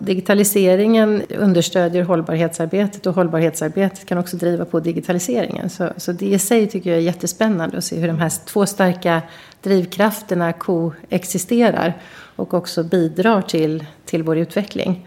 Digitaliseringen 0.00 1.22
understödjer 1.38 2.02
hållbarhetsarbetet 2.02 3.06
och 3.06 3.14
hållbarhetsarbetet 3.14 4.06
kan 4.06 4.18
också 4.18 4.36
driva 4.36 4.64
på 4.64 4.80
digitaliseringen. 4.80 5.70
Så, 5.70 5.88
så 5.96 6.12
det 6.12 6.26
i 6.26 6.38
sig 6.38 6.66
tycker 6.66 6.90
jag 6.90 6.98
är 6.98 7.02
jättespännande 7.02 7.78
att 7.78 7.84
se 7.84 7.96
hur 8.00 8.08
de 8.08 8.18
här 8.18 8.32
två 8.46 8.66
starka 8.66 9.22
drivkrafterna 9.62 10.52
koexisterar 10.52 11.94
och 12.36 12.54
också 12.54 12.84
bidrar 12.84 13.42
till, 13.42 13.84
till 14.04 14.22
vår 14.22 14.38
utveckling. 14.38 15.06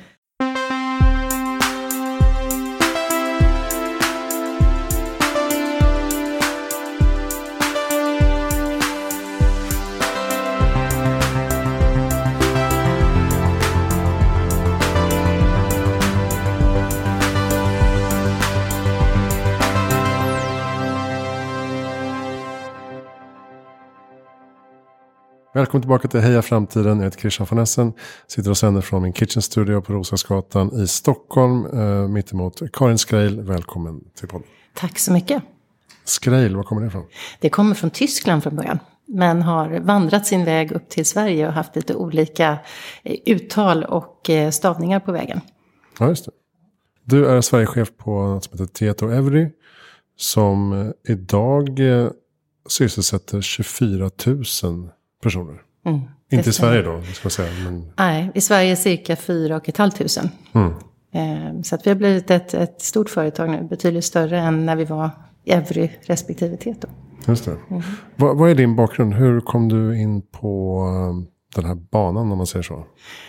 Välkommen 25.70 25.82
tillbaka 25.82 26.08
till 26.08 26.20
Heja 26.20 26.42
Framtiden. 26.42 26.98
Jag 26.98 27.04
heter 27.04 27.20
Christian 27.20 27.48
von 27.50 27.60
Essen. 27.60 27.94
Sitter 28.28 28.50
och 28.50 28.58
sänder 28.58 28.82
från 28.82 29.04
min 29.04 29.14
kitchen 29.14 29.42
studio 29.42 29.82
på 29.82 29.94
Roslagsgatan 29.94 30.82
i 30.82 30.88
Stockholm. 30.88 31.66
Eh, 31.66 32.08
mittemot 32.08 32.62
Karin 32.74 32.98
Skreil. 32.98 33.42
Välkommen 33.42 34.02
till 34.20 34.28
podden. 34.28 34.48
Tack 34.74 35.00
så 35.00 35.14
mycket. 35.14 35.44
Skreil, 36.04 36.56
var 36.56 36.64
kommer 36.64 36.82
det 36.82 36.88
ifrån? 36.88 37.06
Det 37.40 37.50
kommer 37.50 37.76
från 37.76 37.90
Tyskland 37.90 38.44
från 38.44 38.56
början. 38.56 38.80
Men 39.08 39.42
har 39.42 39.80
vandrat 39.80 40.28
sin 40.28 40.46
väg 40.46 40.72
upp 40.72 40.90
till 40.90 41.06
Sverige 41.06 41.48
och 41.48 41.54
haft 41.54 41.76
lite 41.76 41.96
olika 41.96 42.58
eh, 43.04 43.16
uttal 43.26 43.84
och 43.84 44.30
eh, 44.30 44.52
stavningar 44.52 45.00
på 45.00 45.12
vägen. 45.12 45.42
Ja, 46.00 46.08
just 46.08 46.26
det. 46.26 46.32
Du 47.04 47.28
är 47.28 47.42
Sverigechef 47.42 47.92
på 47.98 48.28
något 48.28 48.44
som 48.44 48.60
heter 48.60 48.74
Tieto 48.74 49.10
Every. 49.10 49.50
Som 50.18 50.74
eh, 50.74 51.14
idag 51.14 51.80
sysselsätter 52.70 53.42
24 53.42 54.10
000 54.64 54.90
personer. 55.24 55.62
Mm, 55.86 56.02
Inte 56.32 56.50
i 56.50 56.54
Sverige 56.54 56.82
då, 56.82 57.02
ska 57.02 57.26
jag 57.26 57.32
säga. 57.32 57.52
Men... 57.64 57.92
Nej, 57.98 58.32
i 58.34 58.42
Sverige 58.42 58.76
cirka 58.76 59.16
4 59.16 59.62
500. 59.78 60.08
Mm. 60.54 60.74
Eh, 61.12 61.62
så 61.62 61.76
att 61.76 61.86
vi 61.88 61.90
har 61.90 61.96
blivit 61.96 62.32
ett, 62.32 62.54
ett 62.54 62.82
stort 62.82 63.10
företag 63.10 63.50
nu, 63.50 63.64
betydligt 63.64 64.06
större 64.06 64.40
än 64.40 64.66
när 64.66 64.76
vi 64.76 64.86
var 64.86 65.10
Evry 65.46 65.90
respektive 66.02 66.58
Tieto. 66.58 66.88
Just 67.28 67.46
det. 67.46 67.58
Mm. 67.70 67.82
Vad, 68.16 68.38
vad 68.38 68.50
är 68.50 68.56
din 68.56 68.76
bakgrund? 68.76 69.14
Hur 69.14 69.40
kom 69.42 69.70
du 69.70 70.02
in 70.02 70.22
på 70.22 70.86
den 71.56 71.66
här 71.66 71.76
banan 71.76 72.32
om 72.32 72.38
man 72.38 72.48
säger 72.48 72.64
så? 72.64 72.84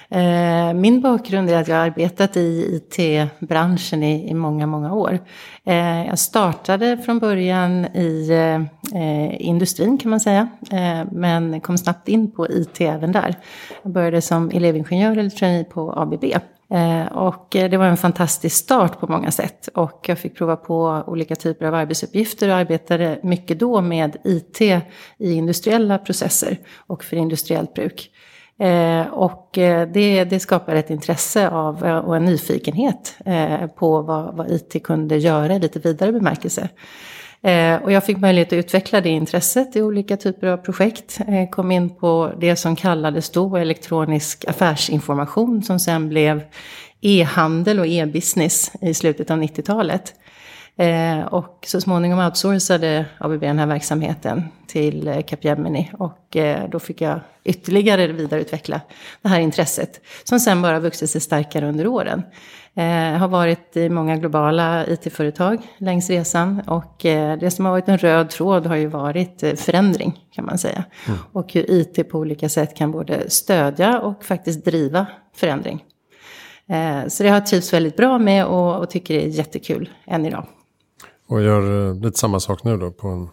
Eh, 0.09 0.75
min 0.75 1.01
bakgrund 1.01 1.51
är 1.51 1.61
att 1.61 1.69
jag 1.69 1.77
har 1.77 1.85
arbetat 1.85 2.37
i 2.37 2.81
IT-branschen 2.81 4.03
i, 4.03 4.31
i 4.31 4.35
många, 4.35 4.67
många 4.67 4.95
år. 4.95 5.19
Eh, 5.65 6.07
jag 6.07 6.19
startade 6.19 6.99
från 6.99 7.19
början 7.19 7.85
i 7.85 8.31
eh, 8.95 9.47
industrin 9.49 9.99
kan 9.99 10.11
man 10.11 10.21
säga. 10.21 10.49
Eh, 10.71 11.05
men 11.12 11.61
kom 11.61 11.79
snabbt 11.79 12.09
in 12.09 12.31
på 12.31 12.49
IT 12.49 12.81
även 12.81 13.12
där. 13.12 13.35
Jag 13.83 13.93
började 13.93 14.23
som 14.23 14.51
elevingenjör 14.51 15.17
eller 15.17 15.31
trainee 15.31 15.65
på 15.65 15.93
ABB. 15.97 16.25
Eh, 16.71 17.07
och 17.07 17.57
eh, 17.57 17.71
det 17.71 17.77
var 17.77 17.87
en 17.87 17.97
fantastisk 17.97 18.57
start 18.57 19.01
på 19.01 19.07
många 19.07 19.31
sätt. 19.31 19.69
Och 19.75 20.05
jag 20.09 20.19
fick 20.19 20.37
prova 20.37 20.57
på 20.57 21.05
olika 21.07 21.37
typer 21.37 21.67
av 21.67 21.75
arbetsuppgifter 21.75 22.49
och 22.49 22.55
arbetade 22.55 23.19
mycket 23.23 23.59
då 23.59 23.81
med 23.81 24.17
IT 24.25 24.61
i 24.61 25.33
industriella 25.33 25.99
processer 25.99 26.59
och 26.77 27.05
för 27.05 27.17
industriellt 27.17 27.75
bruk. 27.75 28.11
Eh, 28.59 29.07
och 29.07 29.49
det, 29.93 30.25
det 30.25 30.41
skapar 30.41 30.75
ett 30.75 30.91
intresse 30.91 31.49
av 31.49 31.83
och 31.83 32.17
en 32.17 32.25
nyfikenhet 32.25 33.17
på 33.77 34.03
vad, 34.03 34.37
vad 34.37 34.51
IT 34.51 34.83
kunde 34.84 35.17
göra 35.17 35.55
i 35.55 35.59
lite 35.59 35.79
vidare 35.79 36.12
bemärkelse. 36.12 36.69
Eh, 37.43 37.83
och 37.83 37.93
jag 37.93 38.05
fick 38.05 38.19
möjlighet 38.19 38.49
att 38.49 38.53
utveckla 38.53 39.01
det 39.01 39.09
intresset 39.09 39.77
i 39.77 39.83
olika 39.83 40.17
typer 40.17 40.47
av 40.47 40.56
projekt. 40.56 41.21
Eh, 41.28 41.49
kom 41.51 41.71
in 41.71 41.91
på 41.91 42.33
det 42.41 42.56
som 42.56 42.77
kallades 42.77 43.31
då 43.31 43.56
elektronisk 43.56 44.45
affärsinformation 44.49 45.62
som 45.62 45.79
sen 45.79 46.09
blev 46.09 46.43
e-handel 47.00 47.81
och 47.81 47.87
e-business 47.87 48.73
i 48.81 48.95
slutet 48.95 49.31
av 49.31 49.43
90-talet. 49.43 50.15
Eh, 50.77 51.21
och 51.21 51.65
så 51.67 51.81
småningom 51.81 52.19
outsourcade 52.19 53.05
ABB 53.19 53.41
den 53.41 53.59
här 53.59 53.67
verksamheten 53.67 54.45
till 54.67 55.09
eh, 55.09 55.23
Capgemini. 55.23 55.91
Och 55.99 56.37
eh, 56.37 56.69
då 56.71 56.79
fick 56.79 57.00
jag 57.00 57.21
ytterligare 57.45 58.06
vidareutveckla 58.06 58.81
det 59.23 59.29
här 59.29 59.41
intresset. 59.41 60.00
Som 60.25 60.41
sen 60.41 60.62
bara 60.62 60.81
vuxit 60.81 61.11
sig 61.11 61.21
starkare 61.21 61.69
under 61.69 61.87
åren. 61.87 62.23
Eh, 62.75 63.19
har 63.19 63.28
varit 63.28 63.76
i 63.76 63.88
många 63.88 64.16
globala 64.16 64.86
IT-företag 64.86 65.58
längs 65.78 66.10
resan. 66.10 66.62
Och 66.66 67.04
eh, 67.04 67.38
det 67.38 67.50
som 67.50 67.64
har 67.64 67.72
varit 67.72 67.88
en 67.88 67.98
röd 67.98 68.31
tråd 68.31 68.66
har 68.66 68.76
ju 68.76 68.86
varit 68.86 69.42
eh, 69.42 69.54
förändring 69.54 70.26
kan 70.32 70.44
man 70.44 70.58
säga. 70.58 70.84
Mm. 71.08 71.19
Och 71.32 71.53
hur 71.53 71.70
IT 71.70 72.08
på 72.10 72.19
olika 72.19 72.48
sätt 72.48 72.76
kan 72.76 72.92
både 72.92 73.31
stödja 73.31 74.00
och 74.00 74.25
faktiskt 74.25 74.64
driva 74.64 75.06
förändring. 75.36 75.84
Eh, 76.69 77.08
så 77.08 77.22
det 77.22 77.28
har 77.28 77.36
jag 77.36 77.47
trivts 77.47 77.72
väldigt 77.72 77.97
bra 77.97 78.19
med 78.19 78.47
och, 78.47 78.78
och 78.78 78.91
tycker 78.91 79.14
det 79.14 79.25
är 79.25 79.28
jättekul 79.28 79.91
än 80.06 80.26
idag. 80.26 80.47
Och 81.28 81.42
gör 81.42 81.88
eh, 81.88 81.94
lite 81.94 82.19
samma 82.19 82.41
sak 82.41 82.64
nu 82.64 82.76
då 82.76 82.91
på 82.91 83.08
en 83.08 83.28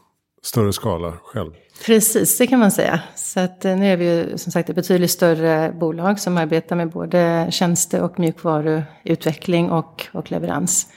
större 0.48 0.74
skala 0.74 1.14
själv. 1.24 1.52
Precis, 1.86 2.38
det 2.38 2.48
kan 2.48 2.60
man 2.60 2.72
säga. 2.72 3.00
Så 3.16 3.40
att 3.40 3.66
eh, 3.66 3.76
nu 3.76 3.88
är 3.94 3.98
vi 3.98 4.06
ju 4.06 4.38
som 4.38 4.52
sagt 4.52 4.70
ett 4.70 4.76
betydligt 4.76 5.12
större 5.12 5.72
bolag 5.72 6.20
som 6.20 6.38
arbetar 6.38 6.76
med 6.76 6.90
både 6.90 7.48
tjänste 7.52 8.02
och 8.02 8.20
mjukvaruutveckling 8.20 9.72
och, 9.72 10.08
och 10.14 10.32
leverans 10.32 10.88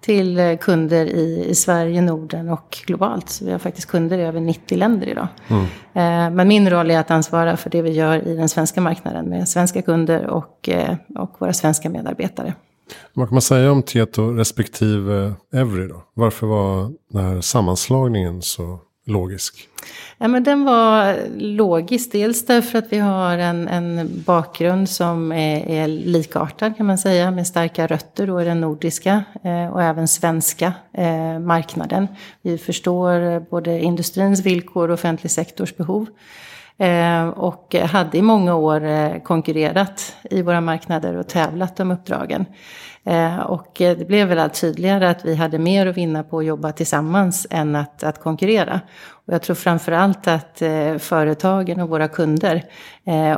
till 0.00 0.38
eh, 0.38 0.56
kunder 0.56 1.06
i, 1.06 1.46
i 1.48 1.54
Sverige, 1.54 2.02
Norden 2.02 2.48
och 2.48 2.78
globalt. 2.86 3.28
Så 3.28 3.44
vi 3.44 3.52
har 3.52 3.58
faktiskt 3.58 3.88
kunder 3.88 4.18
i 4.18 4.22
över 4.22 4.40
90 4.40 4.78
länder 4.78 5.06
idag. 5.08 5.28
Mm. 5.48 6.34
men 6.34 6.48
min 6.48 6.70
roll 6.70 6.90
är 6.90 6.98
att 6.98 7.10
ansvara 7.10 7.56
för 7.56 7.70
det 7.70 7.82
vi 7.82 7.90
gör 7.90 8.28
i 8.28 8.36
den 8.36 8.48
svenska 8.48 8.80
marknaden 8.80 9.28
med 9.28 9.48
svenska 9.48 9.82
kunder 9.82 10.26
och, 10.26 10.68
och 11.18 11.36
våra 11.38 11.52
svenska 11.52 11.90
medarbetare. 11.90 12.54
Vad 13.12 13.28
kan 13.28 13.34
man 13.34 13.42
säga 13.42 13.72
om 13.72 13.82
Tieto 13.82 14.30
respektive 14.30 15.34
Evry 15.54 15.88
då? 15.88 16.02
Varför 16.14 16.46
var 16.46 16.92
den 17.10 17.24
här 17.24 17.40
sammanslagningen 17.40 18.42
så 18.42 18.78
logisk? 19.04 19.68
Ja, 20.18 20.28
men 20.28 20.44
den 20.44 20.64
var 20.64 21.16
logisk, 21.38 22.12
dels 22.12 22.46
därför 22.46 22.78
att 22.78 22.92
vi 22.92 22.98
har 22.98 23.38
en, 23.38 23.68
en 23.68 24.22
bakgrund 24.26 24.88
som 24.88 25.32
är, 25.32 25.68
är, 25.68 25.88
likartad 25.88 26.76
kan 26.76 26.86
man 26.86 26.98
säga, 26.98 27.30
med 27.30 27.46
starka 27.46 27.86
rötter 27.86 28.26
då 28.26 28.42
i 28.42 28.44
den 28.44 28.60
nordiska 28.60 29.24
eh, 29.42 29.66
och 29.66 29.82
även 29.82 30.08
svenska 30.08 30.72
eh, 30.92 31.38
marknaden. 31.38 32.08
Vi 32.42 32.58
förstår 32.58 33.40
både 33.40 33.80
industrins 33.80 34.40
villkor 34.40 34.88
och 34.88 34.94
offentlig 34.94 35.30
sektors 35.30 35.76
behov. 35.76 36.06
Eh, 36.78 37.28
och 37.28 37.74
hade 37.74 38.18
i 38.18 38.22
många 38.22 38.54
år 38.54 38.84
eh, 38.84 39.18
konkurrerat 39.18 40.16
i 40.30 40.42
våra 40.42 40.60
marknader 40.60 41.16
och 41.16 41.28
tävlat 41.28 41.80
om 41.80 41.90
uppdragen. 41.90 42.46
Eh, 43.06 43.40
och 43.40 43.72
det 43.76 44.08
blev 44.08 44.28
väl 44.28 44.38
allt 44.38 44.60
tydligare 44.60 45.10
att 45.10 45.24
vi 45.24 45.34
hade 45.34 45.58
mer 45.58 45.86
att 45.86 45.96
vinna 45.96 46.22
på 46.22 46.38
att 46.38 46.44
jobba 46.44 46.72
tillsammans 46.72 47.46
än 47.50 47.76
att, 47.76 48.02
att 48.02 48.20
konkurrera. 48.20 48.80
Och 49.26 49.34
jag 49.34 49.42
tror 49.42 49.56
framförallt 49.56 50.28
att 50.28 50.62
företagen 50.98 51.80
och 51.80 51.88
våra 51.88 52.08
kunder 52.08 52.64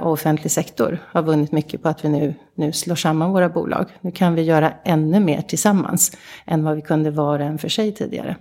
och 0.00 0.12
offentlig 0.12 0.50
sektor 0.50 0.98
har 1.06 1.22
vunnit 1.22 1.52
mycket 1.52 1.82
på 1.82 1.88
att 1.88 2.04
vi 2.04 2.08
nu, 2.08 2.34
nu 2.54 2.72
slår 2.72 2.94
samman 2.94 3.32
våra 3.32 3.48
bolag. 3.48 3.86
Nu 4.00 4.10
kan 4.10 4.34
vi 4.34 4.42
göra 4.42 4.72
ännu 4.84 5.20
mer 5.20 5.42
tillsammans 5.42 6.16
än 6.46 6.64
vad 6.64 6.76
vi 6.76 6.82
kunde 6.82 7.10
vara 7.10 7.44
en 7.44 7.58
för 7.58 7.68
sig 7.68 7.94
tidigare. 7.94 8.36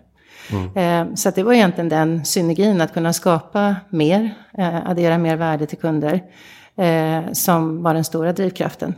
Mm. 0.52 1.10
Eh, 1.10 1.16
så 1.16 1.32
det 1.32 1.44
var 1.44 1.54
egentligen 1.54 1.90
den 1.90 2.26
synergin, 2.26 2.82
att 2.82 2.94
kunna 2.94 3.14
skapa 3.14 3.76
mer, 3.90 4.36
eh, 4.58 4.90
addera 4.90 5.18
mer 5.18 5.36
värde 5.36 5.66
till 5.66 5.78
kunder, 5.78 6.24
eh, 6.78 7.32
som 7.32 7.84
var 7.84 7.94
den 7.94 8.04
stora 8.04 8.34
drivkraften. 8.34 8.96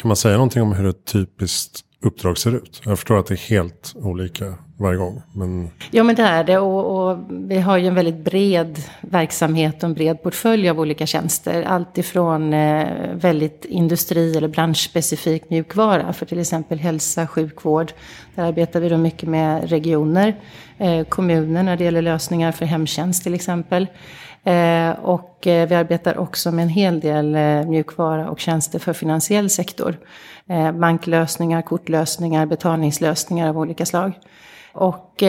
Kan 0.00 0.08
man 0.08 0.16
säga 0.16 0.34
någonting 0.34 0.62
om 0.62 0.72
hur 0.72 0.88
ett 0.88 1.04
typiskt 1.04 1.80
uppdrag 2.02 2.38
ser 2.38 2.54
ut? 2.54 2.82
Jag 2.84 2.98
förstår 2.98 3.18
att 3.18 3.26
det 3.26 3.34
är 3.34 3.50
helt 3.50 3.92
olika 3.96 4.54
varje 4.76 4.98
gång. 4.98 5.22
Men... 5.32 5.70
Ja 5.90 6.02
men 6.02 6.16
det 6.16 6.22
är 6.22 6.44
det 6.44 6.58
och, 6.58 7.10
och, 7.10 7.18
vi 7.30 7.58
har 7.58 7.76
ju 7.76 7.86
en 7.86 7.94
väldigt 7.94 8.24
bred 8.24 8.78
verksamhet 9.00 9.76
och 9.76 9.88
en 9.88 9.94
bred 9.94 10.22
portfölj 10.22 10.68
av 10.68 10.80
olika 10.80 11.06
tjänster. 11.06 11.62
Allt 11.62 11.98
ifrån 11.98 12.52
eh, 12.52 12.86
väldigt 13.14 13.64
industri 13.64 14.36
eller 14.36 14.48
branschspecifik 14.48 15.50
mjukvara 15.50 16.12
för 16.12 16.26
till 16.26 16.40
exempel 16.40 16.78
hälsa, 16.78 17.26
sjukvård. 17.26 17.92
Där 18.34 18.42
arbetar 18.42 18.80
vi 18.80 18.88
då 18.88 18.96
mycket 18.96 19.28
med 19.28 19.70
regioner, 19.70 20.40
eh, 20.78 21.04
kommuner 21.04 21.62
när 21.62 21.76
det 21.76 21.84
gäller 21.84 22.02
lösningar 22.02 22.52
för 22.52 22.64
hemtjänst 22.64 23.22
till 23.22 23.34
exempel. 23.34 23.86
Eh, 24.44 24.90
och 24.90 25.46
eh, 25.46 25.68
vi 25.68 25.74
arbetar 25.74 26.18
också 26.18 26.52
med 26.52 26.62
en 26.62 26.68
hel 26.68 27.00
del 27.00 27.34
eh, 27.34 27.66
mjukvara 27.66 28.30
och 28.30 28.40
tjänster 28.40 28.78
för 28.78 28.92
finansiell 28.92 29.50
sektor. 29.50 29.96
Banklösningar, 30.74 31.62
kortlösningar, 31.62 32.46
betalningslösningar 32.46 33.48
av 33.48 33.58
olika 33.58 33.86
slag. 33.86 34.12
Och 34.72 35.22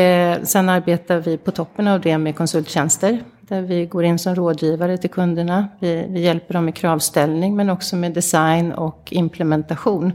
sen 0.43 0.69
arbetar 0.69 1.19
vi 1.19 1.37
på 1.37 1.51
toppen 1.51 1.87
av 1.87 2.01
det 2.01 2.17
med 2.17 2.35
konsulttjänster. 2.35 3.23
där 3.41 3.61
vi 3.61 3.85
går 3.85 4.03
in 4.03 4.19
som 4.19 4.35
rådgivare 4.35 4.97
till 4.97 5.09
kunderna. 5.09 5.67
Vi, 5.79 6.05
vi 6.09 6.19
hjälper 6.21 6.53
dem 6.53 6.65
med 6.65 6.75
kravställning 6.75 7.55
men 7.55 7.69
också 7.69 7.95
med 7.95 8.13
design 8.13 8.71
och 8.73 9.07
implementation 9.11 10.13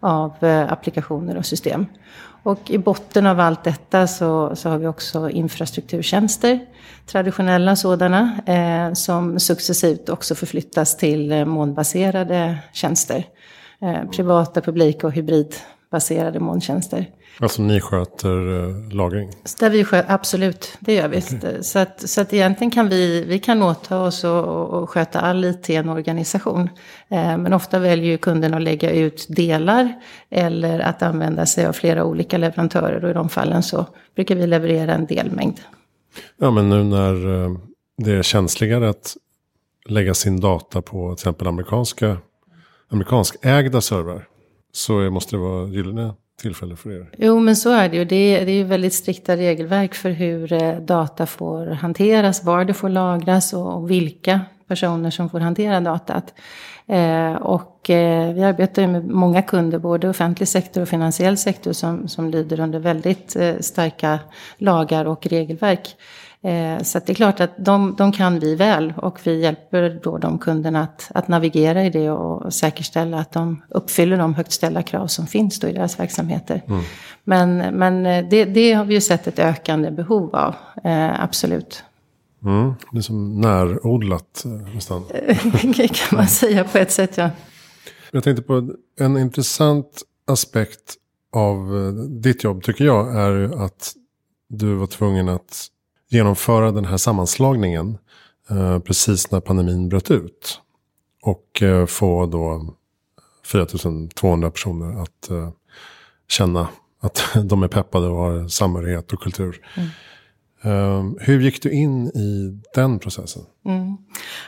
av 0.00 0.32
applikationer 0.68 1.36
och 1.36 1.46
system. 1.46 1.86
Och 2.42 2.70
i 2.70 2.78
botten 2.78 3.26
av 3.26 3.40
allt 3.40 3.64
detta 3.64 4.06
så, 4.06 4.56
så 4.56 4.68
har 4.68 4.78
vi 4.78 4.86
också 4.86 5.30
infrastrukturtjänster, 5.30 6.60
traditionella 7.06 7.76
sådana, 7.76 8.40
eh, 8.46 8.92
som 8.92 9.40
successivt 9.40 10.08
också 10.08 10.34
förflyttas 10.34 10.96
till 10.96 11.32
eh, 11.32 11.44
molnbaserade 11.44 12.58
tjänster. 12.72 13.24
Eh, 13.82 14.10
privata, 14.10 14.60
publika 14.60 15.06
och 15.06 15.12
hybridbaserade 15.12 16.40
molntjänster. 16.40 17.06
Alltså 17.40 17.62
ni 17.62 17.80
sköter 17.80 18.68
eh, 18.68 18.94
lagring? 18.94 19.30
Där 19.60 19.70
vi 19.70 19.84
sköter, 19.84 20.14
absolut, 20.14 20.78
det 20.80 20.94
gör 20.94 21.08
vi. 21.08 21.18
Okay. 21.18 21.62
Så, 21.62 21.78
att, 21.78 22.08
så 22.08 22.20
att 22.20 22.32
egentligen 22.32 22.70
kan 22.70 22.88
vi, 22.88 23.24
vi 23.24 23.38
kan 23.38 23.62
åta 23.62 24.00
oss 24.00 24.24
och, 24.24 24.68
och 24.68 24.90
sköta 24.90 25.20
all 25.20 25.44
IT 25.44 25.70
i 25.70 25.74
en 25.74 25.88
organisation. 25.88 26.68
Eh, 27.08 27.38
men 27.38 27.52
ofta 27.52 27.78
väljer 27.78 28.06
ju 28.06 28.18
kunden 28.18 28.54
att 28.54 28.62
lägga 28.62 28.90
ut 28.90 29.26
delar 29.28 29.92
eller 30.30 30.80
att 30.80 31.02
använda 31.02 31.46
sig 31.46 31.66
av 31.66 31.72
flera 31.72 32.04
olika 32.04 32.38
leverantörer. 32.38 33.04
Och 33.04 33.10
i 33.10 33.14
de 33.14 33.28
fallen 33.28 33.62
så 33.62 33.86
brukar 34.14 34.34
vi 34.34 34.46
leverera 34.46 34.94
en 34.94 35.06
delmängd. 35.06 35.60
Ja, 36.36 36.50
men 36.50 36.70
nu 36.70 36.84
när 36.84 37.44
eh, 37.44 37.56
det 37.96 38.12
är 38.12 38.22
känsligare 38.22 38.88
att 38.88 39.16
lägga 39.86 40.14
sin 40.14 40.40
data 40.40 40.82
på 40.82 41.14
till 41.14 41.22
exempel 41.22 41.46
amerikanska, 41.46 42.16
amerikanskägda 42.88 43.80
servrar. 43.80 44.28
Så 44.72 44.92
måste 44.92 45.36
det 45.36 45.40
vara 45.40 45.68
gyllene 45.68 46.14
tillfälle 46.42 46.76
för 46.76 46.90
er? 46.90 47.06
Jo, 47.18 47.40
men 47.40 47.56
så 47.56 47.70
är 47.70 47.88
det 47.88 47.96
ju. 47.96 48.04
Det 48.04 48.16
är, 48.16 48.46
det 48.46 48.52
är 48.52 48.56
ju 48.56 48.64
väldigt 48.64 48.94
strikta 48.94 49.36
regelverk 49.36 49.94
för 49.94 50.10
hur 50.10 50.52
eh, 50.52 50.76
data 50.76 51.26
får 51.26 51.66
hanteras, 51.66 52.44
var 52.44 52.64
det 52.64 52.74
får 52.74 52.88
lagras 52.88 53.52
och, 53.52 53.76
och 53.76 53.90
vilka 53.90 54.40
personer 54.68 55.10
som 55.10 55.30
får 55.30 55.40
hantera 55.40 55.80
datat. 55.80 56.34
Eh, 56.86 57.34
och 57.34 57.90
eh, 57.90 58.34
vi 58.34 58.42
arbetar 58.42 58.82
ju 58.82 58.88
med 58.88 59.06
många 59.06 59.42
kunder, 59.42 59.78
både 59.78 60.08
offentlig 60.08 60.48
sektor 60.48 60.82
och 60.82 60.88
finansiell 60.88 61.36
sektor, 61.36 61.72
som, 61.72 62.08
som 62.08 62.30
lyder 62.30 62.60
under 62.60 62.78
väldigt 62.78 63.36
eh, 63.36 63.54
starka 63.60 64.18
lagar 64.58 65.04
och 65.04 65.26
regelverk. 65.26 65.96
Eh, 66.44 66.82
så 66.82 66.98
det 66.98 67.12
är 67.12 67.14
klart 67.14 67.40
att 67.40 67.50
de, 67.58 67.94
de 67.98 68.12
kan 68.12 68.38
vi 68.38 68.54
väl 68.54 68.94
och 68.96 69.20
vi 69.24 69.40
hjälper 69.40 70.00
då 70.02 70.18
de 70.18 70.38
kunderna 70.38 70.82
att, 70.82 71.10
att 71.14 71.28
navigera 71.28 71.84
i 71.84 71.90
det 71.90 72.10
och 72.10 72.54
säkerställa 72.54 73.18
att 73.18 73.32
de 73.32 73.62
uppfyller 73.68 74.18
de 74.18 74.34
högt 74.34 74.52
ställda 74.52 74.82
krav 74.82 75.06
som 75.06 75.26
finns 75.26 75.60
då 75.60 75.68
i 75.68 75.72
deras 75.72 76.00
verksamheter. 76.00 76.62
Mm. 76.68 76.82
Men, 77.24 77.56
men 77.56 78.06
eh, 78.06 78.28
det, 78.30 78.44
det, 78.44 78.72
har 78.72 78.84
vi 78.84 78.94
ju 78.94 79.00
sett 79.00 79.26
ett 79.26 79.38
ökande 79.38 79.90
behov 79.90 80.36
av, 80.36 80.54
eh, 80.84 81.22
absolut. 81.22 81.84
Mm, 82.44 82.74
det 82.92 82.98
är 82.98 83.02
som 83.02 83.40
närodlat 83.40 84.44
nästan. 84.74 85.04
kan 85.74 86.16
man 86.16 86.28
säga 86.28 86.64
på 86.64 86.78
ett 86.78 86.90
sätt, 86.90 87.16
ja. 87.16 87.30
Jag 88.10 88.24
tänkte 88.24 88.42
på 88.42 88.72
en 89.00 89.18
intressant 89.18 90.02
aspekt 90.26 90.94
av 91.32 91.68
ditt 92.08 92.44
jobb 92.44 92.62
tycker 92.62 92.84
jag 92.84 93.16
är 93.16 93.64
att 93.64 93.92
du 94.48 94.74
var 94.74 94.86
tvungen 94.86 95.28
att 95.28 95.68
genomföra 96.12 96.72
den 96.72 96.84
här 96.84 96.96
sammanslagningen 96.96 97.98
eh, 98.50 98.78
precis 98.78 99.30
när 99.30 99.40
pandemin 99.40 99.88
bröt 99.88 100.10
ut. 100.10 100.60
Och 101.22 101.62
eh, 101.62 101.86
få 101.86 102.26
då 102.26 102.74
4200 103.44 104.50
personer 104.50 105.02
att 105.02 105.30
eh, 105.30 105.50
känna 106.28 106.68
att 107.00 107.22
de 107.44 107.62
är 107.62 107.68
peppade 107.68 108.06
och 108.06 108.16
har 108.16 108.48
samhörighet 108.48 109.12
och 109.12 109.20
kultur. 109.20 109.66
Mm. 109.74 109.88
Hur 111.20 111.40
gick 111.40 111.62
du 111.62 111.70
in 111.72 112.06
i 112.06 112.60
den 112.74 112.98
processen? 112.98 113.42
Mm. 113.64 113.96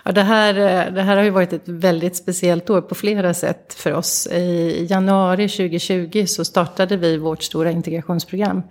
Ja, 0.06 0.12
det, 0.12 0.22
här, 0.22 0.54
eh, 0.54 0.94
det 0.94 1.02
här 1.02 1.16
har 1.16 1.24
ju 1.24 1.30
varit 1.30 1.52
ett 1.52 1.68
väldigt 1.68 2.16
speciellt 2.16 2.70
år 2.70 2.80
på 2.80 2.94
flera 2.94 3.34
sätt 3.34 3.74
för 3.74 3.92
oss. 3.92 4.26
I 4.26 4.86
januari 4.90 5.48
2020 5.48 6.24
så 6.26 6.44
startade 6.44 6.96
vi 6.96 7.16
vårt 7.16 7.42
stora 7.42 7.70
integrationsprogram. 7.70 8.62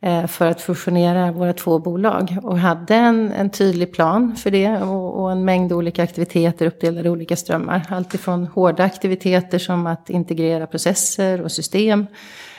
Eh, 0.00 0.26
för 0.26 0.46
att 0.46 0.60
fusionera 0.60 1.32
våra 1.32 1.52
två 1.52 1.78
bolag. 1.78 2.36
Och 2.42 2.58
hade 2.58 2.94
en, 2.94 3.32
en 3.32 3.50
tydlig 3.50 3.92
plan 3.92 4.36
för 4.36 4.50
det 4.50 4.82
och, 4.82 5.22
och, 5.22 5.32
en 5.32 5.44
mängd 5.44 5.72
olika 5.72 6.02
aktiviteter 6.02 6.66
uppdelade 6.66 7.08
i 7.08 7.10
olika 7.10 7.36
strömmar. 7.36 7.82
Alltifrån 7.88 8.46
hårda 8.46 8.84
aktiviteter 8.84 9.58
som 9.58 9.86
att 9.86 10.10
integrera 10.10 10.66
processer 10.66 11.40
och 11.40 11.52
system. 11.52 12.06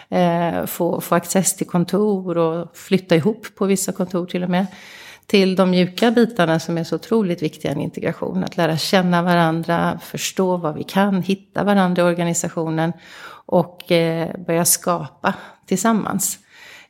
Eh, 0.10 0.66
få, 0.66 1.02
få 1.02 1.16
access 1.16 1.56
till 1.56 1.68
kontor 1.68 2.38
och 2.38 2.78
flytta 2.78 3.16
ihop 3.16 3.48
på 3.56 3.66
vissa 3.66 3.92
kontor 3.92 4.26
till 4.26 4.44
och 4.44 4.50
med. 4.50 4.66
Till 5.30 5.56
de 5.56 5.70
mjuka 5.70 6.12
bitarna 6.12 6.60
som 6.60 6.78
är 6.78 6.84
så 6.84 6.96
otroligt 6.96 7.42
viktiga 7.44 7.72
i 7.72 7.74
en 7.74 7.82
integration. 7.82 8.44
Att 8.44 8.58
lära 8.58 8.78
känna 8.78 9.22
varandra, 9.22 10.00
förstå 10.04 10.58
vad 10.58 10.76
vi 10.76 10.84
kan, 10.84 11.22
hitta 11.22 11.64
varandra 11.64 12.02
i 12.02 12.06
organisationen 12.06 12.94
och 13.46 13.92
eh, 13.92 14.30
börja 14.46 14.66
skapa 14.66 15.34
tillsammans. 15.66 16.40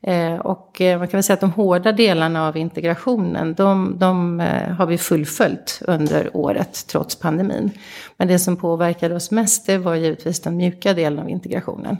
Eh, 0.01 0.35
och 0.35 0.81
eh, 0.81 0.99
man 0.99 1.07
kan 1.07 1.17
väl 1.17 1.23
säga 1.23 1.33
att 1.33 1.41
de 1.41 1.51
hårda 1.51 1.91
delarna 1.91 2.47
av 2.47 2.57
integrationen, 2.57 3.53
de, 3.53 3.95
de 3.99 4.39
eh, 4.39 4.69
har 4.69 4.85
vi 4.85 4.97
fullföljt 4.97 5.81
under 5.87 6.37
året 6.37 6.87
trots 6.87 7.15
pandemin. 7.15 7.71
Men 8.17 8.27
det 8.27 8.39
som 8.39 8.57
påverkade 8.57 9.15
oss 9.15 9.31
mest, 9.31 9.65
det 9.65 9.77
var 9.77 9.95
givetvis 9.95 10.39
den 10.39 10.57
mjuka 10.57 10.93
delen 10.93 11.19
av 11.19 11.29
integrationen. 11.29 11.97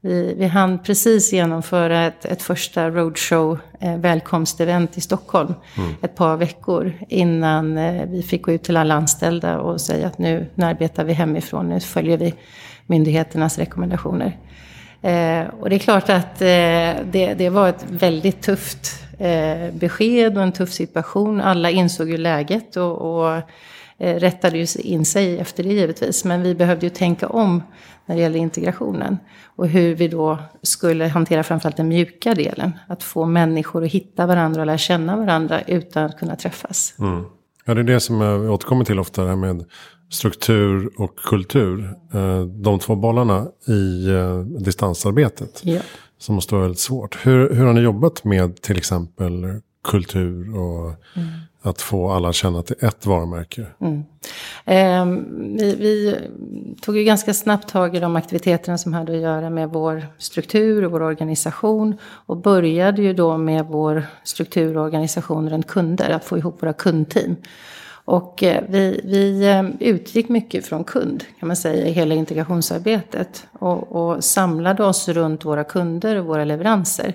Vi, 0.00 0.34
vi 0.38 0.46
hann 0.46 0.78
precis 0.78 1.32
genomföra 1.32 2.06
ett, 2.06 2.24
ett 2.24 2.42
första 2.42 2.90
roadshow, 2.90 3.58
eh, 3.80 3.96
välkomstevent 3.96 4.96
i 4.96 5.00
Stockholm, 5.00 5.54
mm. 5.76 5.94
ett 6.02 6.14
par 6.14 6.36
veckor 6.36 6.92
innan 7.08 7.78
eh, 7.78 8.06
vi 8.08 8.22
fick 8.22 8.42
gå 8.42 8.52
ut 8.52 8.62
till 8.62 8.76
alla 8.76 8.94
anställda 8.94 9.58
och 9.58 9.80
säga 9.80 10.06
att 10.06 10.18
nu, 10.18 10.46
nu 10.54 10.64
arbetar 10.64 11.04
vi 11.04 11.12
hemifrån, 11.12 11.68
nu 11.68 11.80
följer 11.80 12.18
vi 12.18 12.34
myndigheternas 12.86 13.58
rekommendationer. 13.58 14.38
Eh, 15.02 15.46
och 15.60 15.70
det 15.70 15.76
är 15.76 15.78
klart 15.78 16.08
att 16.08 16.42
eh, 16.42 16.46
det, 17.10 17.34
det, 17.38 17.50
var 17.50 17.68
ett 17.68 17.84
väldigt 17.90 18.42
tufft 18.42 19.04
eh, 19.18 19.72
besked 19.72 20.36
och 20.36 20.42
en 20.42 20.52
tuff 20.52 20.72
situation. 20.72 21.40
Alla 21.40 21.70
insåg 21.70 22.10
ju 22.10 22.16
läget 22.16 22.76
och, 22.76 23.22
och 23.22 23.42
rättade 23.98 24.58
ju 24.58 24.66
in 24.82 25.04
sig 25.04 25.38
efter 25.38 25.62
det 25.62 25.68
givetvis. 25.68 26.24
Men 26.24 26.42
vi 26.42 26.54
behövde 26.54 26.86
ju 26.86 26.90
tänka 26.90 27.28
om 27.28 27.62
när 28.06 28.16
det 28.16 28.22
gäller 28.22 28.38
integrationen. 28.38 29.18
Och 29.56 29.68
hur 29.68 29.94
vi 29.94 30.08
då 30.08 30.38
skulle 30.62 31.06
hantera 31.06 31.42
framförallt 31.42 31.76
den 31.76 31.88
mjuka 31.88 32.34
delen. 32.34 32.72
Att 32.88 33.02
få 33.02 33.26
människor 33.26 33.84
att 33.84 33.90
hitta 33.90 34.26
varandra 34.26 34.60
och 34.60 34.66
lära 34.66 34.78
känna 34.78 35.16
varandra 35.16 35.62
utan 35.62 36.04
att 36.04 36.18
kunna 36.18 36.36
träffas. 36.36 36.94
Mm. 36.98 37.24
Ja, 37.64 37.74
det 37.74 37.80
är 37.80 37.84
det 37.84 38.00
som 38.00 38.20
jag 38.20 38.50
återkommer 38.50 38.84
till 38.84 38.98
ofta, 38.98 39.22
det 39.22 39.28
här 39.28 39.36
med 39.36 39.64
struktur 40.10 40.90
och 40.96 41.16
kultur. 41.16 41.94
Eh, 42.14 42.40
de 42.44 42.78
två 42.78 42.96
bollarna 42.96 43.46
i 43.66 44.10
eh, 44.10 44.38
distansarbetet. 44.38 45.60
Ja. 45.64 45.80
Som 46.18 46.34
måste 46.34 46.54
vara 46.54 46.62
väldigt 46.62 46.80
svårt. 46.80 47.26
Hur, 47.26 47.54
hur 47.54 47.64
har 47.64 47.72
ni 47.72 47.80
jobbat 47.80 48.24
med 48.24 48.62
till 48.62 48.76
exempel 48.76 49.60
kultur 49.82 50.58
och 50.58 50.94
mm. 51.16 51.28
att 51.62 51.80
få 51.80 52.10
alla 52.10 52.28
att 52.28 52.34
känna 52.34 52.62
till 52.62 52.76
ett 52.80 53.06
varumärke? 53.06 53.66
Mm. 53.80 54.04
Eh, 54.64 55.24
vi, 55.58 55.76
vi, 55.78 56.16
tog 56.80 56.96
ju 56.96 57.04
ganska 57.04 57.34
snabbt 57.34 57.68
tag 57.68 57.96
i 57.96 58.00
de 58.00 58.16
aktiviteterna 58.16 58.78
som 58.78 58.92
hade 58.92 59.12
att 59.12 59.22
göra 59.22 59.50
med 59.50 59.68
vår 59.68 60.06
struktur 60.18 60.84
och 60.84 60.92
vår 60.92 61.02
organisation. 61.02 61.96
Och 62.02 62.36
började 62.36 63.02
ju 63.02 63.12
då 63.12 63.36
med 63.36 63.66
vår 63.66 64.06
struktur 64.24 64.76
och 64.76 64.84
organisation 64.84 65.50
runt 65.50 65.66
kunder, 65.66 66.10
att 66.10 66.24
få 66.24 66.38
ihop 66.38 66.62
våra 66.62 66.72
kundteam. 66.72 67.36
Och 68.10 68.42
eh, 68.42 68.64
vi, 68.68 69.00
vi 69.04 69.48
eh, 69.48 69.88
utgick 69.88 70.28
mycket 70.28 70.66
från 70.66 70.84
kund 70.84 71.24
kan 71.40 71.46
man 71.46 71.56
säga 71.56 71.86
i 71.86 71.92
hela 71.92 72.14
integrationsarbetet. 72.14 73.46
Och, 73.52 73.92
och 73.92 74.24
samlade 74.24 74.84
oss 74.84 75.08
runt 75.08 75.44
våra 75.44 75.64
kunder 75.64 76.16
och 76.16 76.24
våra 76.24 76.44
leveranser. 76.44 77.14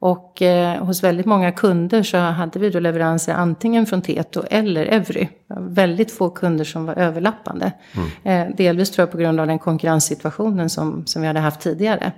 Och 0.00 0.42
eh, 0.42 0.84
hos 0.84 1.02
väldigt 1.02 1.26
många 1.26 1.52
kunder 1.52 2.02
så 2.02 2.18
hade 2.18 2.58
vi 2.58 2.70
då 2.70 2.80
leveranser 2.80 3.34
antingen 3.34 3.86
från 3.86 4.02
Teto 4.02 4.42
eller 4.50 4.86
Evry. 4.86 5.28
Väldigt 5.58 6.12
få 6.12 6.30
kunder 6.30 6.64
som 6.64 6.86
var 6.86 6.94
överlappande. 6.94 7.72
Mm. 8.24 8.48
Eh, 8.48 8.56
delvis 8.56 8.90
tror 8.90 9.02
jag 9.02 9.12
på 9.12 9.18
grund 9.18 9.40
av 9.40 9.46
den 9.46 9.58
konkurrenssituationen 9.58 10.70
som, 10.70 11.06
som 11.06 11.22
vi 11.22 11.28
hade 11.28 11.40
haft 11.40 11.60
tidigare. 11.60 12.12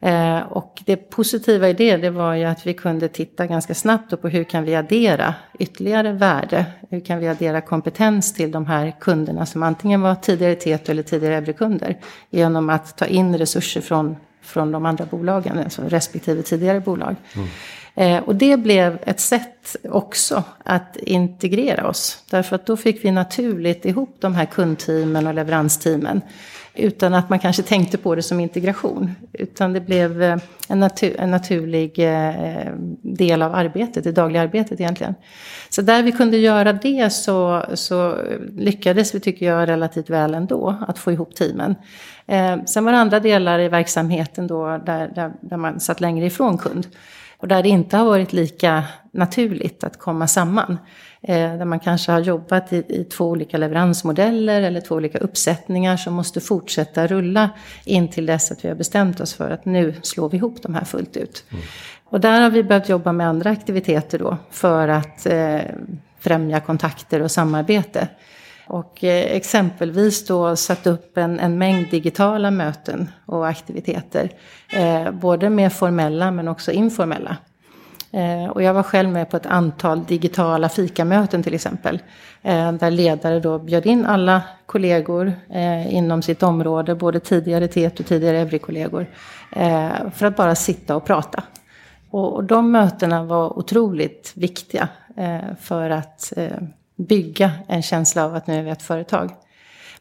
Eh, 0.00 0.38
och 0.38 0.82
det 0.86 0.96
positiva 0.96 1.68
i 1.68 1.72
det, 1.72 1.96
det 1.96 2.10
var 2.10 2.34
ju 2.34 2.44
att 2.44 2.66
vi 2.66 2.74
kunde 2.74 3.08
titta 3.08 3.46
ganska 3.46 3.74
snabbt 3.74 4.22
på 4.22 4.28
hur 4.28 4.44
kan 4.44 4.64
vi 4.64 4.74
addera 4.74 5.34
ytterligare 5.58 6.12
värde. 6.12 6.66
Hur 6.90 7.00
kan 7.00 7.18
vi 7.18 7.28
addera 7.28 7.60
kompetens 7.60 8.34
till 8.34 8.50
de 8.50 8.66
här 8.66 8.94
kunderna 9.00 9.46
som 9.46 9.62
antingen 9.62 10.00
var 10.00 10.14
tidigare 10.14 10.54
Teto 10.54 10.92
eller 10.92 11.02
tidigare 11.02 11.36
Ebre-kunder. 11.36 11.98
Genom 12.30 12.70
att 12.70 12.96
ta 12.96 13.06
in 13.06 13.38
resurser 13.38 13.80
från, 13.80 14.16
från 14.46 14.72
de 14.72 14.86
andra 14.86 15.04
bolagen, 15.04 15.58
alltså 15.58 15.82
respektive 15.82 16.42
tidigare 16.42 16.80
bolag. 16.80 17.16
Mm. 17.34 17.48
Eh, 17.98 18.22
och 18.22 18.36
det 18.36 18.56
blev 18.56 18.98
ett 19.02 19.20
sätt 19.20 19.76
också 19.88 20.42
att 20.64 20.96
integrera 20.96 21.88
oss. 21.88 22.24
Därför 22.30 22.56
att 22.56 22.66
då 22.66 22.76
fick 22.76 23.04
vi 23.04 23.10
naturligt 23.10 23.84
ihop 23.84 24.16
de 24.20 24.34
här 24.34 24.46
kundteamen 24.46 25.26
och 25.26 25.34
leveransteamen. 25.34 26.20
Utan 26.74 27.14
att 27.14 27.30
man 27.30 27.38
kanske 27.38 27.62
tänkte 27.62 27.98
på 27.98 28.14
det 28.14 28.22
som 28.22 28.40
integration. 28.40 29.14
Utan 29.32 29.72
det 29.72 29.80
blev 29.80 30.22
eh, 30.22 30.38
en, 30.68 30.80
natur, 30.80 31.20
en 31.20 31.30
naturlig 31.30 31.98
eh, 31.98 32.72
del 33.02 33.42
av 33.42 33.54
arbetet, 33.54 34.04
det 34.04 34.12
dagliga 34.12 34.42
arbetet 34.42 34.80
egentligen. 34.80 35.14
Så 35.70 35.82
där 35.82 36.02
vi 36.02 36.12
kunde 36.12 36.36
göra 36.36 36.72
det 36.72 37.12
så, 37.12 37.64
så 37.74 38.18
lyckades 38.56 39.14
vi, 39.14 39.20
tycker 39.20 39.46
jag, 39.46 39.68
relativt 39.68 40.10
väl 40.10 40.34
ändå 40.34 40.76
att 40.88 40.98
få 40.98 41.12
ihop 41.12 41.34
teamen. 41.34 41.74
Eh, 42.26 42.56
sen 42.64 42.84
var 42.84 42.92
det 42.92 42.98
andra 42.98 43.20
delar 43.20 43.58
i 43.58 43.68
verksamheten 43.68 44.46
då 44.46 44.66
där, 44.86 45.08
där, 45.14 45.32
där 45.40 45.56
man 45.56 45.80
satt 45.80 46.00
längre 46.00 46.26
ifrån 46.26 46.58
kund. 46.58 46.86
Och 47.38 47.48
där 47.48 47.62
det 47.62 47.68
inte 47.68 47.96
har 47.96 48.04
varit 48.04 48.32
lika 48.32 48.84
naturligt 49.10 49.84
att 49.84 49.98
komma 49.98 50.26
samman. 50.26 50.78
Eh, 51.22 51.56
där 51.58 51.64
man 51.64 51.80
kanske 51.80 52.12
har 52.12 52.20
jobbat 52.20 52.72
i, 52.72 52.76
i, 52.76 53.04
två 53.04 53.24
olika 53.24 53.58
leveransmodeller 53.58 54.62
eller 54.62 54.80
två 54.80 54.94
olika 54.94 55.18
uppsättningar 55.18 55.96
som 55.96 56.14
måste 56.14 56.40
fortsätta 56.40 57.06
rulla 57.06 57.50
in 57.84 58.08
till 58.08 58.26
dess 58.26 58.52
att 58.52 58.64
vi 58.64 58.68
har 58.68 58.74
bestämt 58.74 59.20
oss 59.20 59.34
för 59.34 59.50
att 59.50 59.64
nu 59.64 59.94
slår 60.02 60.28
vi 60.28 60.36
ihop 60.36 60.62
de 60.62 60.74
här 60.74 60.84
fullt 60.84 61.16
ut. 61.16 61.44
Mm. 61.50 61.64
Och 62.04 62.20
där 62.20 62.40
har 62.40 62.50
vi 62.50 62.62
behövt 62.62 62.88
jobba 62.88 63.12
med 63.12 63.28
andra 63.28 63.50
aktiviteter 63.50 64.18
då 64.18 64.36
för 64.50 64.88
att 64.88 65.26
eh, 65.26 65.60
främja 66.20 66.60
kontakter 66.60 67.22
och 67.22 67.30
samarbete. 67.30 68.08
Och 68.68 69.04
eh, 69.04 69.36
exempelvis 69.36 70.26
då 70.26 70.56
satt 70.56 70.86
upp 70.86 71.18
en, 71.18 71.40
en 71.40 71.58
mängd 71.58 71.90
digitala 71.90 72.50
möten 72.50 73.10
och 73.26 73.48
aktiviteter. 73.48 74.30
Eh, 74.72 75.10
både 75.10 75.50
med 75.50 75.72
formella 75.72 76.30
men 76.30 76.48
också 76.48 76.72
informella. 76.72 77.36
Eh, 78.12 78.50
och 78.50 78.62
jag 78.62 78.74
var 78.74 78.82
själv 78.82 79.08
med 79.08 79.30
på 79.30 79.36
ett 79.36 79.46
antal 79.46 80.04
digitala 80.04 80.68
fikamöten 80.68 81.42
till 81.42 81.54
exempel. 81.54 82.02
Eh, 82.42 82.72
där 82.72 82.90
ledare 82.90 83.40
då 83.40 83.58
bjöd 83.58 83.86
in 83.86 84.06
alla 84.06 84.42
kollegor 84.66 85.32
eh, 85.50 85.94
inom 85.94 86.22
sitt 86.22 86.42
område, 86.42 86.94
både 86.94 87.20
tidigare 87.20 87.68
TET 87.68 88.00
och 88.00 88.06
tidigare 88.06 88.38
Evry-kollegor. 88.38 89.06
Eh, 89.52 89.90
för 90.14 90.26
att 90.26 90.36
bara 90.36 90.54
sitta 90.54 90.96
och 90.96 91.04
prata. 91.04 91.42
Och, 92.10 92.34
och 92.34 92.44
de 92.44 92.70
mötena 92.70 93.24
var 93.24 93.58
otroligt 93.58 94.32
viktiga 94.36 94.88
eh, 95.16 95.54
för 95.60 95.90
att 95.90 96.32
eh, 96.36 96.58
bygga 96.96 97.52
en 97.68 97.82
känsla 97.82 98.24
av 98.24 98.34
att 98.34 98.46
nu 98.46 98.54
är 98.54 98.62
vi 98.62 98.70
ett 98.70 98.82
företag. 98.82 99.30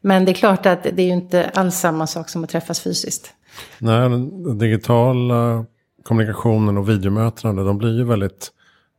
Men 0.02 0.26
det 0.26 0.32
är 0.32 0.34
klart 0.34 0.66
att 0.66 0.84
det 0.84 1.02
är 1.02 1.06
ju 1.06 1.14
inte 1.14 1.50
alls 1.50 1.76
samma 1.76 2.08
sak 2.08 2.30
som 2.30 2.44
att 2.44 2.50
träffas 2.50 2.80
fysiskt. 2.80 3.34
Nej, 3.80 4.10
den 4.10 4.58
digitala 4.58 5.66
kommunikationen 6.04 6.78
och 6.78 6.90
videomötena, 6.90 7.64
de 7.64 7.78
blir 7.78 7.98
ju 7.98 8.04
väldigt 8.04 8.52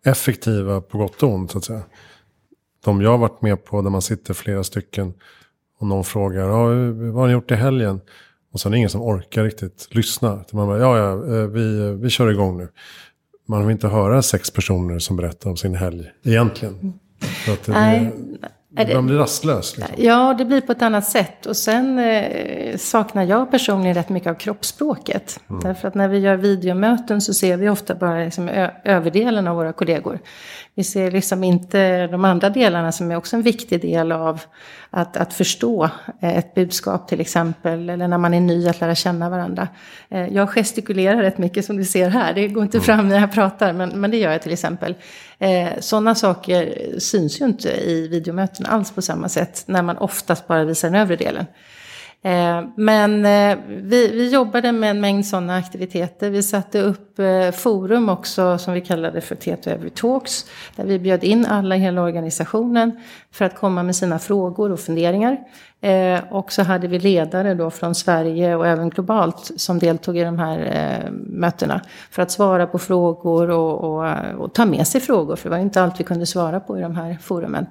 effektiva 0.05 0.81
på 0.81 0.99
gott 0.99 1.23
och 1.23 1.31
ont 1.31 1.51
så 1.51 1.59
att 1.59 1.65
säga. 1.65 1.83
De 2.85 3.03
jag 3.03 3.11
har 3.11 3.19
varit 3.19 3.43
med 3.43 3.65
på 3.65 3.83
där 3.83 3.91
man 3.91 4.03
sitter 4.03 4.35
flera 4.35 4.65
stycken 4.65 5.15
och 5.79 5.87
någon 5.87 6.05
frågar, 6.05 6.49
ja, 6.49 6.65
vad 7.13 7.15
har 7.15 7.27
ni 7.27 7.33
gjort 7.33 7.51
i 7.51 7.55
helgen? 7.55 8.01
Och 8.53 8.61
sen 8.61 8.73
är 8.73 8.75
det 8.75 8.79
ingen 8.79 8.91
som 8.91 9.03
orkar 9.03 9.45
riktigt 9.45 9.89
lyssna. 9.91 10.45
Man 10.53 10.67
bara, 10.67 10.79
ja, 10.79 10.99
ja, 10.99 11.37
eh, 11.37 11.47
vi, 11.47 11.95
vi 11.95 12.11
kör 12.11 12.31
igång 12.31 12.59
nu. 12.59 12.69
Man 13.49 13.67
vill 13.67 13.73
inte 13.73 13.89
höra 13.89 14.23
sex 14.23 14.51
personer 14.51 14.99
som 14.99 15.17
berättar 15.17 15.51
om 15.51 15.57
sin 15.57 15.75
helg 15.75 16.11
egentligen. 16.25 16.99
Så 17.47 17.53
att 17.53 17.65
det, 17.65 17.73
Nej. 17.73 18.13
Man 18.95 19.07
blir 19.07 19.17
rastlös. 19.17 19.77
Liksom. 19.77 19.95
Ja, 19.99 20.35
det 20.39 20.45
blir 20.45 20.61
på 20.61 20.73
ett 20.73 20.83
annat 20.83 21.05
sätt. 21.05 21.47
Och 21.47 21.57
sen 21.57 21.99
eh, 21.99 22.77
saknar 22.77 23.23
jag 23.23 23.51
personligen 23.51 23.95
rätt 23.95 24.09
mycket 24.09 24.31
av 24.31 24.35
kroppsspråket. 24.35 25.41
Mm. 25.51 25.63
Därför 25.63 25.89
att 25.89 25.95
när 25.95 26.09
vi 26.09 26.19
gör 26.19 26.37
videomöten 26.37 27.21
så 27.21 27.35
ser 27.35 27.57
vi 27.57 27.69
ofta 27.69 27.95
bara 27.95 28.25
liksom, 28.25 28.49
överdelen 28.85 29.49
av 29.49 29.57
våra 29.57 29.73
kollegor. 29.73 30.19
Vi 30.75 30.85
ser 30.85 31.11
liksom 31.11 31.45
inte 31.45 32.07
de 32.07 32.25
andra 32.25 32.51
delarna 32.51 32.93
som 32.93 33.11
är 33.11 33.17
också 33.17 33.37
en 33.37 33.43
viktig 33.43 33.81
del 33.81 34.13
av 34.13 34.41
att, 34.91 35.17
att 35.17 35.35
förstå 35.35 35.85
eh, 36.21 36.39
ett 36.39 36.55
budskap 36.55 37.09
till 37.09 37.21
exempel. 37.21 37.91
Eller 37.91 38.09
när 38.09 38.19
man 38.19 38.35
är 38.35 38.41
ny 38.41 38.69
att 38.69 38.81
lära 38.81 38.95
känna 38.95 39.31
varandra. 39.31 39.69
Eh, 40.09 40.27
jag 40.27 40.51
gestikulerar 40.51 41.23
rätt 41.23 41.39
mycket 41.39 41.65
som 41.65 41.77
du 41.77 41.85
ser 41.85 42.09
här. 42.09 42.35
Det 42.35 42.49
går 42.49 42.63
inte 42.63 42.77
mm. 42.77 42.85
fram 42.85 43.09
när 43.09 43.21
jag 43.21 43.33
pratar 43.33 43.73
men, 43.73 44.01
men 44.01 44.11
det 44.11 44.17
gör 44.17 44.33
jag 44.33 44.43
till 44.43 44.53
exempel. 44.53 44.95
Eh, 45.39 45.81
Sådana 45.81 46.15
saker 46.15 46.95
syns 46.99 47.41
ju 47.41 47.45
inte 47.45 47.69
i 47.71 48.09
videomöten 48.09 48.67
alls 48.67 48.91
på 48.93 49.03
samma 49.03 49.29
sätt. 49.29 49.63
När 49.67 49.83
man 49.83 49.99
oftast 49.99 50.47
bara 50.47 50.65
visar 50.65 50.91
den 50.91 51.01
övre 51.01 51.17
delen. 51.17 51.47
Eh, 52.27 52.65
men 52.77 53.27
eh, 53.27 53.59
vi, 53.69 54.11
vi 54.13 54.29
jobbade 54.29 54.73
med 54.73 54.91
en 54.91 55.01
mängd 55.01 55.27
sådana 55.27 55.57
aktiviteter. 55.57 56.31
Vi 56.31 56.43
satte 56.43 56.81
upp 56.81 57.19
eh, 57.19 57.51
forum 57.51 58.09
också 58.09 58.59
som 58.59 58.75
vi 58.75 58.81
kallade 58.81 59.21
för 59.21 59.35
Teto 59.35 59.71
Every 59.71 59.91
Talks. 59.91 60.47
Där 60.77 60.85
vi 60.85 60.99
bjöd 60.99 61.25
in 61.25 61.47
alla 61.47 61.77
i 61.77 61.79
hela 61.79 62.03
organisationen 62.03 63.01
för 63.31 63.45
att 63.45 63.55
komma 63.55 63.83
med 63.83 63.97
sina 63.97 64.19
frågor 64.19 64.73
och 64.73 64.81
funderingar. 64.81 65.39
Och 66.31 66.53
så 66.53 66.63
hade 66.63 66.89
vi 66.89 66.99
ledare 66.99 67.55
då 67.55 67.71
från 67.71 67.95
Sverige 67.95 68.57
och 68.57 68.67
även 68.67 68.91
globalt 68.91 69.51
som 69.57 69.79
deltog 69.79 70.19
i 70.19 70.25
de 70.25 70.39
här 70.39 71.11
mötena. 71.13 71.81
För 72.11 72.23
att 72.23 72.31
svara 72.31 72.67
på 72.67 72.79
frågor 72.79 73.51
och, 73.51 73.85
och, 73.85 74.15
och 74.39 74.53
ta 74.53 74.65
med 74.65 74.87
sig 74.87 75.01
frågor. 75.01 75.37
För 75.37 75.49
det 75.49 75.57
var 75.57 75.63
inte 75.63 75.83
allt 75.83 76.01
vi 76.01 76.05
kunde 76.05 76.27
svara 76.27 76.61
på 76.61 76.79
i 76.79 76.81
de 76.81 76.97
här 76.97 77.19
forumen. 77.23 77.67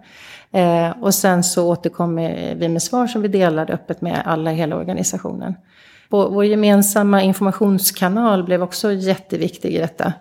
Eh, 0.56 0.92
och 1.02 1.14
sen 1.14 1.44
så 1.44 1.68
återkommer 1.68 2.56
vi 2.56 2.70
med 2.70 2.82
svar 2.82 3.08
som 3.08 3.22
vi 3.22 3.28
delade 3.28 3.74
öppet 3.74 4.02
med 4.02 4.22
alla 4.26 4.52
i 4.52 4.56
hela 4.56 4.76
organisationen. 4.76 5.56
Vår, 6.10 6.30
vår 6.30 6.46
gemensamma 6.46 7.22
informationskanal 7.22 8.44
blev 8.44 8.64
också 8.64 8.92
jätteviktig 8.92 9.76
i 9.76 9.78
detta. 9.78 10.14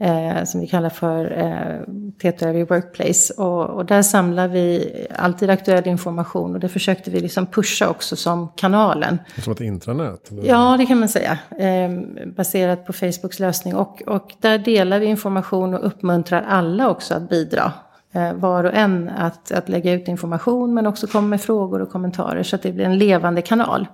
Eh, 0.00 0.44
som 0.44 0.60
vi 0.60 0.66
kallar 0.66 0.90
för 0.90 1.38
eh, 1.38 1.80
Teto 2.22 2.46
Workplace. 2.46 3.34
Och, 3.34 3.64
och, 3.64 3.86
där 3.86 4.02
samlar 4.02 4.48
vi 4.48 4.92
alltid 5.18 5.50
aktuell 5.50 5.88
information 5.88 6.54
och 6.54 6.60
det 6.60 6.68
försökte 6.68 7.10
vi 7.10 7.20
liksom 7.20 7.46
pusha 7.46 7.88
också 7.88 8.16
som 8.16 8.48
kanalen. 8.56 9.18
Som 9.42 9.52
ett 9.52 9.60
intranät? 9.60 10.30
Eller? 10.30 10.48
Ja, 10.48 10.76
det 10.78 10.86
kan 10.86 10.98
man 10.98 11.08
säga. 11.08 11.38
Eh, 11.58 11.90
baserat 12.36 12.86
på 12.86 12.92
Facebooks 12.92 13.38
lösning. 13.38 13.74
Och, 13.74 14.02
och 14.06 14.34
där 14.40 14.58
delar 14.58 14.98
vi 14.98 15.06
information 15.06 15.74
och 15.74 15.86
uppmuntrar 15.86 16.44
alla 16.48 16.90
också 16.90 17.14
att 17.14 17.28
bidra 17.28 17.72
Eh, 18.18 18.34
var 18.34 18.64
och 18.64 18.74
en 18.74 19.08
att, 19.08 19.52
att 19.52 19.68
lägga 19.68 19.92
ut 19.92 20.08
information 20.08 20.74
men 20.74 20.86
också 20.86 21.06
komma 21.06 21.28
med 21.28 21.40
frågor 21.40 21.82
och 21.82 21.90
kommentarer 21.90 22.42
så 22.42 22.56
att 22.56 22.62
det 22.62 22.72
blir 22.72 22.84
en 22.84 22.98
levande 22.98 23.42
kanal. 23.42 23.86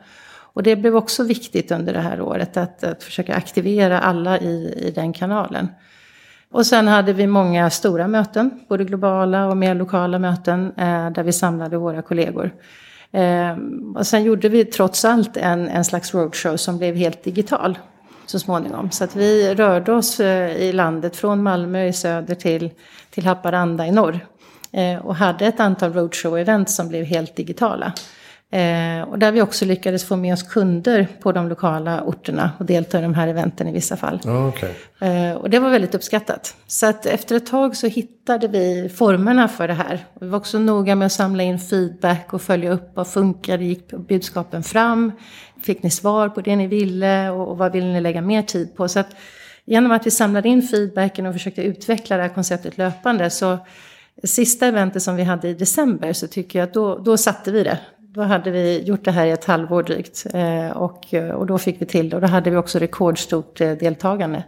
Och 0.55 0.63
det 0.63 0.77
blev 0.77 0.97
också 0.97 1.25
viktigt 1.25 1.71
under 1.71 1.93
det 1.93 2.01
här 2.01 2.21
året 2.21 2.57
att, 2.57 2.85
att 2.85 3.03
försöka 3.03 3.35
aktivera 3.35 4.01
alla 4.01 4.39
i, 4.39 4.75
i 4.87 4.91
den 4.91 5.13
kanalen. 5.13 5.69
Och 6.51 6.67
sen 6.67 6.89
hade 6.89 7.13
vi 7.13 7.27
många 7.27 7.71
stora 7.71 8.09
möten, 8.09 8.51
både 8.69 8.85
globala 8.85 9.47
och 9.47 9.57
mer 9.57 9.75
lokala 9.75 10.19
möten, 10.19 10.73
eh, 10.77 11.11
där 11.11 11.23
vi 11.23 11.33
samlade 11.33 11.77
våra 11.77 12.03
kollegor. 12.03 12.51
Eh, 13.13 13.57
och 13.97 14.07
sen 14.07 14.25
gjorde 14.25 14.49
vi 14.49 14.65
trots 14.65 15.05
allt 15.05 15.37
en, 15.37 15.69
en 15.69 15.85
slags 15.85 16.15
roadshow 16.15 16.57
som 16.57 16.79
blev 16.79 16.95
helt 16.95 17.25
digital 17.25 17.79
så 18.27 18.39
småningom. 18.39 18.91
Så 18.91 19.05
att 19.05 19.17
vi 19.17 19.55
rörde 19.55 19.93
oss 19.93 20.21
eh, 20.21 20.57
i 20.57 20.73
landet 20.73 21.17
från 21.17 21.43
Malmö 21.43 21.87
i 21.87 21.93
söder 21.93 22.35
till, 22.35 22.71
till 23.11 23.27
Haparanda 23.27 23.87
i 23.87 23.91
norr. 23.91 24.27
Eh, 24.73 25.07
och 25.07 25.17
hade 25.17 25.47
ett 25.47 25.61
antal 25.61 25.93
roadshow-event 25.93 26.67
som 26.67 26.89
blev 26.89 27.05
helt 27.05 27.37
digitala. 27.37 27.93
Eh, 28.55 29.03
och 29.03 29.19
där 29.19 29.33
vi 29.33 29.43
också 29.43 29.65
lyckades 29.65 30.05
få 30.05 30.17
med 30.17 30.33
oss 30.33 30.43
kunder 30.43 31.07
på 31.21 31.33
de 31.33 31.49
lokala 31.49 32.03
orterna 32.03 32.51
och 32.59 32.65
delta 32.65 32.99
i 32.99 33.03
de 33.03 33.15
här 33.15 33.29
eventen 33.29 33.69
i 33.69 33.73
vissa 33.73 33.97
fall. 33.97 34.21
okay. 34.49 34.71
eh, 35.01 35.35
och 35.35 35.51
det 35.51 35.59
var 35.59 35.71
väldigt 35.71 35.95
uppskattat. 35.95 36.57
Så 36.67 36.87
att 36.87 37.07
efter 37.07 37.37
ett 37.37 37.47
tag 37.47 37.77
så 37.77 37.87
hittade 37.87 38.49
vi 38.49 38.93
formerna 38.97 39.49
för 39.49 39.69
det 39.69 39.75
här. 39.75 40.05
Vi 40.21 40.27
var 40.27 40.39
också 40.39 40.59
noga 40.59 40.95
med 40.95 41.07
att 41.07 41.13
samla 41.13 41.43
in 41.43 41.59
feedback 41.59 42.33
och 42.33 42.43
följa 42.43 42.73
upp 42.73 42.91
vad 42.95 43.09
funkade, 43.09 43.65
gick 43.65 43.89
budskapen 43.91 44.63
fram? 44.63 45.13
Fick 45.63 45.83
ni 45.83 45.91
svar 45.91 46.29
på 46.29 46.41
det 46.41 46.57
ni 46.57 46.67
ville 46.67 47.31
och, 47.31 47.49
och 47.49 47.59
vad 47.59 47.73
ville 47.73 47.87
ni 47.87 48.01
lägga 48.01 48.21
mer 48.21 48.43
tid 48.43 48.77
på? 48.77 48.89
Så 48.89 49.01
att 49.01 49.17
genom 49.65 49.93
att 49.93 50.07
vi 50.07 50.11
samlade 50.11 50.49
in 50.49 50.63
feedbacken 50.63 51.27
och 51.27 51.33
försökte 51.33 51.63
utveckla 51.63 52.17
det 52.17 52.23
här 52.23 52.35
konceptet 52.35 52.79
löpande 52.79 53.31
så 53.31 53.59
Sista 54.23 54.67
eventet 54.67 55.03
som 55.03 55.17
vi 55.17 55.23
hade 55.23 55.49
i 55.49 55.55
december 55.55 56.13
så 56.13 56.27
tycker 56.27 56.59
jag 56.59 56.67
att 56.67 56.75
då, 56.75 56.99
då 56.99 57.17
satte 57.17 57.53
vi 57.53 57.65
det. 57.65 57.79
Då 58.15 58.23
hade 58.23 58.51
vi 58.51 58.83
gjort 58.83 59.05
det 59.05 59.11
här 59.11 59.27
i 59.27 59.31
ett 59.31 59.45
halvår 59.45 59.83
drygt. 59.83 60.27
Eh, 60.35 60.71
och, 60.71 61.15
och 61.15 61.47
då 61.47 61.59
fick 61.59 61.83
vi 61.83 61.87
till 61.87 62.11
det. 62.11 62.17
Och 62.17 62.23
då 62.23 62.29
hade 62.29 62.51
vi 62.51 62.57
också 62.57 62.79
rekordstort 62.79 63.61
eh, 63.61 63.73
deltagande. 63.73 64.45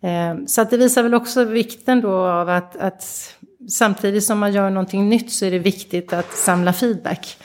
Eh, 0.00 0.34
så 0.46 0.60
att 0.60 0.70
det 0.70 0.76
visar 0.76 1.02
väl 1.02 1.14
också 1.14 1.44
vikten 1.44 2.00
då 2.00 2.14
av 2.14 2.48
att, 2.48 2.76
att 2.76 3.34
samtidigt 3.68 4.24
som 4.24 4.38
man 4.38 4.52
gör 4.52 4.70
någonting 4.70 5.08
nytt 5.08 5.32
så 5.32 5.44
är 5.44 5.50
det 5.50 5.58
viktigt 5.58 6.12
att 6.12 6.32
samla 6.32 6.72
feedback. 6.72 7.38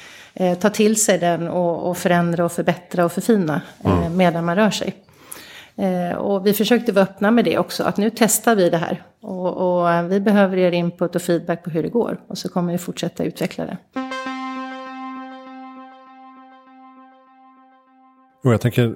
ta 0.60 0.70
till 0.70 0.96
sig 1.04 1.18
den 1.18 1.48
och, 1.48 1.90
och 1.90 1.98
förändra 1.98 2.46
och 2.46 2.52
förbättra 2.52 3.06
och 3.06 3.12
förfina 3.12 3.62
mm. 3.84 4.18
medan 4.18 4.46
man 4.46 4.56
rör 4.56 4.72
sig. 4.72 4.96
och 6.18 6.46
vi 6.46 6.54
försökte 6.54 6.92
vara 6.92 7.04
öppna 7.04 7.32
med 7.32 7.46
det 7.46 7.58
också, 7.58 7.84
att 7.84 7.98
nu 7.98 8.12
testar 8.16 8.56
vi 8.56 8.70
det 8.70 8.78
här. 8.78 9.04
Och, 9.22 9.82
och 9.82 10.12
vi 10.12 10.20
behöver 10.20 10.58
er 10.58 10.72
input 10.72 11.16
och 11.16 11.22
feedback 11.22 11.64
på 11.64 11.70
hur 11.70 11.84
det 11.84 11.90
går. 11.90 12.20
Och 12.28 12.38
så 12.38 12.50
kommer 12.50 12.72
vi 12.72 12.78
fortsätta 12.78 13.24
utveckla 13.24 13.66
det. 13.66 14.11
Och 18.44 18.54
jag 18.54 18.62
tänker, 18.62 18.96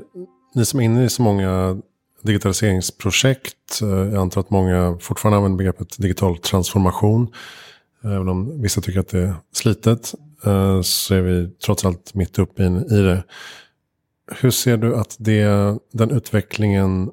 ni 0.53 0.65
som 0.65 0.79
är 0.79 0.83
inne 0.83 1.03
i 1.03 1.09
så 1.09 1.21
många 1.21 1.81
digitaliseringsprojekt, 2.21 3.81
eh, 3.81 3.87
jag 3.89 4.15
antar 4.15 4.41
att 4.41 4.49
många 4.49 4.97
fortfarande 5.01 5.37
använder 5.37 5.57
begreppet 5.57 5.97
digital 5.97 6.37
transformation, 6.37 7.27
även 8.03 8.29
om 8.29 8.61
vissa 8.61 8.81
tycker 8.81 8.99
att 8.99 9.07
det 9.07 9.19
är 9.19 9.35
slitet. 9.53 10.13
eh, 10.45 10.81
så 10.81 11.15
är 11.15 11.21
vi 11.21 11.49
trots 11.65 11.85
allt 11.85 12.13
mitt 12.13 12.39
uppe 12.39 12.63
i 12.63 13.01
det. 13.01 13.23
Hur 14.41 14.51
ser 14.51 14.77
du 14.77 14.95
att 14.95 15.15
det, 15.19 15.77
den 15.93 16.11
utvecklingen 16.11 17.11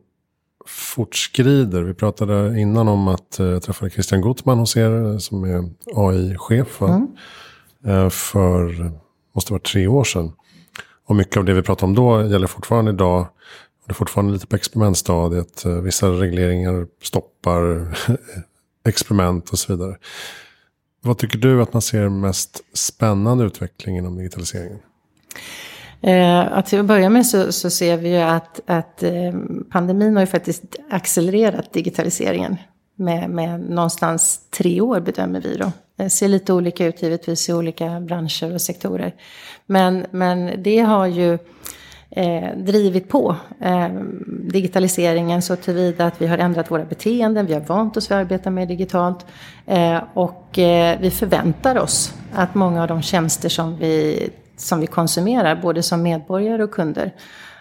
fortskrider? 0.66 1.82
Vi 1.82 1.94
pratade 1.94 2.60
innan 2.60 2.88
om 2.88 3.08
att 3.08 3.38
eh, 3.40 3.46
jag 3.46 3.62
träffade 3.62 3.90
Christian 3.90 4.20
Gottman 4.20 4.58
hos 4.58 4.76
er 4.76 5.18
som 5.18 5.44
är 5.44 5.70
AI-chef 5.94 6.82
mm. 6.82 8.10
för, 8.10 8.92
måste 9.34 9.52
vara 9.52 9.62
tre 9.62 9.86
år 9.86 10.04
sedan. 10.04 10.32
Och 11.06 11.16
mycket 11.16 11.36
av 11.36 11.44
det 11.44 11.54
vi 11.54 11.62
pratade 11.62 11.86
om 11.86 11.94
då 11.94 12.32
gäller 12.32 12.46
fortfarande 12.46 12.90
idag. 12.90 13.26
Det 13.86 13.92
är 13.92 13.94
fortfarande 13.94 14.32
lite 14.32 14.46
på 14.46 14.56
experimentstadiet. 14.56 15.66
Vissa 15.66 16.08
regleringar 16.08 16.86
stoppar 17.02 17.94
experiment 18.84 19.50
och 19.50 19.58
så 19.58 19.76
vidare. 19.76 19.96
Vad 21.00 21.18
tycker 21.18 21.38
du 21.38 21.62
att 21.62 21.72
man 21.72 21.82
ser 21.82 22.08
mest 22.08 22.60
spännande 22.72 23.44
utveckling 23.44 23.98
inom 23.98 24.16
digitaliseringen? 24.16 24.78
Eh, 26.00 26.52
att 26.52 26.66
till 26.66 26.80
att 26.80 26.86
börja 26.86 27.10
med 27.10 27.26
så, 27.26 27.52
så 27.52 27.70
ser 27.70 27.96
vi 27.96 28.08
ju 28.08 28.20
att, 28.20 28.60
att 28.66 29.02
eh, 29.02 29.32
pandemin 29.70 30.14
har 30.14 30.22
ju 30.22 30.26
faktiskt 30.26 30.62
accelererat 30.90 31.72
digitaliseringen 31.72 32.56
med, 32.96 33.30
med 33.30 33.60
någonstans 33.60 34.40
tre 34.50 34.80
år 34.80 35.00
bedömer 35.00 35.40
vi 35.40 35.56
då. 35.56 35.72
Det 35.96 36.10
ser 36.10 36.28
lite 36.28 36.52
olika 36.52 36.86
ut 36.86 37.02
givetvis 37.02 37.48
i 37.48 37.52
olika 37.52 38.00
branscher 38.00 38.54
och 38.54 38.60
sektorer. 38.60 39.14
Men, 39.66 40.06
men 40.10 40.62
det 40.62 40.78
har 40.78 41.06
ju 41.06 41.38
eh, 42.10 42.56
drivit 42.56 43.08
på 43.08 43.36
eh, 43.60 43.88
digitaliseringen 44.26 45.42
så 45.42 45.56
tillvida 45.56 46.06
att 46.06 46.22
vi 46.22 46.26
har 46.26 46.38
ändrat 46.38 46.70
våra 46.70 46.84
beteenden, 46.84 47.46
vi 47.46 47.54
har 47.54 47.60
vant 47.60 47.96
oss 47.96 48.10
vid 48.10 48.16
att 48.16 48.20
arbeta 48.20 48.50
mer 48.50 48.66
digitalt 48.66 49.26
eh, 49.66 50.02
och 50.14 50.58
eh, 50.58 50.98
vi 51.00 51.10
förväntar 51.10 51.78
oss 51.78 52.14
att 52.32 52.54
många 52.54 52.82
av 52.82 52.88
de 52.88 53.02
tjänster 53.02 53.48
som 53.48 53.76
vi, 53.76 54.28
som 54.56 54.80
vi 54.80 54.86
konsumerar, 54.86 55.56
både 55.62 55.82
som 55.82 56.02
medborgare 56.02 56.64
och 56.64 56.70
kunder, 56.70 57.12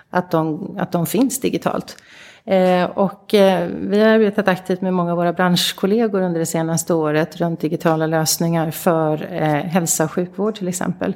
att 0.09 0.31
de, 0.31 0.75
att 0.79 0.91
de 0.91 1.05
finns 1.05 1.39
digitalt. 1.39 1.97
Eh, 2.45 2.83
och 2.83 3.33
eh, 3.33 3.69
vi 3.73 3.99
har 3.99 4.07
arbetat 4.07 4.47
aktivt 4.47 4.81
med 4.81 4.93
många 4.93 5.11
av 5.11 5.17
våra 5.17 5.33
branschkollegor 5.33 6.21
under 6.21 6.39
det 6.39 6.45
senaste 6.45 6.93
året 6.93 7.37
runt 7.37 7.59
digitala 7.59 8.07
lösningar 8.07 8.71
för 8.71 9.27
eh, 9.31 9.41
hälsa 9.43 10.03
och 10.03 10.11
sjukvård 10.11 10.55
till 10.55 10.67
exempel. 10.67 11.15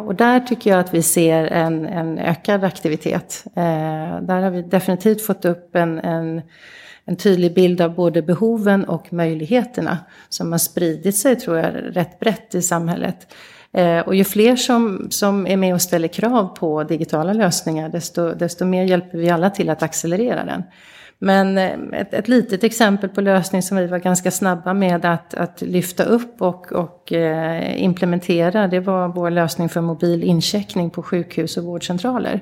Och 0.00 0.14
där 0.14 0.40
tycker 0.40 0.70
jag 0.70 0.80
att 0.80 0.94
vi 0.94 1.02
ser 1.02 1.44
en, 1.44 1.86
en 1.86 2.18
ökad 2.18 2.64
aktivitet. 2.64 3.44
Där 4.22 4.42
har 4.42 4.50
vi 4.50 4.62
definitivt 4.62 5.26
fått 5.26 5.44
upp 5.44 5.76
en, 5.76 5.98
en, 5.98 6.42
en, 7.04 7.16
tydlig 7.16 7.54
bild 7.54 7.80
av 7.80 7.94
både 7.94 8.22
behoven 8.22 8.84
och 8.84 9.12
möjligheterna 9.12 9.98
som 10.28 10.52
har 10.52 10.58
spridit 10.58 11.16
sig, 11.16 11.36
tror 11.36 11.58
jag, 11.58 11.74
rätt 11.96 12.20
brett 12.20 12.54
i 12.54 12.62
samhället. 12.62 13.34
Eh, 13.74 14.00
och 14.00 14.14
ju 14.14 14.24
fler 14.24 14.56
som, 14.56 15.06
som 15.10 15.46
är 15.46 15.56
med 15.56 15.74
och 15.74 15.82
ställer 15.82 16.08
krav 16.08 16.56
på 16.56 16.84
digitala 16.84 17.32
lösningar, 17.32 17.88
desto, 17.88 18.34
desto 18.34 18.64
mer 18.64 18.84
hjälper 18.84 19.18
vi 19.18 19.30
alla 19.30 19.50
till 19.50 19.70
att 19.70 19.82
accelerera 19.82 20.44
den. 20.44 20.62
Men 21.18 21.58
eh, 21.58 22.00
ett, 22.00 22.14
ett 22.14 22.28
litet 22.28 22.64
exempel 22.64 23.10
på 23.10 23.20
lösning 23.20 23.62
som 23.62 23.76
vi 23.76 23.86
var 23.86 23.98
ganska 23.98 24.30
snabba 24.30 24.74
med 24.74 25.04
att, 25.04 25.34
att 25.34 25.62
lyfta 25.62 26.04
upp 26.04 26.42
och, 26.42 26.72
och 26.72 27.12
eh, 27.12 27.82
implementera, 27.82 28.68
det 28.68 28.80
var 28.80 29.08
vår 29.08 29.30
lösning 29.30 29.68
för 29.68 29.80
mobil 29.80 30.22
incheckning 30.22 30.90
på 30.90 31.02
sjukhus 31.02 31.56
och 31.56 31.64
vårdcentraler. 31.64 32.40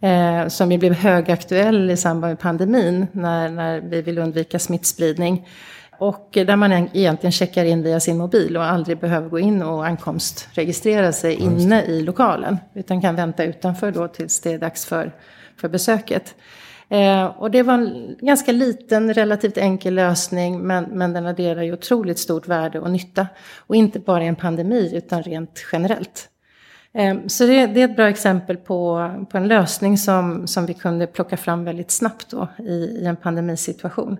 Eh, 0.00 0.48
som 0.48 0.72
ju 0.72 0.78
blev 0.78 0.92
högaktuell 0.92 1.90
i 1.90 1.96
samband 1.96 2.30
med 2.30 2.40
pandemin 2.40 3.06
när, 3.12 3.48
när 3.48 3.80
vi 3.80 4.02
vill 4.02 4.18
undvika 4.18 4.58
smittspridning. 4.58 5.46
Och 5.98 6.28
där 6.32 6.56
man 6.56 6.72
egentligen 6.72 7.32
checkar 7.32 7.64
in 7.64 7.82
via 7.82 8.00
sin 8.00 8.18
mobil 8.18 8.56
och 8.56 8.64
aldrig 8.64 8.98
behöver 8.98 9.28
gå 9.28 9.38
in 9.38 9.62
och 9.62 9.86
ankomstregistrera 9.86 11.12
sig 11.12 11.34
inne 11.34 11.82
i 11.82 12.02
lokalen. 12.02 12.58
Utan 12.74 13.00
kan 13.00 13.16
vänta 13.16 13.44
utanför 13.44 13.92
då 13.92 14.08
tills 14.08 14.40
det 14.40 14.52
är 14.52 14.58
dags 14.58 14.84
för, 14.84 15.12
för 15.56 15.68
besöket. 15.68 16.34
Eh, 16.88 17.24
och 17.24 17.50
det 17.50 17.62
var 17.62 17.74
en 17.74 18.16
ganska 18.20 18.52
liten, 18.52 19.14
relativt 19.14 19.58
enkel 19.58 19.94
lösning 19.94 20.60
men, 20.60 20.84
men 20.84 21.12
den 21.12 21.26
adderar 21.26 21.62
ju 21.62 21.72
otroligt 21.72 22.18
stort 22.18 22.48
värde 22.48 22.80
och 22.80 22.90
nytta. 22.90 23.26
Och 23.58 23.76
inte 23.76 23.98
bara 24.00 24.24
i 24.24 24.26
en 24.26 24.36
pandemi 24.36 24.96
utan 24.96 25.22
rent 25.22 25.64
generellt. 25.72 26.28
Eh, 26.94 27.16
så 27.26 27.46
det, 27.46 27.66
det, 27.66 27.80
är 27.80 27.88
ett 27.88 27.96
bra 27.96 28.08
exempel 28.08 28.56
på, 28.56 29.10
på 29.30 29.36
en 29.36 29.48
lösning 29.48 29.98
som, 29.98 30.46
som 30.46 30.66
vi 30.66 30.74
kunde 30.74 31.06
plocka 31.06 31.36
fram 31.36 31.64
väldigt 31.64 31.90
snabbt 31.90 32.30
då 32.30 32.48
i, 32.58 32.72
i 32.72 33.04
en 33.06 33.16
pandemisituation. 33.16 34.18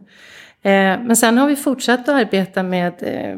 Eh, 0.64 1.00
men 1.02 1.16
sen 1.16 1.38
har 1.38 1.48
vi 1.48 1.56
fortsatt 1.56 2.00
att 2.00 2.08
arbeta 2.08 2.62
med 2.62 2.92
eh, 3.00 3.36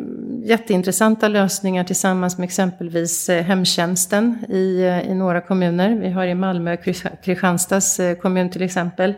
jätteintressanta 0.48 1.28
lösningar 1.28 1.84
tillsammans 1.84 2.38
med 2.38 2.44
exempelvis 2.44 3.28
eh, 3.28 3.44
hemtjänsten 3.44 4.44
i, 4.48 5.00
i 5.08 5.14
några 5.14 5.40
kommuner. 5.40 5.94
Vi 5.94 6.10
har 6.10 6.26
i 6.26 6.34
Malmö 6.34 6.74
och 6.74 6.84
Kristianstads 7.24 8.00
kommun 8.22 8.50
till 8.50 8.62
exempel. 8.62 9.14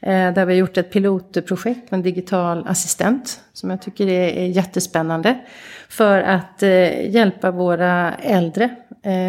Där 0.00 0.46
vi 0.46 0.52
har 0.52 0.58
gjort 0.58 0.76
ett 0.76 0.92
pilotprojekt 0.92 1.90
med 1.90 1.98
en 1.98 2.02
digital 2.02 2.66
assistent 2.68 3.40
som 3.52 3.70
jag 3.70 3.82
tycker 3.82 4.08
är 4.08 4.46
jättespännande. 4.46 5.38
För 5.88 6.20
att 6.20 6.62
hjälpa 7.06 7.50
våra 7.50 8.14
äldre 8.14 8.70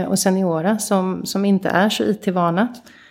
och 0.07 0.19
seniora 0.19 0.77
som, 0.77 1.25
som 1.25 1.45
inte 1.45 1.69
är 1.69 1.89
så 1.89 2.03
IT-vana 2.03 2.67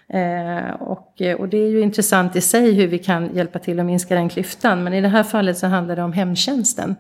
Eh, 0.09 0.71
och, 0.71 1.23
eh, 1.23 1.37
och 1.37 1.49
det 1.49 1.57
är 1.57 1.69
ju 1.69 1.81
intressant 1.81 2.37
i 2.37 2.41
sig 2.41 2.73
hur 2.73 2.87
vi 2.87 2.99
kan 2.99 3.35
hjälpa 3.35 3.59
till 3.59 3.81
att 3.81 3.87
minska 3.87 4.15
den 4.15 4.29
klyftan. 4.29 4.85
Men 4.85 4.95
i 4.95 5.01
det 5.01 5.09
här 5.09 5.23
fallet 5.23 5.59
så 5.59 5.67
handlar 5.67 5.97
det 5.97 6.03
om 6.03 6.13
hemtjänsten. 6.13 6.97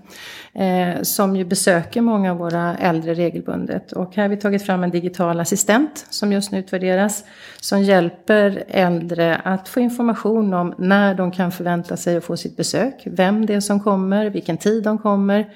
Eh, 0.54 1.02
som 1.02 1.36
ju 1.36 1.44
besöker 1.44 2.00
många 2.00 2.30
av 2.30 2.38
våra 2.38 2.76
äldre 2.76 3.14
regelbundet. 3.14 3.92
Och 3.92 4.16
här 4.16 4.22
har 4.22 4.28
vi 4.28 4.36
tagit 4.36 4.66
fram 4.66 4.84
en 4.84 4.90
digital 4.90 5.40
assistent 5.40 6.06
som 6.10 6.32
just 6.32 6.52
nu 6.52 6.58
utvärderas. 6.58 7.24
Som 7.60 7.82
hjälper 7.82 8.64
äldre 8.68 9.36
att 9.36 9.68
få 9.68 9.80
information 9.80 10.54
om 10.54 10.74
när 10.78 11.14
de 11.14 11.30
kan 11.30 11.52
förvänta 11.52 11.96
sig 11.96 12.16
att 12.16 12.24
få 12.24 12.36
sitt 12.36 12.56
besök. 12.56 13.02
Vem 13.04 13.46
det 13.46 13.54
är 13.54 13.60
som 13.60 13.80
kommer, 13.80 14.30
vilken 14.30 14.56
tid 14.56 14.82
de 14.82 14.98
kommer. 14.98 15.46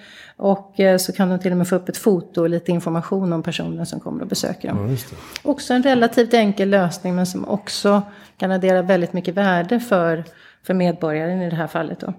Och 0.40 0.81
eh, 0.81 0.98
så 0.98 1.12
kan 1.12 1.29
de 1.29 1.38
till 1.38 1.53
och 1.53 1.59
med 1.59 1.68
få 1.68 1.76
upp 1.76 1.88
ett 1.88 1.96
foto 1.96 2.40
och 2.40 2.48
lite 2.50 2.72
information 2.72 3.33
om 3.33 3.42
personen 3.42 3.87
som 3.87 4.00
kommer 4.00 4.22
och 4.22 4.29
besöker 4.29 4.68
dem. 4.68 4.96
Ja, 5.11 5.16
också 5.42 5.74
en 5.74 5.83
relativt 5.83 6.35
enkel 6.35 6.70
lösning 6.70 7.14
men 7.14 7.26
som 7.26 7.48
också 7.48 8.03
kan 8.37 8.50
addera 8.50 8.83
väldigt 8.83 9.12
mycket 9.12 9.35
värde 9.35 9.81
för, 9.81 10.24
för 10.66 10.74
medborgaren 10.74 11.42
i 11.42 11.50
det 11.50 11.57
här 11.57 11.66
fallet. 11.66 12.00
Då. 12.00 12.14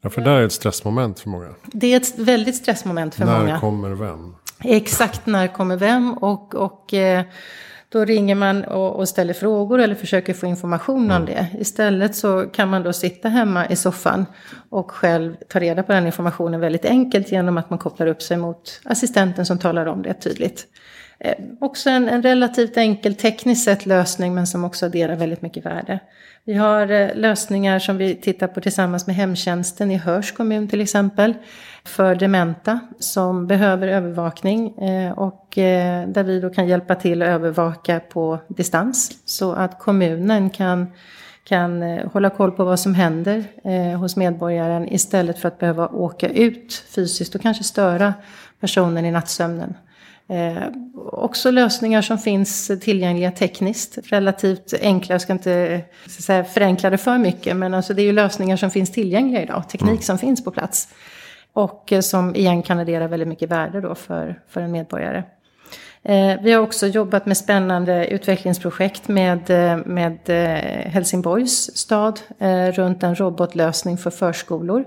Ja, 0.00 0.10
för 0.10 0.20
det 0.20 0.30
är 0.30 0.42
ett 0.42 0.52
stressmoment 0.52 1.20
för 1.20 1.28
många. 1.28 1.48
Det 1.62 1.86
är 1.86 1.96
ett 1.96 2.18
väldigt 2.18 2.56
stressmoment 2.56 3.14
för 3.14 3.24
när 3.24 3.38
många. 3.38 3.52
När 3.52 3.60
kommer 3.60 3.90
vem? 3.90 4.34
Exakt, 4.64 5.26
när 5.26 5.46
kommer 5.46 5.76
vem? 5.76 6.14
Och, 6.14 6.54
och 6.54 6.94
eh, 6.94 7.24
då 7.94 8.04
ringer 8.04 8.34
man 8.34 8.64
och, 8.64 8.96
och, 8.96 9.08
ställer 9.08 9.34
frågor 9.34 9.80
eller 9.80 9.94
försöker 9.94 10.34
få 10.34 10.46
information 10.46 11.04
mm. 11.04 11.16
om 11.16 11.26
det. 11.26 11.46
Istället 11.58 12.14
så 12.14 12.46
kan 12.52 12.68
man 12.68 12.82
då 12.82 12.92
sitta 12.92 13.28
hemma 13.28 13.68
i 13.68 13.76
soffan 13.76 14.26
och 14.70 14.90
själv 14.90 15.36
ta 15.48 15.60
reda 15.60 15.82
på 15.82 15.92
den 15.92 16.06
informationen 16.06 16.60
väldigt 16.60 16.84
enkelt 16.84 17.32
genom 17.32 17.58
att 17.58 17.70
man 17.70 17.78
kopplar 17.78 18.06
upp 18.06 18.22
sig 18.22 18.36
mot 18.36 18.80
assistenten 18.84 19.46
som 19.46 19.58
talar 19.58 19.86
om 19.86 20.02
det 20.02 20.14
tydligt. 20.14 20.66
Eh, 21.18 21.34
också 21.60 21.90
en, 21.90 22.08
en, 22.08 22.22
relativt 22.22 22.76
enkel 22.76 23.14
tekniskt 23.14 23.64
sett 23.64 23.86
lösning 23.86 24.34
men 24.34 24.46
som 24.46 24.64
också 24.64 24.86
adderar 24.86 25.16
väldigt 25.16 25.42
mycket 25.42 25.66
värde. 25.66 25.98
Vi 26.44 26.54
har 26.54 26.90
eh, 26.90 27.14
lösningar 27.14 27.78
som 27.78 27.96
vi 27.96 28.14
tittar 28.14 28.46
på 28.46 28.60
tillsammans 28.60 29.06
med 29.06 29.16
hemtjänsten 29.16 29.90
i 29.90 29.96
Hörs 29.96 30.32
kommun 30.32 30.68
till 30.68 30.80
exempel. 30.80 31.34
För 31.86 32.14
dementa 32.14 32.80
som 32.98 33.46
behöver 33.46 33.88
övervakning 33.88 34.78
eh, 34.78 35.12
och 35.12 35.58
eh, 35.58 36.08
där 36.08 36.24
vi 36.24 36.40
då 36.40 36.50
kan 36.50 36.68
hjälpa 36.68 36.94
till 36.94 37.22
att 37.22 37.28
övervaka 37.28 38.00
på 38.00 38.38
distans. 38.48 39.18
Så 39.24 39.52
att 39.52 39.78
kommunen 39.78 40.50
kan, 40.50 40.86
kan 41.44 41.82
eh, 41.82 42.12
hålla 42.12 42.30
koll 42.30 42.52
på 42.52 42.64
vad 42.64 42.80
som 42.80 42.94
händer 42.94 43.44
eh, 43.64 43.98
hos 43.98 44.16
medborgaren 44.16 44.92
istället 44.92 45.38
för 45.38 45.48
att 45.48 45.58
behöva 45.58 45.88
åka 45.88 46.28
ut 46.28 46.84
fysiskt 46.94 47.34
och 47.34 47.40
kanske 47.40 47.64
störa 47.64 48.14
personen 48.60 49.04
i 49.04 49.10
nattsömnen. 49.10 49.74
Eh, 50.28 50.62
också 51.12 51.50
lösningar 51.50 52.02
som 52.02 52.18
finns 52.18 52.70
tillgängliga 52.80 53.30
tekniskt, 53.30 53.98
relativt 54.02 54.74
enkla, 54.80 55.14
jag 55.14 55.20
ska 55.20 55.32
inte 55.32 55.80
så 56.06 56.22
säga, 56.22 56.44
förenkla 56.44 56.90
det 56.90 56.98
för 56.98 57.18
mycket, 57.18 57.56
men 57.56 57.74
alltså 57.74 57.94
det 57.94 58.02
är 58.02 58.04
ju 58.04 58.12
lösningar 58.12 58.56
som 58.56 58.70
finns 58.70 58.92
tillgängliga 58.92 59.42
idag, 59.42 59.68
teknik 59.68 59.90
mm. 59.90 60.02
som 60.02 60.18
finns 60.18 60.44
på 60.44 60.50
plats. 60.50 60.88
Och 61.54 61.92
eh, 61.92 62.00
som 62.00 62.36
igen 62.36 62.62
kan 62.62 62.78
addera 62.78 63.08
väldigt 63.08 63.28
mycket 63.28 63.50
värde 63.50 63.80
då 63.80 63.94
för, 63.94 64.40
för 64.48 64.60
en 64.60 64.72
medborgare. 64.72 65.24
Eh, 66.02 66.42
vi 66.42 66.52
har 66.52 66.60
också 66.60 66.86
jobbat 66.86 67.26
med 67.26 67.36
spännande 67.36 68.06
utvecklingsprojekt 68.06 69.08
med, 69.08 69.50
eh, 69.50 69.76
med 69.86 70.18
Helsingborgs 70.86 71.76
stad 71.76 72.20
runt 72.74 73.02
en 73.02 73.14
robotlösning 73.14 73.98
för 73.98 74.10
förskolor. 74.10 74.84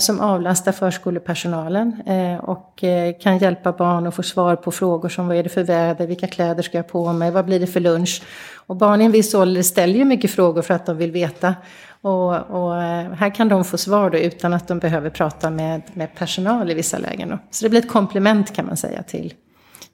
Som 0.00 0.20
avlastar 0.20 0.72
förskolepersonalen 0.72 2.02
och 2.42 2.84
kan 3.20 3.38
hjälpa 3.38 3.72
barn 3.72 4.06
att 4.06 4.14
få 4.14 4.22
svar 4.22 4.56
på 4.56 4.70
frågor 4.70 5.08
som 5.08 5.28
vad 5.28 5.36
är 5.36 5.42
det 5.42 5.48
för 5.48 5.62
väder, 5.62 6.06
vilka 6.06 6.26
kläder 6.26 6.62
ska 6.62 6.78
jag 6.78 6.88
på 6.88 7.12
mig, 7.12 7.30
vad 7.30 7.44
blir 7.44 7.60
det 7.60 7.66
för 7.66 7.80
lunch? 7.80 8.22
Och 8.66 8.76
barn 8.76 9.00
i 9.00 9.04
en 9.04 9.12
viss 9.12 9.34
ålder 9.34 9.62
ställer 9.62 9.94
ju 9.94 10.04
mycket 10.04 10.30
frågor 10.30 10.62
för 10.62 10.74
att 10.74 10.86
de 10.86 10.96
vill 10.96 11.12
veta. 11.12 11.54
Och, 12.00 12.34
och 12.34 12.74
här 13.16 13.34
kan 13.34 13.48
de 13.48 13.64
få 13.64 13.78
svar 13.78 14.10
då 14.10 14.18
utan 14.18 14.52
att 14.52 14.68
de 14.68 14.78
behöver 14.78 15.10
prata 15.10 15.50
med, 15.50 15.82
med 15.94 16.14
personal 16.14 16.70
i 16.70 16.74
vissa 16.74 16.98
lägen. 16.98 17.28
Då. 17.28 17.38
Så 17.50 17.64
det 17.64 17.70
blir 17.70 17.80
ett 17.80 17.88
komplement 17.88 18.54
kan 18.54 18.66
man 18.66 18.76
säga 18.76 19.02
till, 19.02 19.34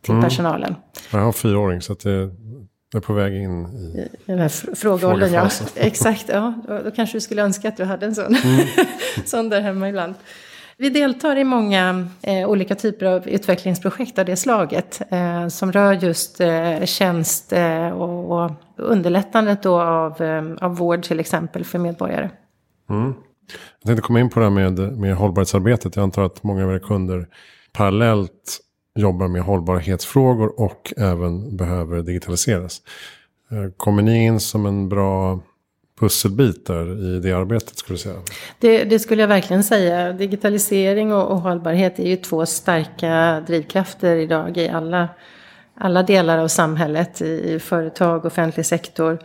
till 0.00 0.10
mm. 0.10 0.24
personalen. 0.24 0.74
Jag 1.10 1.20
har 1.20 1.32
fyraåring 1.32 1.82
så 1.82 1.92
att 1.92 2.00
det 2.00 2.30
är 2.96 3.00
på 3.00 3.12
väg 3.12 3.34
in 3.34 3.66
i, 3.66 4.08
den 4.26 4.38
här 4.38 4.74
frågeåldern. 4.74 5.32
Ja. 5.32 5.50
Exakt, 5.74 6.28
ja. 6.28 6.54
Då, 6.68 6.82
då, 6.82 6.90
kanske 6.90 7.16
du 7.16 7.20
skulle 7.20 7.42
önska 7.42 7.68
att 7.68 7.76
du 7.76 7.84
hade 7.84 8.06
en 8.06 8.14
sån, 8.14 8.36
mm. 8.36 8.66
sån 9.24 9.48
där 9.48 9.60
hemma 9.60 9.88
ibland. 9.88 10.14
Vi 10.76 10.90
deltar 10.90 11.36
i 11.36 11.44
många 11.44 12.08
eh, 12.22 12.48
olika 12.48 12.74
typer 12.74 13.06
av 13.06 13.28
utvecklingsprojekt 13.28 14.18
av 14.18 14.24
det 14.24 14.36
slaget. 14.36 15.02
Eh, 15.10 15.48
som 15.48 15.72
rör 15.72 15.92
just 15.92 16.40
eh, 16.40 16.84
tjänst 16.84 17.52
eh, 17.52 17.88
och, 17.88 18.44
och, 18.44 18.50
underlättandet 18.76 19.62
då 19.62 19.80
av, 19.80 20.22
eh, 20.22 20.44
av 20.60 20.76
vård 20.76 21.02
till 21.02 21.20
exempel 21.20 21.64
för 21.64 21.78
medborgare. 21.78 22.30
Mm. 22.90 23.14
Jag 23.80 23.86
tänkte 23.86 24.02
komma 24.02 24.20
in 24.20 24.30
på 24.30 24.40
det 24.40 24.46
här 24.46 24.50
med, 24.50 24.78
med 24.98 25.16
hållbarhetsarbetet. 25.16 25.96
Jag 25.96 26.02
antar 26.02 26.22
att 26.22 26.42
många 26.42 26.64
av 26.64 26.70
era 26.70 26.78
kunder 26.78 27.28
parallellt 27.72 28.60
jobbar 28.98 29.28
med 29.28 29.42
hållbarhetsfrågor 29.42 30.60
och 30.60 30.94
även 30.96 31.56
behöver 31.56 32.02
digitaliseras. 32.02 32.82
Eh, 33.50 33.70
kommer 33.76 34.02
ni 34.02 34.24
in 34.24 34.40
som 34.40 34.66
en 34.66 34.88
bra 34.88 35.40
pusselbitar 36.00 37.02
i 37.02 37.20
det 37.20 37.32
arbetet 37.32 37.78
skulle 37.78 37.94
du 37.94 38.02
säga? 38.02 38.16
Det, 38.58 38.84
det 38.84 38.98
skulle 38.98 39.22
jag 39.22 39.28
verkligen 39.28 39.64
säga. 39.64 40.12
Digitalisering 40.12 41.12
och, 41.12 41.30
och, 41.30 41.40
hållbarhet 41.40 41.98
är 41.98 42.08
ju 42.08 42.16
två 42.16 42.46
starka 42.46 43.44
drivkrafter 43.46 44.16
idag 44.16 44.56
i 44.56 44.68
alla, 44.68 45.08
alla 45.74 46.02
delar 46.02 46.38
av 46.38 46.48
samhället. 46.48 47.22
I, 47.22 47.54
i 47.54 47.58
företag, 47.58 48.24
offentlig 48.24 48.66
sektor. 48.66 49.18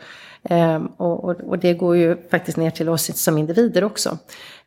Ehm, 0.44 0.86
och, 0.86 1.24
och, 1.24 1.36
och, 1.42 1.60
det 1.60 1.74
går 1.74 1.98
ju 1.98 2.18
faktiskt 2.32 2.58
ner 2.58 2.70
till 2.70 2.90
oss 2.90 3.18
som 3.18 3.38
individer 3.38 3.84
också. 3.84 4.18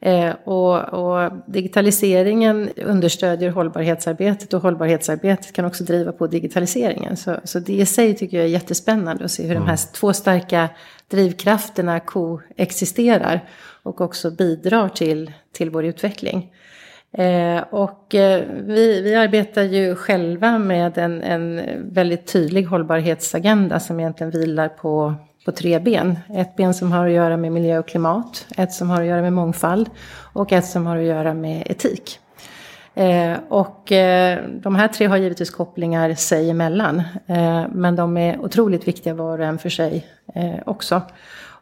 Ehm, 0.00 0.34
och, 0.44 0.78
och, 0.78 1.32
digitaliseringen 1.46 2.70
understödjer 2.76 3.50
hållbarhetsarbetet 3.50 4.54
och 4.54 4.62
hållbarhetsarbetet 4.62 5.52
kan 5.52 5.64
också 5.64 5.84
driva 5.84 6.12
på 6.12 6.26
digitaliseringen. 6.26 7.16
Så, 7.16 7.36
så 7.44 7.58
det 7.58 7.72
i 7.72 7.86
sig 7.86 8.14
tycker 8.14 8.36
jag 8.36 8.46
är 8.46 8.50
jättespännande 8.50 9.24
att 9.24 9.30
se 9.30 9.42
hur 9.42 9.50
mm. 9.50 9.62
de 9.62 9.68
här 9.68 9.78
mm. 9.78 9.92
två 9.92 10.12
starka 10.12 10.68
drivkrafterna 11.08 12.00
koexisterar 12.00 13.40
och 13.82 14.00
också 14.00 14.30
bidrar 14.30 14.88
till, 14.88 15.32
till 15.52 15.70
vår 15.70 15.84
utveckling. 15.84 16.52
Eh, 17.12 17.62
och 17.70 18.14
eh, 18.14 18.44
vi, 18.62 19.00
vi 19.02 19.14
arbetar 19.14 19.62
ju 19.62 19.94
själva 19.94 20.58
med 20.58 20.98
en, 20.98 21.22
en 21.22 21.62
väldigt 21.92 22.26
tydlig 22.26 22.64
hållbarhetsagenda 22.64 23.80
som 23.80 24.00
egentligen 24.00 24.30
vilar 24.30 24.68
på 24.68 25.14
på 25.44 25.52
tre 25.52 25.78
ben. 25.78 26.18
Ett 26.34 26.56
ben 26.56 26.74
som 26.74 26.92
har 26.92 27.06
att 27.06 27.12
göra 27.12 27.36
med 27.36 27.52
miljö 27.52 27.78
och 27.78 27.88
klimat, 27.88 28.46
ett 28.56 28.72
som 28.72 28.90
har 28.90 29.00
att 29.00 29.06
göra 29.06 29.22
med 29.22 29.32
mångfald 29.32 29.90
och 30.32 30.52
ett 30.52 30.66
som 30.66 30.86
har 30.86 30.96
att 30.96 31.04
göra 31.04 31.34
med 31.34 31.62
etik. 31.66 32.18
Eh, 32.94 33.36
och 33.48 33.92
eh, 33.92 34.38
de 34.62 34.74
här 34.74 34.88
tre 34.88 35.06
har 35.06 35.16
givetvis 35.16 35.50
kopplingar 35.50 36.14
sig 36.14 36.50
emellan. 36.50 37.02
Eh, 37.26 37.64
men 37.72 37.96
de 37.96 38.16
är 38.16 38.40
otroligt 38.40 38.88
viktiga 38.88 39.14
var 39.14 39.38
och 39.38 39.44
en 39.44 39.58
för 39.58 39.68
sig 39.68 40.06
eh, 40.34 40.54
också. 40.66 41.02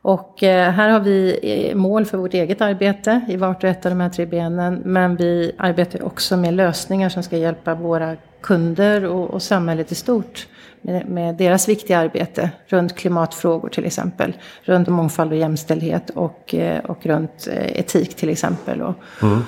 Och 0.02 0.42
eh, 0.42 0.70
här 0.70 0.88
har 0.88 1.00
vi 1.00 1.38
eh, 1.42 1.76
mål 1.76 2.06
för 2.06 2.18
vårt 2.18 2.34
eget 2.34 2.60
arbete 2.60 3.20
i 3.28 3.36
vart 3.36 3.64
och 3.64 3.70
ett 3.70 3.86
av 3.86 3.90
de 3.90 4.00
här 4.00 4.08
tre 4.08 4.26
benen. 4.26 4.82
Men 4.84 5.16
vi 5.16 5.52
arbetar 5.58 6.02
också 6.02 6.36
med 6.36 6.54
lösningar 6.54 7.08
som 7.08 7.22
ska 7.22 7.36
hjälpa 7.36 7.74
våra 7.74 8.16
kunder 8.40 9.04
och, 9.04 9.30
och 9.30 9.42
samhället 9.42 9.92
i 9.92 9.94
stort 9.94 10.46
med, 10.82 11.08
med, 11.08 11.34
deras 11.34 11.68
viktiga 11.68 11.98
arbete 11.98 12.50
runt 12.66 12.96
klimatfrågor 12.96 13.68
till 13.68 13.84
exempel. 13.84 14.36
Runt 14.62 14.88
mångfald 14.88 15.32
och 15.32 15.38
jämställdhet 15.38 16.10
och, 16.10 16.54
eh, 16.54 16.84
och 16.84 17.06
runt 17.06 17.48
etik 17.50 18.14
till 18.14 18.28
exempel. 18.28 18.82
Och, 18.82 18.94
mm. 19.22 19.42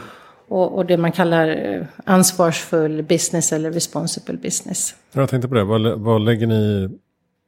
och, 0.49 0.77
och, 0.77 0.87
det 0.87 0.97
man 0.97 1.13
kallar 1.13 1.87
ansvarsfull 2.05 3.03
business 3.03 3.53
eller 3.53 3.73
responsible 3.73 4.37
business. 4.37 4.95
Jag 5.13 5.29
tänkte 5.29 5.49
på 5.49 5.55
det, 5.55 5.65
vad, 5.65 6.01
vad 6.01 6.21
lägger 6.21 6.47
ni 6.47 6.91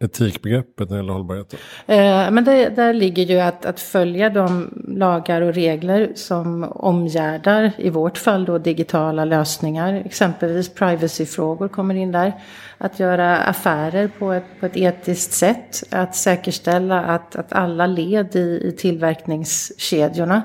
etikbegreppet 0.05 0.91
när 0.91 0.97
det 0.97 1.03
gäller 1.03 1.13
hållbarhet? 1.13 1.55
Eh, 1.87 2.31
men 2.31 2.45
det, 2.45 2.69
där 2.69 2.93
ligger 2.93 3.23
ju 3.25 3.41
att, 3.41 3.67
att 3.67 3.81
följa 3.81 4.31
de 4.31 4.71
lagar 4.89 5.41
och 5.41 5.55
regler 5.55 6.13
som 6.15 6.65
omgärdar, 6.65 7.73
i 7.77 7.91
vårt 7.91 8.19
fall 8.19 8.45
då 8.45 8.59
digitala 8.59 9.25
lösningar. 9.25 10.03
Exempelvis 10.05 10.75
privacyfrågor 10.75 11.69
kommer 11.69 11.95
in 11.95 12.13
där. 12.13 12.33
Att 12.79 13.01
göra 13.01 13.37
affärer 13.37 14.11
på 14.19 14.33
ett, 14.33 14.45
på 14.61 14.67
ett 14.67 14.77
etiskt 14.77 15.33
sätt. 15.33 15.83
Att 15.91 16.17
säkerställa 16.17 17.01
att, 17.05 17.37
att 17.37 17.53
alla 17.53 17.87
led 17.87 18.37
i, 18.37 18.69
i 18.69 18.73
tillverkningskedjorna 18.79 20.43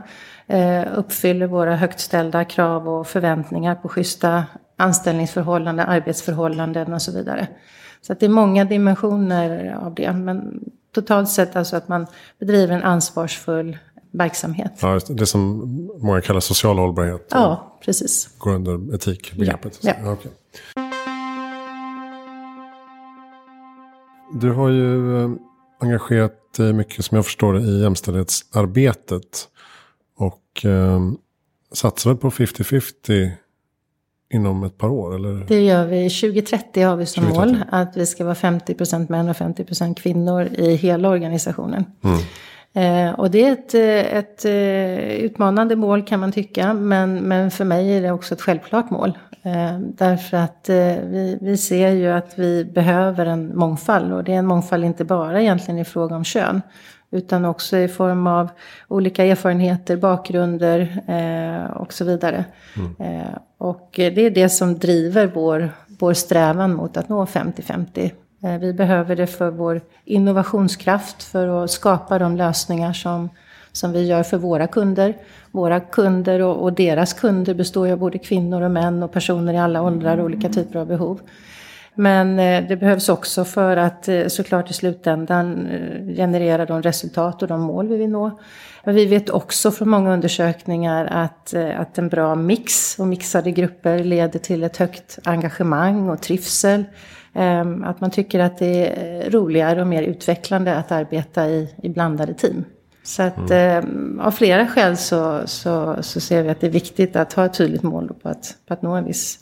eh, 0.47 0.83
uppfyller 0.95 1.47
våra 1.47 1.75
högt 1.75 1.99
ställda 1.99 2.45
krav 2.45 2.89
och 2.89 3.07
förväntningar 3.07 3.75
på 3.75 3.89
schyssta 3.89 4.43
anställningsförhållanden, 4.79 5.85
arbetsförhållanden 5.87 6.93
och 6.93 7.01
så 7.01 7.11
vidare. 7.11 7.47
Så 8.01 8.13
att 8.13 8.19
det 8.19 8.25
är 8.25 8.29
många 8.29 8.65
dimensioner 8.65 9.75
av 9.75 9.95
det. 9.95 10.13
Men 10.13 10.63
totalt 10.91 11.29
sett 11.29 11.55
alltså 11.55 11.75
att 11.75 11.87
man 11.87 12.07
bedriver 12.39 12.75
en 12.75 12.83
ansvarsfull 12.83 13.77
verksamhet. 14.11 14.71
Ja, 14.81 14.99
det 15.09 15.25
som 15.25 15.59
många 16.01 16.21
kallar 16.21 16.39
social 16.39 16.77
hållbarhet. 16.77 17.27
Ja, 17.31 17.77
precis. 17.85 18.29
Går 18.37 18.51
under 18.51 18.95
etikbegreppet. 18.95 19.79
Ja, 19.81 19.93
ja. 20.03 20.11
Okay. 20.11 20.31
Du 24.41 24.51
har 24.51 24.69
ju 24.69 25.23
eh, 25.23 25.31
engagerat 25.79 26.53
dig 26.57 26.73
mycket 26.73 27.05
som 27.05 27.15
jag 27.15 27.25
förstår 27.25 27.53
det 27.53 27.61
i 27.61 27.81
jämställdhetsarbetet. 27.81 29.47
Och 30.17 30.65
eh, 30.65 30.99
satsar 31.71 32.15
på 32.15 32.29
50-50 32.29 33.31
inom 34.33 34.63
ett 34.63 34.77
par 34.77 34.89
år? 34.89 35.15
Eller? 35.15 35.45
Det 35.47 35.61
gör 35.61 35.85
vi. 35.85 36.09
2030 36.09 36.83
har 36.83 36.95
vi 36.95 37.05
som 37.05 37.23
2030. 37.23 37.55
mål 37.55 37.63
att 37.69 37.97
vi 37.97 38.05
ska 38.05 38.23
vara 38.23 38.33
50% 38.33 39.11
män 39.11 39.29
och 39.29 39.35
50% 39.35 39.95
kvinnor 39.95 40.43
i 40.43 40.75
hela 40.75 41.09
organisationen. 41.09 41.85
Mm. 42.03 42.19
Eh, 42.73 43.19
och 43.19 43.31
det 43.31 43.45
är 43.45 43.51
ett, 43.51 43.73
eh, 43.73 44.17
ett, 44.17 44.45
eh, 44.45 45.25
utmanande 45.25 45.75
mål 45.75 46.03
kan 46.03 46.19
man 46.19 46.31
tycka, 46.31 46.73
men, 46.73 47.15
men 47.15 47.51
för 47.51 47.65
mig 47.65 47.97
är 47.97 48.01
det 48.01 48.11
också 48.11 48.33
ett 48.33 48.41
självklart 48.41 48.89
mål. 48.89 49.17
Eh, 49.43 49.79
därför 49.79 50.37
att 50.37 50.69
eh, 50.69 50.75
vi, 51.03 51.37
vi 51.41 51.57
ser 51.57 51.91
ju 51.91 52.07
att 52.07 52.33
vi 52.35 52.65
behöver 52.65 53.25
en 53.25 53.57
mångfald 53.57 54.13
och 54.13 54.23
det 54.23 54.33
är 54.33 54.37
en 54.37 54.45
mångfald 54.45 54.85
inte 54.85 55.05
bara 55.05 55.41
egentligen 55.41 55.79
i 55.79 55.85
fråga 55.85 56.15
om 56.15 56.23
kön 56.23 56.61
utan 57.11 57.45
också 57.45 57.77
i 57.77 57.87
form 57.87 58.27
av 58.27 58.49
olika 58.87 59.25
erfarenheter, 59.25 59.97
bakgrunder 59.97 61.03
eh, 61.07 61.71
och 61.71 61.93
så 61.93 62.05
vidare. 62.05 62.45
Mm. 62.77 63.19
Eh, 63.19 63.37
och 63.57 63.89
det 63.95 64.25
är 64.25 64.29
det 64.29 64.49
som 64.49 64.79
driver 64.79 65.27
vår, 65.27 65.69
vår 65.87 66.13
strävan 66.13 66.73
mot 66.73 66.97
att 66.97 67.09
nå 67.09 67.25
50-50. 67.25 68.11
Eh, 68.43 68.57
vi 68.57 68.73
behöver 68.73 69.15
det 69.15 69.27
för 69.27 69.51
vår 69.51 69.81
innovationskraft, 70.05 71.23
för 71.23 71.63
att 71.63 71.71
skapa 71.71 72.19
de 72.19 72.37
lösningar 72.37 72.93
som, 72.93 73.29
som 73.71 73.91
vi 73.91 74.05
gör 74.05 74.23
för 74.23 74.37
våra 74.37 74.67
kunder. 74.67 75.13
Våra 75.51 75.79
kunder 75.79 76.39
och, 76.39 76.63
och 76.63 76.73
deras 76.73 77.13
kunder 77.13 77.53
består 77.53 77.87
ju 77.87 77.93
av 77.93 77.99
både 77.99 78.17
kvinnor 78.17 78.61
och 78.61 78.71
män 78.71 79.03
och 79.03 79.11
personer 79.11 79.53
i 79.53 79.57
alla 79.57 79.81
åldrar 79.81 80.17
och 80.17 80.25
olika 80.25 80.49
typer 80.49 80.79
av 80.79 80.87
behov. 80.87 81.19
Men 81.99 82.39
eh, 82.39 82.67
det 82.67 82.75
behövs 82.75 83.09
också 83.09 83.45
för 83.45 83.77
att 83.77 84.07
eh, 84.07 84.27
såklart 84.27 84.71
i 84.71 84.73
slutändan 84.73 85.67
eh, 85.67 86.15
generera 86.15 86.65
de 86.65 86.81
resultat 86.81 87.41
och 87.41 87.47
de 87.47 87.61
mål 87.61 87.87
vi 87.87 87.97
vill 87.97 88.09
nå. 88.09 88.39
Men 88.83 88.95
vi 88.95 89.05
vet 89.05 89.29
också 89.29 89.71
från 89.71 89.89
många 89.89 90.13
undersökningar 90.13 91.05
att, 91.05 91.53
att 91.53 91.97
en 91.97 92.09
bra 92.09 92.35
mix 92.35 92.99
och 92.99 93.07
mixade 93.07 93.51
grupper 93.51 94.03
leder 94.03 94.39
till 94.39 94.63
ett 94.63 94.77
högt 94.77 95.19
engagemang 95.23 96.09
och 96.09 96.21
trivsel. 96.21 96.83
Ehm, 97.33 97.83
att 97.83 98.01
man 98.01 98.11
tycker 98.11 98.39
att 98.39 98.57
det 98.57 98.87
är 98.87 99.29
roligare 99.29 99.81
och 99.81 99.87
mer 99.87 100.03
utvecklande 100.03 100.75
att 100.75 100.91
arbeta 100.91 101.49
i, 101.49 101.75
i 101.83 101.89
blandade 101.89 102.33
team. 102.33 102.65
Så 103.03 103.23
att 103.23 103.51
mm. 103.51 104.19
av 104.19 104.31
flera 104.31 104.67
skäl 104.67 104.97
så, 104.97 105.41
så, 105.45 105.95
så 106.01 106.19
ser 106.19 106.43
vi 106.43 106.49
att 106.49 106.61
det 106.61 106.67
är 106.67 106.71
viktigt 106.71 107.15
att 107.15 107.33
ha 107.33 107.45
ett 107.45 107.53
tydligt 107.53 107.83
mål 107.83 108.13
på 108.21 108.29
att, 108.29 108.55
på 108.67 108.73
att 108.73 108.81
nå 108.81 108.95
en 108.95 109.05
viss 109.05 109.39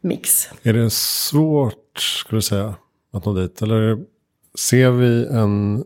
mix. 0.00 0.48
Är 0.62 0.72
det 0.72 0.90
svårt, 0.90 1.74
skulle 1.98 2.38
du 2.38 2.42
säga, 2.42 2.74
att 3.12 3.24
nå 3.24 3.34
dit? 3.34 3.62
Eller 3.62 3.98
ser 4.58 4.90
vi 4.90 5.26
en 5.26 5.84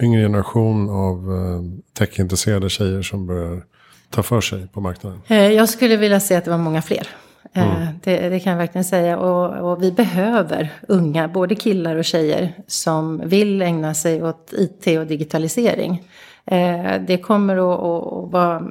yngre 0.00 0.22
generation 0.22 0.90
av 0.90 1.32
eh, 1.32 1.62
techintresserade 1.98 2.70
tjejer 2.70 3.02
som 3.02 3.26
börjar 3.26 3.62
ta 4.10 4.22
för 4.22 4.40
sig 4.40 4.66
på 4.72 4.80
marknaden? 4.80 5.20
Eh, 5.26 5.52
jag 5.52 5.68
skulle 5.68 5.96
vilja 5.96 6.20
säga 6.20 6.38
att 6.38 6.44
det 6.44 6.50
var 6.50 6.58
många 6.58 6.82
fler. 6.82 7.08
Eh, 7.52 7.76
mm. 7.76 7.88
Det, 8.04 8.28
det, 8.28 8.40
kan 8.40 8.50
jag 8.50 8.58
verkligen 8.58 8.84
säga. 8.84 9.18
Och, 9.18 9.70
och, 9.70 9.82
vi 9.82 9.92
behöver 9.92 10.72
unga, 10.88 11.28
både 11.28 11.54
killar 11.54 11.96
och 11.96 12.04
tjejer, 12.04 12.52
som 12.66 13.28
vill 13.28 13.62
ägna 13.62 13.94
sig 13.94 14.22
åt 14.22 14.52
IT 14.52 14.98
och 14.98 15.06
digitalisering. 15.06 16.02
Eh, 16.46 17.00
det 17.06 17.18
kommer 17.18 17.56
att, 17.56 18.32
vara 18.32 18.62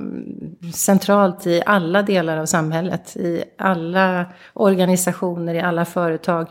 centralt 0.74 1.48
i 1.48 1.62
alla 1.66 2.02
delar 2.02 2.38
av 2.38 2.46
samhället, 2.46 3.16
i 3.16 3.44
alla 3.58 4.26
organisationer, 4.54 5.54
i 5.54 5.60
alla 5.60 5.86
företag. 5.86 6.48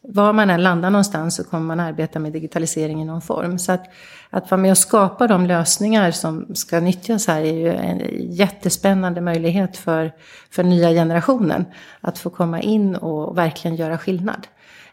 Var 0.00 0.32
man 0.32 0.50
än 0.50 0.62
landar 0.62 0.90
någonstans 0.90 1.36
så 1.36 1.44
kommer 1.44 1.66
man 1.66 1.80
arbeta 1.80 2.18
med 2.18 2.32
digitalisering 2.32 3.02
i 3.02 3.04
någon 3.04 3.22
form. 3.22 3.58
Så 3.58 3.72
att, 3.72 3.84
att 4.30 4.50
vara 4.50 4.60
med 4.60 4.70
och 4.70 4.78
skapa 4.78 5.26
de 5.26 5.46
lösningar 5.46 6.10
som 6.10 6.54
ska 6.54 6.80
nyttjas 6.80 7.26
här 7.26 7.40
är 7.40 7.54
ju 7.54 7.68
en 7.68 8.02
jättespännande 8.32 9.20
möjlighet 9.20 9.76
för, 9.76 10.12
för 10.50 10.62
nya 10.62 10.90
generationen 10.90 11.64
att 12.00 12.18
få 12.18 12.30
komma 12.30 12.60
in 12.60 12.96
och 12.96 13.38
verkligen 13.38 13.76
göra 13.76 13.98
skillnad. 13.98 14.46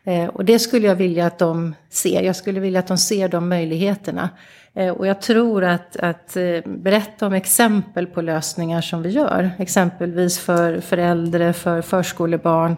Eh, 0.04 0.26
och 0.26 0.45
det 0.45 0.60
skulle 0.60 0.88
jag 0.88 0.95
vilja 0.95 1.26
att 1.26 1.39
de 1.39 1.76
ser. 1.89 2.21
Jag 2.21 2.36
skulle 2.36 2.60
vilja 2.60 2.80
att 2.80 2.88
de 2.88 2.98
ser 2.98 3.30
de 3.30 3.50
möjligheterna. 3.50 4.30
Eh, 4.76 4.90
och 4.90 5.08
jag 5.08 5.22
tror 5.22 5.64
att, 5.64 5.96
att 5.96 6.38
eh, 6.38 6.60
berätta 6.66 7.28
om 7.28 7.34
exempel 7.34 8.08
på 8.08 8.22
lösningar 8.22 8.82
som 8.82 9.02
vi 9.02 9.10
gör, 9.10 9.52
exempelvis 9.60 10.40
för 10.40 10.80
föräldrar, 10.80 11.52
för 11.52 11.82
förskolebarn, 11.82 12.78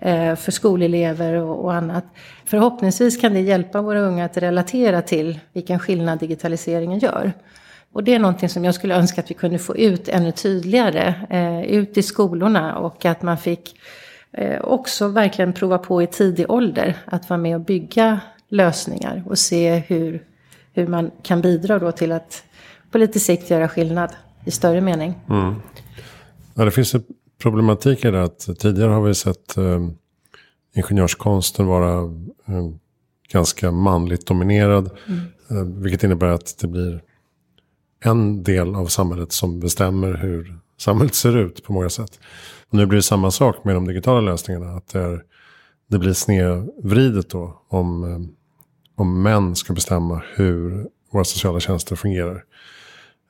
eh, 0.00 0.34
för 0.34 0.52
skolelever 0.52 1.34
och, 1.34 1.64
och 1.64 1.74
annat. 1.74 2.04
Förhoppningsvis 2.44 3.20
kan 3.20 3.34
det 3.34 3.40
hjälpa 3.40 3.82
våra 3.82 4.00
unga 4.00 4.24
att 4.24 4.36
relatera 4.36 5.02
till 5.02 5.38
vilken 5.52 5.78
skillnad 5.78 6.18
digitaliseringen 6.18 6.98
gör. 6.98 7.32
Och 7.92 8.04
det 8.04 8.14
är 8.14 8.18
någonting 8.18 8.48
som 8.48 8.64
jag 8.64 8.74
skulle 8.74 8.96
önska 8.96 9.20
att 9.20 9.30
vi 9.30 9.34
kunde 9.34 9.58
få 9.58 9.76
ut 9.76 10.08
ännu 10.08 10.32
tydligare, 10.32 11.14
ut 11.68 11.98
i 11.98 12.02
skolorna 12.02 12.78
och 12.78 13.04
att 13.04 13.22
man 13.22 13.38
fick 13.38 13.80
också 14.60 15.08
verkligen 15.08 15.52
prova 15.52 15.78
på 15.78 16.02
i 16.02 16.06
tidig 16.06 16.50
ålder 16.50 16.96
att 17.04 17.30
vara 17.30 17.38
med 17.38 17.54
och 17.54 17.60
bygga 17.60 18.20
lösningar 18.48 19.22
och 19.26 19.38
se 19.38 19.76
hur, 19.76 20.22
hur 20.78 20.86
man 20.86 21.10
kan 21.22 21.40
bidra 21.40 21.78
då 21.78 21.92
till 21.92 22.12
att 22.12 22.42
på 22.90 22.98
lite 22.98 23.20
sikt 23.20 23.50
göra 23.50 23.68
skillnad 23.68 24.10
i 24.44 24.50
större 24.50 24.80
mening. 24.80 25.14
Mm. 25.28 25.54
Ja, 26.54 26.64
det 26.64 26.70
finns 26.70 26.94
en 26.94 27.04
problematik 27.38 28.04
i 28.04 28.10
det 28.10 28.22
att 28.22 28.48
tidigare 28.58 28.90
har 28.90 29.02
vi 29.02 29.14
sett 29.14 29.56
eh, 29.56 29.88
ingenjörskonsten 30.74 31.66
vara 31.66 32.02
eh, 32.48 32.70
ganska 33.32 33.70
manligt 33.72 34.26
dominerad. 34.26 34.90
Mm. 35.06 35.20
Eh, 35.50 35.82
vilket 35.82 36.04
innebär 36.04 36.26
att 36.26 36.58
det 36.58 36.68
blir 36.68 37.02
en 38.04 38.42
del 38.42 38.74
av 38.74 38.86
samhället 38.86 39.32
som 39.32 39.60
bestämmer 39.60 40.14
hur 40.14 40.58
samhället 40.78 41.14
ser 41.14 41.36
ut 41.36 41.64
på 41.64 41.72
många 41.72 41.90
sätt. 41.90 42.20
Och 42.68 42.74
nu 42.74 42.86
blir 42.86 42.96
det 42.96 43.02
samma 43.02 43.30
sak 43.30 43.64
med 43.64 43.74
de 43.74 43.86
digitala 43.86 44.20
lösningarna. 44.20 44.76
Att 44.76 44.88
det, 44.88 45.00
är, 45.00 45.22
det 45.88 45.98
blir 45.98 46.12
snedvridet 46.12 47.30
då 47.30 47.62
om, 47.68 48.04
eh, 48.04 48.18
om 48.98 49.22
män 49.22 49.56
ska 49.56 49.72
bestämma 49.72 50.22
hur 50.34 50.86
våra 51.12 51.24
sociala 51.24 51.60
tjänster 51.60 51.96
fungerar. 51.96 52.44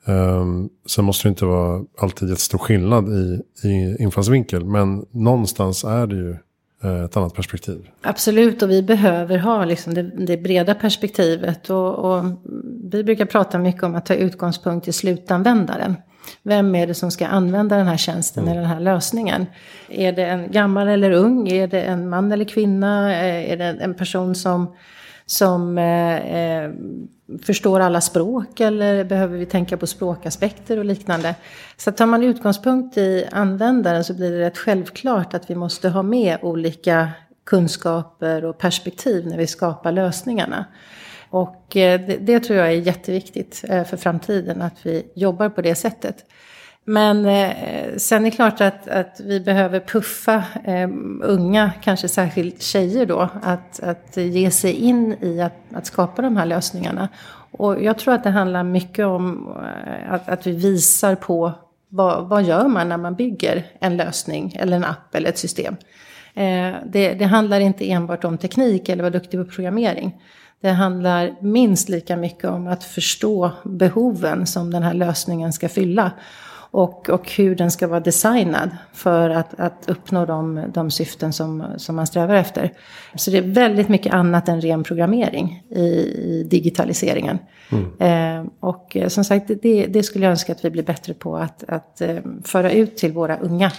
Um, 0.04 0.68
sen 0.86 1.04
måste 1.04 1.28
det 1.28 1.30
inte 1.30 1.44
vara 1.44 1.84
alltid 1.98 2.28
jättestor 2.28 2.58
skillnad 2.58 3.08
i, 3.08 3.42
i 3.68 3.96
infallsvinkel. 4.02 4.64
Men 4.64 5.06
någonstans 5.10 5.84
är 5.84 6.06
det 6.06 6.16
ju 6.16 6.36
Eh, 6.84 7.04
ett 7.04 7.16
annat 7.16 7.34
perspektiv. 7.34 7.88
Absolut, 8.02 8.62
och 8.62 8.70
vi 8.70 8.82
behöver 8.82 9.38
ha 9.38 9.64
liksom 9.64 9.94
det, 9.94 10.02
det 10.02 10.36
breda 10.36 10.74
perspektivet. 10.74 11.70
Och, 11.70 11.94
och, 11.94 12.24
vi 12.92 13.04
brukar 13.04 13.24
prata 13.24 13.58
mycket 13.58 13.82
om 13.82 13.94
att 13.94 14.06
ta 14.06 14.14
utgångspunkt 14.14 14.88
i 14.88 14.92
slutanvändaren. 14.92 15.96
Vem 16.42 16.74
är 16.74 16.86
det 16.86 16.94
som 16.94 17.10
ska 17.10 17.26
använda 17.26 17.76
den 17.76 17.86
här 17.86 17.96
tjänsten 17.96 18.42
mm. 18.42 18.52
eller 18.52 18.60
den 18.60 18.70
här 18.70 18.80
lösningen? 18.80 19.46
Är 19.88 20.12
det 20.12 20.26
en 20.26 20.50
gammal 20.50 20.88
eller 20.88 21.10
ung? 21.10 21.48
Är 21.48 21.66
det 21.66 21.82
en 21.82 22.08
man 22.08 22.32
eller 22.32 22.44
kvinna? 22.44 23.12
Eh, 23.12 23.52
är 23.52 23.56
det 23.56 23.64
en 23.64 23.94
person 23.94 24.34
som 24.34 24.74
som 25.30 25.78
eh, 25.78 26.36
eh, 26.36 26.70
förstår 27.42 27.80
alla 27.80 28.00
språk 28.00 28.60
eller 28.60 29.04
behöver 29.04 29.38
vi 29.38 29.46
tänka 29.46 29.76
på 29.76 29.86
språkaspekter 29.86 30.78
och 30.78 30.84
liknande. 30.84 31.34
Så 31.76 31.92
tar 31.92 32.06
man 32.06 32.22
utgångspunkt 32.22 32.98
i 32.98 33.26
användaren 33.32 34.04
så 34.04 34.14
blir 34.14 34.32
det 34.32 34.40
rätt 34.40 34.58
självklart 34.58 35.34
att 35.34 35.50
vi 35.50 35.54
måste 35.54 35.88
ha 35.88 36.02
med 36.02 36.38
olika 36.42 37.08
kunskaper 37.46 38.44
och 38.44 38.58
perspektiv 38.58 39.26
när 39.26 39.38
vi 39.38 39.46
skapar 39.46 39.92
lösningarna. 39.92 40.64
Och 41.30 41.76
eh, 41.76 42.00
det, 42.00 42.16
det 42.16 42.40
tror 42.40 42.58
jag 42.58 42.68
är 42.68 42.72
jätteviktigt 42.72 43.64
eh, 43.68 43.84
för 43.84 43.96
framtiden 43.96 44.62
att 44.62 44.86
vi 44.86 45.06
jobbar 45.14 45.48
på 45.48 45.62
det 45.62 45.74
sättet. 45.74 46.24
Men 46.88 47.26
eh, 47.26 47.96
sen 47.96 48.26
är 48.26 48.30
det 48.30 48.36
klart 48.36 48.60
att, 48.60 48.88
att 48.88 49.20
vi 49.24 49.40
behöver 49.40 49.80
puffa 49.80 50.44
eh, 50.64 50.88
unga, 51.22 51.72
kanske 51.82 52.08
särskilt 52.08 52.62
tjejer 52.62 53.06
då, 53.06 53.28
att, 53.42 53.80
att 53.80 54.16
ge 54.16 54.50
sig 54.50 54.72
in 54.72 55.16
i 55.20 55.40
att, 55.40 55.52
att 55.74 55.86
skapa 55.86 56.22
de 56.22 56.36
här 56.36 56.46
lösningarna. 56.46 57.08
Och 57.50 57.82
jag 57.82 57.98
tror 57.98 58.14
att 58.14 58.24
det 58.24 58.30
handlar 58.30 58.62
mycket 58.62 59.06
om 59.06 59.48
eh, 59.86 60.12
att, 60.12 60.28
att 60.28 60.46
vi 60.46 60.52
visar 60.52 61.14
på 61.14 61.52
vad, 61.88 62.28
vad 62.28 62.44
gör 62.44 62.68
man 62.68 62.88
när 62.88 62.96
man 62.96 63.14
bygger 63.14 63.66
en 63.80 63.96
lösning 63.96 64.56
eller 64.60 64.76
en 64.76 64.84
app 64.84 65.14
eller 65.14 65.28
ett 65.28 65.38
system. 65.38 65.76
Eh, 66.34 66.74
det, 66.86 67.14
det 67.14 67.24
handlar 67.24 67.60
inte 67.60 67.90
enbart 67.90 68.24
om 68.24 68.38
teknik 68.38 68.88
eller 68.88 69.02
vara 69.02 69.10
duktig 69.10 69.40
på 69.40 69.50
programmering. 69.50 70.22
Det 70.60 70.70
handlar 70.70 71.36
minst 71.40 71.88
lika 71.88 72.16
mycket 72.16 72.44
om 72.44 72.66
att 72.66 72.84
förstå 72.84 73.50
behoven 73.64 74.46
som 74.46 74.70
den 74.70 74.82
här 74.82 74.94
lösningen 74.94 75.52
ska 75.52 75.68
fylla 75.68 76.12
och, 76.70 77.08
och 77.08 77.30
hur 77.32 77.54
den 77.54 77.70
ska 77.70 77.88
vara 77.88 78.00
designad 78.00 78.70
för 78.92 79.30
att, 79.30 79.60
att 79.60 79.88
uppnå 79.88 80.26
de, 80.26 80.64
de 80.74 80.90
syften 80.90 81.32
som, 81.32 81.64
som 81.76 81.96
man 81.96 82.06
strävar 82.06 82.34
efter. 82.34 82.72
Så 83.14 83.30
det 83.30 83.38
är 83.38 83.42
väldigt 83.42 83.88
mycket 83.88 84.14
annat 84.14 84.48
än 84.48 84.60
ren 84.60 84.84
programmering 84.84 85.62
i, 85.70 85.80
i 85.80 86.46
digitaliseringen. 86.50 87.38
Mm. 87.72 88.44
Eh, 88.44 88.50
och 88.60 88.96
eh, 88.96 89.08
som 89.08 89.24
sagt, 89.24 89.50
det, 89.62 89.86
det, 89.86 90.02
skulle 90.02 90.24
jag 90.24 90.30
önska 90.30 90.52
att 90.52 90.64
vi 90.64 90.70
blir 90.70 90.82
bättre 90.82 91.14
på 91.14 91.36
att, 91.36 91.64
att 91.68 92.00
eh, 92.00 92.16
föra 92.44 92.72
ut 92.72 92.96
till 92.96 93.12
våra 93.12 93.38
unga. 93.38 93.72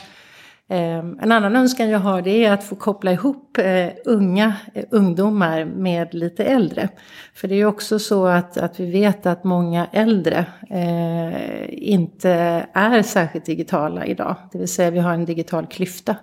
Ehm, 0.71 1.19
en 1.21 1.31
annan 1.31 1.55
önskan 1.55 1.89
jag 1.89 1.99
har 1.99 2.21
det 2.21 2.45
är 2.45 2.51
att 2.51 2.63
få 2.63 2.75
koppla 2.75 3.11
ihop 3.11 3.57
eh, 3.57 3.87
unga 4.05 4.55
eh, 4.73 4.85
ungdomar 4.91 5.65
med 5.65 6.13
lite 6.13 6.43
äldre. 6.43 6.89
För 7.33 7.47
det 7.47 7.55
är 7.55 7.57
ju 7.57 7.65
också 7.65 7.99
så 7.99 8.25
att, 8.25 8.57
att 8.57 8.79
vi 8.79 8.91
vet 8.91 9.25
att 9.25 9.43
många 9.43 9.87
äldre 9.91 10.45
eh, 10.69 11.63
inte 11.69 12.29
är 12.73 13.01
särskilt 13.01 13.45
digitala 13.45 14.05
idag. 14.05 14.35
Det 14.51 14.57
vill 14.57 14.67
säga 14.67 14.91
vi 14.91 14.99
har 14.99 15.13
en 15.13 15.25
digital 15.25 15.65
klyfta. 15.65 16.15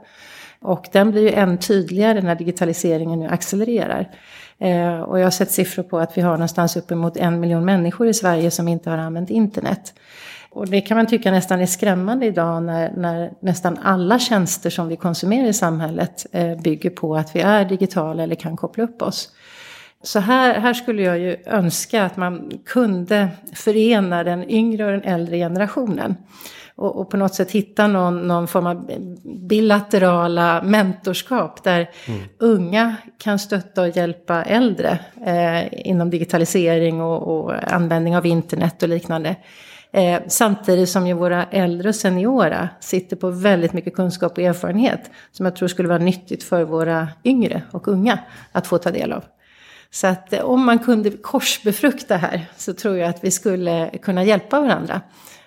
Och 0.60 0.86
den 0.92 1.10
blir 1.10 1.22
ju 1.22 1.30
än 1.30 1.58
tydligare 1.58 2.20
när 2.22 2.34
digitaliseringen 2.34 3.20
nu 3.20 3.28
accelererar. 3.28 4.10
Eh, 4.58 5.00
och 5.00 5.18
jag 5.18 5.26
har 5.26 5.30
sett 5.30 5.50
siffror 5.50 5.82
på 5.82 5.98
att 5.98 6.18
vi 6.18 6.22
har 6.22 6.32
någonstans 6.32 6.76
uppemot 6.76 7.16
en 7.16 7.40
miljon 7.40 7.64
människor 7.64 8.08
i 8.08 8.14
Sverige 8.14 8.50
som 8.50 8.68
inte 8.68 8.90
har 8.90 8.98
använt 8.98 9.30
internet. 9.30 9.94
Och 10.56 10.68
det 10.68 10.80
kan 10.80 10.96
man 10.96 11.06
tycka 11.06 11.30
nästan 11.30 11.60
är 11.60 11.66
skrämmande 11.66 12.26
idag 12.26 12.62
när, 12.62 12.92
när 12.96 13.32
nästan 13.40 13.78
alla 13.82 14.18
tjänster 14.18 14.70
som 14.70 14.88
vi 14.88 14.96
konsumerar 14.96 15.48
i 15.48 15.52
samhället 15.52 16.26
eh, 16.32 16.60
bygger 16.60 16.90
på 16.90 17.16
att 17.16 17.36
vi 17.36 17.40
är 17.40 17.64
digitala 17.64 18.22
eller 18.22 18.34
kan 18.34 18.56
koppla 18.56 18.84
upp 18.84 19.02
oss. 19.02 19.32
Så 20.02 20.18
här, 20.18 20.60
här 20.60 20.74
skulle 20.74 21.02
jag 21.02 21.18
ju 21.18 21.36
önska 21.46 22.04
att 22.04 22.16
man 22.16 22.50
kunde 22.66 23.28
förena 23.54 24.24
den 24.24 24.50
yngre 24.50 24.84
och 24.84 24.92
den 24.92 25.02
äldre 25.02 25.36
generationen. 25.36 26.16
Och, 26.76 27.00
och 27.00 27.10
på 27.10 27.16
något 27.16 27.34
sätt 27.34 27.50
hitta 27.50 27.86
någon, 27.86 28.28
någon, 28.28 28.48
form 28.48 28.66
av 28.66 28.90
bilaterala 29.48 30.62
mentorskap 30.62 31.64
där 31.64 31.90
mm. 32.06 32.20
unga 32.38 32.96
kan 33.18 33.38
stötta 33.38 33.82
och 33.82 33.96
hjälpa 33.96 34.42
äldre 34.42 34.98
eh, 35.26 35.88
inom 35.90 36.10
digitalisering 36.10 37.00
och, 37.00 37.22
och 37.22 37.72
användning 37.72 38.16
av 38.16 38.26
internet 38.26 38.82
och 38.82 38.88
liknande. 38.88 39.36
Eh, 39.96 40.22
samtidigt 40.28 40.88
som 40.88 41.06
ju 41.06 41.14
våra 41.14 41.44
äldre 41.44 41.88
och 41.88 41.94
seniora 41.94 42.68
sitter 42.80 43.16
på 43.16 43.30
väldigt 43.30 43.72
mycket 43.72 43.94
kunskap 43.94 44.32
och 44.32 44.38
erfarenhet 44.38 45.10
som 45.32 45.46
jag 45.46 45.56
tror 45.56 45.68
skulle 45.68 45.88
vara 45.88 45.98
nyttigt 45.98 46.42
för 46.42 46.64
våra 46.64 47.08
yngre 47.24 47.62
och 47.70 47.88
unga 47.88 48.18
att 48.52 48.66
få 48.66 48.78
ta 48.78 48.90
del 48.90 49.12
av. 49.12 49.24
Så 49.90 50.06
att 50.06 50.32
eh, 50.32 50.40
om 50.40 50.66
man 50.66 50.78
kunde 50.78 51.10
korsbefrukta 51.10 52.16
här 52.16 52.46
så 52.56 52.74
tror 52.74 52.96
jag 52.96 53.08
att 53.08 53.24
vi 53.24 53.30
skulle 53.30 53.90
kunna 54.02 54.24
hjälpa 54.24 54.60
varandra. 54.60 55.00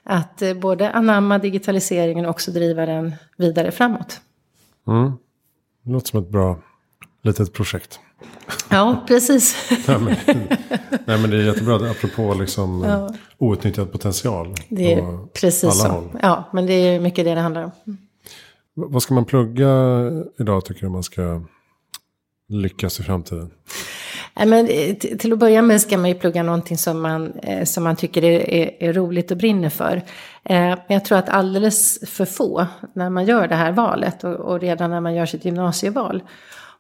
Att 0.04 0.42
eh, 0.42 0.54
både 0.54 0.92
anamma 0.92 1.38
digitaliseringen 1.38 2.26
och 2.26 2.32
också 2.32 2.52
driva 2.52 2.86
den 2.86 3.16
vidare 3.38 3.72
framåt. 3.72 4.22
Mm. 4.88 5.12
Det 5.84 5.92
låter 5.92 6.08
som 6.08 6.24
ett 6.24 6.30
bra 6.30 6.60
litet 7.24 7.54
projekt. 7.54 8.00
Ja, 8.70 9.04
precis. 9.08 9.72
nej, 9.88 10.00
men, 10.00 10.16
nej, 11.06 11.18
men 11.18 11.30
det 11.30 11.38
är 11.38 11.42
jättebra, 11.42 11.76
apropå 11.76 12.34
liksom 12.34 12.84
ja. 12.84 13.14
outnyttjad 13.38 13.92
potential. 13.92 14.56
Det 14.70 14.94
är 14.94 15.28
precis 15.28 15.80
så. 15.80 15.88
Håll. 15.88 16.10
Ja, 16.22 16.50
men 16.54 16.66
det 16.66 16.74
är 16.74 17.00
mycket 17.00 17.26
det 17.26 17.36
det 17.36 17.42
handlar 17.42 17.64
om. 17.64 17.72
Vad 18.74 19.04
ska 19.04 19.14
man 19.14 19.26
plugga 19.26 19.68
idag 20.40 20.66
tycker 20.66 20.82
du 20.82 20.90
man 20.90 21.04
ska 21.04 21.42
lyckas 22.50 23.00
i 23.00 23.04
framtiden? 23.04 23.52
Nej, 24.36 24.48
men, 24.48 24.68
eh, 24.68 24.96
till 24.96 25.34
att 25.34 25.40
börja 25.40 25.62
med 25.62 25.82
ska 25.82 25.98
man 25.98 26.10
ju 26.10 26.16
plugga 26.16 26.44
någonting 26.44 26.78
som 26.78 27.02
man, 27.02 27.32
eh, 27.32 27.64
som 27.64 27.84
man 27.84 27.96
tycker 27.96 28.24
är, 28.24 28.50
är, 28.50 28.84
är 28.84 28.94
roligt 28.94 29.32
och 29.32 29.38
brinner 29.38 29.70
för. 29.70 29.96
Eh, 30.44 30.56
men 30.60 30.80
jag 30.88 31.06
tror 31.06 31.18
att 31.18 31.30
alldeles 31.30 32.10
för 32.10 32.26
få, 32.26 32.66
när 32.94 33.10
man 33.10 33.26
gör 33.26 33.48
det 33.48 33.56
här 33.56 33.72
valet 33.72 34.24
och, 34.24 34.36
och 34.36 34.60
redan 34.60 34.90
när 34.90 35.02
man 35.02 35.16
gör 35.16 35.26
sitt 35.26 35.46
gymnasieval, 35.46 36.24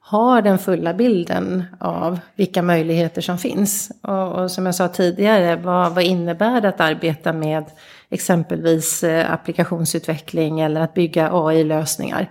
har 0.09 0.41
den 0.41 0.57
fulla 0.57 0.93
bilden 0.93 1.63
av 1.79 2.19
vilka 2.35 2.61
möjligheter 2.61 3.21
som 3.21 3.37
finns. 3.37 3.91
Och, 4.01 4.31
och 4.31 4.51
som 4.51 4.65
jag 4.65 4.75
sa 4.75 4.87
tidigare, 4.87 5.55
vad, 5.55 5.95
vad, 5.95 6.03
innebär 6.03 6.61
det 6.61 6.69
att 6.69 6.81
arbeta 6.81 7.33
med 7.33 7.65
exempelvis 8.09 9.03
eh, 9.03 9.33
applikationsutveckling 9.33 10.59
eller 10.59 10.81
att 10.81 10.93
bygga 10.93 11.29
AI-lösningar? 11.33 12.29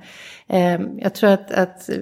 Ehm, 0.49 0.99
jag 0.99 1.15
tror 1.15 1.31
att, 1.31 1.53
att 1.53 1.89
eh, 1.89 1.97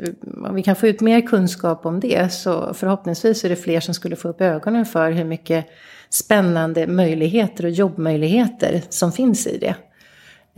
om 0.49 0.55
vi 0.55 0.63
kan 0.63 0.77
få 0.77 0.87
ut 0.87 1.01
mer 1.01 1.21
kunskap 1.21 1.87
om 1.87 2.01
det 2.01 2.33
så 2.33 2.75
förhoppningsvis 2.75 3.45
är 3.45 3.49
det 3.49 3.57
fler 3.57 3.81
som 3.81 3.95
skulle 3.95 4.17
få 4.17 4.29
upp 4.29 4.41
ögonen 4.41 4.87
för 4.87 5.11
hur 5.11 5.25
mycket 5.25 5.67
spännande 6.11 6.87
möjligheter 6.87 7.65
och 7.65 7.71
jobbmöjligheter 7.71 8.83
som 8.89 9.13
finns 9.13 9.47
i 9.47 9.59
det. 9.59 9.75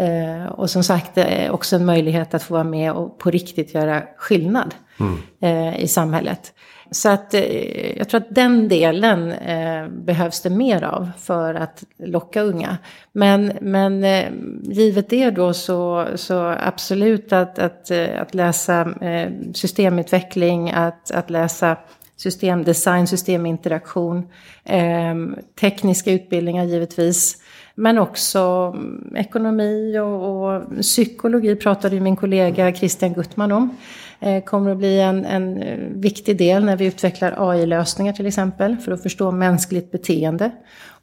Ehm, 0.04 0.46
och 0.46 0.70
som 0.70 0.85
sagt, 0.85 1.14
det 1.14 1.24
är 1.24 1.50
också 1.50 1.76
en 1.76 1.87
möjlighet 1.87 2.35
att 2.35 2.42
få 2.42 2.54
vara 2.54 2.64
med 2.64 2.92
och 2.92 3.18
på 3.18 3.31
riktigt 3.31 3.74
göra 3.74 4.02
skillnad 4.16 4.74
mm. 5.01 5.75
i 5.75 5.89
samhället. 5.89 6.53
Så 6.91 7.09
att 7.09 7.35
eh, 7.35 7.99
jag 7.99 8.09
tror 8.09 8.21
att 8.21 8.35
den 8.35 8.69
delen 8.69 9.33
eh, 9.33 9.89
behövs 9.89 10.41
det 10.41 10.51
mer 10.51 10.85
av 10.85 11.11
för 11.19 11.55
att 11.55 11.85
locka 11.99 12.43
unga. 12.43 12.79
Men, 13.13 13.53
men 13.61 14.05
eh, 14.05 14.31
givet 14.63 15.11
det 15.11 15.31
då 15.31 15.55
så, 15.55 16.07
så 16.15 16.55
absolut 16.61 17.33
att, 17.33 17.59
att, 17.59 17.91
eh, 17.91 18.21
att 18.21 18.35
läsa 18.35 18.81
eh, 19.01 19.31
systemutveckling, 19.55 20.71
att, 20.71 21.11
att 21.11 21.31
läsa 21.31 21.77
systemdesign, 22.17 23.07
systeminteraktion, 23.07 24.29
eh, 24.65 25.15
tekniska 25.61 26.13
utbildningar 26.13 26.65
givetvis. 26.65 27.37
Men 27.75 27.99
också 27.99 28.73
mm, 28.77 29.17
ekonomi 29.17 29.99
och, 29.99 30.45
och 30.45 30.63
psykologi 30.81 31.57
pratade 31.57 31.95
ju 31.95 32.01
min 32.01 32.17
kollega 32.17 32.75
Christian 32.75 33.15
Guttman 33.15 33.53
om. 33.53 33.77
Eh, 34.20 34.44
kommer 34.44 34.70
att 34.70 34.78
bli 34.78 35.00
en, 35.00 35.24
en 35.24 35.62
eh, 35.62 35.78
viktig 35.78 36.38
del 36.38 36.64
när 36.64 36.76
vi 36.76 36.87
utvecklar 36.87 37.35
AI-lösningar 37.38 38.12
till 38.12 38.26
exempel 38.26 38.76
för 38.76 38.92
att 38.92 39.02
förstå 39.02 39.31
mänskligt 39.31 39.92
beteende 39.92 40.50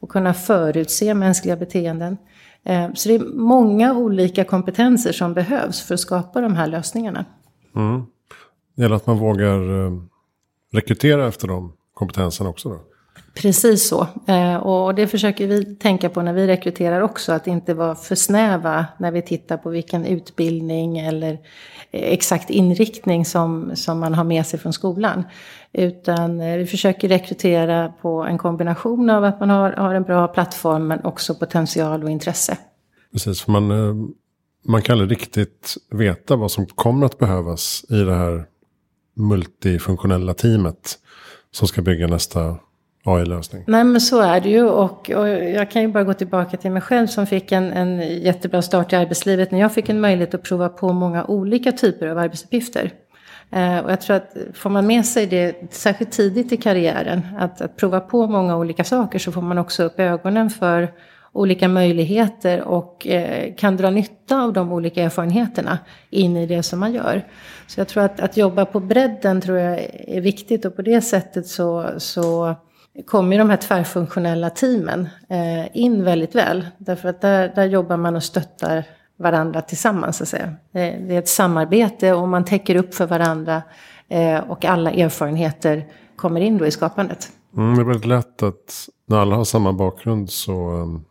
och 0.00 0.08
kunna 0.08 0.34
förutse 0.34 1.14
mänskliga 1.14 1.56
beteenden. 1.56 2.16
Eh, 2.64 2.88
så 2.94 3.08
det 3.08 3.14
är 3.14 3.34
många 3.34 3.94
olika 3.94 4.44
kompetenser 4.44 5.12
som 5.12 5.34
behövs 5.34 5.82
för 5.82 5.94
att 5.94 6.00
skapa 6.00 6.40
de 6.40 6.54
här 6.54 6.66
lösningarna. 6.66 7.24
Mm. 7.76 8.02
Det 8.74 8.82
gäller 8.82 8.96
att 8.96 9.06
man 9.06 9.18
vågar 9.18 9.60
rekrytera 10.72 11.28
efter 11.28 11.48
de 11.48 11.72
kompetenserna 11.94 12.50
också 12.50 12.68
då? 12.68 12.80
Precis 13.34 13.88
så. 13.88 14.06
Eh, 14.26 14.56
och 14.56 14.94
det 14.94 15.06
försöker 15.06 15.46
vi 15.46 15.64
tänka 15.64 16.08
på 16.08 16.22
när 16.22 16.32
vi 16.32 16.46
rekryterar 16.46 17.00
också. 17.00 17.32
Att 17.32 17.46
inte 17.46 17.74
vara 17.74 17.94
för 17.94 18.14
snäva 18.14 18.86
när 18.98 19.10
vi 19.10 19.22
tittar 19.22 19.56
på 19.56 19.70
vilken 19.70 20.06
utbildning 20.06 20.98
eller 20.98 21.32
eh, 21.90 22.12
exakt 22.12 22.50
inriktning 22.50 23.24
som, 23.24 23.76
som 23.76 23.98
man 24.00 24.14
har 24.14 24.24
med 24.24 24.46
sig 24.46 24.58
från 24.58 24.72
skolan. 24.72 25.24
Utan 25.72 26.40
eh, 26.40 26.56
vi 26.56 26.66
försöker 26.66 27.08
rekrytera 27.08 27.92
på 28.02 28.22
en 28.24 28.38
kombination 28.38 29.10
av 29.10 29.24
att 29.24 29.40
man 29.40 29.50
har, 29.50 29.72
har 29.72 29.94
en 29.94 30.02
bra 30.02 30.28
plattform 30.28 30.86
men 30.86 31.04
också 31.04 31.34
potential 31.34 32.04
och 32.04 32.10
intresse. 32.10 32.58
Precis, 33.12 33.42
för 33.42 33.52
man, 33.52 33.68
man 34.64 34.82
kan 34.82 34.92
aldrig 34.92 35.10
riktigt 35.10 35.74
veta 35.90 36.36
vad 36.36 36.50
som 36.50 36.66
kommer 36.66 37.06
att 37.06 37.18
behövas 37.18 37.84
i 37.88 37.94
det 37.94 38.14
här 38.14 38.44
multifunktionella 39.16 40.34
teamet 40.34 40.98
som 41.50 41.68
ska 41.68 41.82
bygga 41.82 42.06
nästa 42.06 42.56
AI-lösning. 43.06 43.64
Nej 43.66 43.84
men 43.84 44.00
så 44.00 44.20
är 44.20 44.40
det 44.40 44.48
ju 44.48 44.68
och, 44.68 45.10
och, 45.10 45.28
jag 45.28 45.70
kan 45.70 45.82
ju 45.82 45.88
bara 45.88 46.04
gå 46.04 46.14
tillbaka 46.14 46.56
till 46.56 46.70
mig 46.70 46.82
själv 46.82 47.06
som 47.06 47.26
fick 47.26 47.52
en, 47.52 47.72
en 47.72 48.00
jättebra 48.22 48.62
start 48.62 48.92
i 48.92 48.96
arbetslivet 48.96 49.50
när 49.50 49.60
jag 49.60 49.74
fick 49.74 49.88
en 49.88 50.00
möjlighet 50.00 50.34
att 50.34 50.42
prova 50.42 50.68
på 50.68 50.92
många 50.92 51.24
olika 51.24 51.72
typer 51.72 52.06
av 52.06 52.18
arbetsuppgifter. 52.18 52.92
Eh, 53.50 53.78
och 53.78 53.90
jag 53.90 54.00
tror 54.00 54.16
att 54.16 54.36
får 54.54 54.70
man 54.70 54.86
med 54.86 55.06
sig 55.06 55.26
det 55.26 55.72
särskilt 55.74 56.12
tidigt 56.12 56.52
i 56.52 56.56
karriären, 56.56 57.26
att, 57.38 57.60
att 57.60 57.76
prova 57.76 58.00
på 58.00 58.26
många 58.26 58.56
olika 58.56 58.84
saker 58.84 59.18
så 59.18 59.32
får 59.32 59.42
man 59.42 59.58
också 59.58 59.82
upp 59.82 60.00
ögonen 60.00 60.50
för 60.50 60.92
olika 61.32 61.68
möjligheter 61.68 62.62
och 62.62 63.06
eh, 63.06 63.54
kan 63.54 63.76
dra 63.76 63.90
nytta 63.90 64.42
av 64.42 64.52
de 64.52 64.72
olika 64.72 65.02
erfarenheterna 65.02 65.78
in 66.10 66.36
i 66.36 66.46
det 66.46 66.62
som 66.62 66.80
man 66.80 66.92
gör. 66.92 67.24
Så 67.66 67.80
jag 67.80 67.88
tror 67.88 68.02
att, 68.02 68.20
att 68.20 68.36
jobba 68.36 68.64
på 68.64 68.80
bredden 68.80 69.40
tror 69.40 69.58
jag 69.58 69.78
är 70.08 70.20
viktigt 70.20 70.64
och 70.64 70.76
på 70.76 70.82
det 70.82 71.00
sättet 71.00 71.46
så, 71.46 71.90
så 71.98 72.54
kommer 73.06 73.38
de 73.38 73.50
här 73.50 73.56
tvärfunktionella 73.56 74.50
teamen 74.50 75.08
eh, 75.28 75.76
in 75.76 76.04
väldigt 76.04 76.34
väl. 76.34 76.66
Därför 76.78 77.08
att 77.08 77.20
där, 77.20 77.52
där 77.54 77.64
jobbar 77.64 77.96
man 77.96 78.16
och 78.16 78.22
stöttar 78.22 78.84
varandra 79.18 79.62
tillsammans. 79.62 80.16
Så 80.16 80.22
att 80.22 80.28
säga. 80.28 80.54
Det 80.72 81.14
är 81.14 81.18
ett 81.18 81.28
samarbete 81.28 82.12
och 82.12 82.28
man 82.28 82.44
täcker 82.44 82.76
upp 82.76 82.94
för 82.94 83.06
varandra 83.06 83.62
eh, 84.08 84.38
och 84.38 84.64
alla 84.64 84.90
erfarenheter 84.90 85.86
kommer 86.16 86.40
in 86.40 86.58
då 86.58 86.66
i 86.66 86.70
skapandet. 86.70 87.28
Mm, 87.56 87.74
det 87.74 87.82
är 87.82 87.84
väldigt 87.84 88.06
lätt 88.06 88.42
att 88.42 88.88
när 89.08 89.18
alla 89.18 89.36
har 89.36 89.44
samma 89.44 89.72
bakgrund 89.72 90.30
så 90.30 90.70
um, 90.70 91.04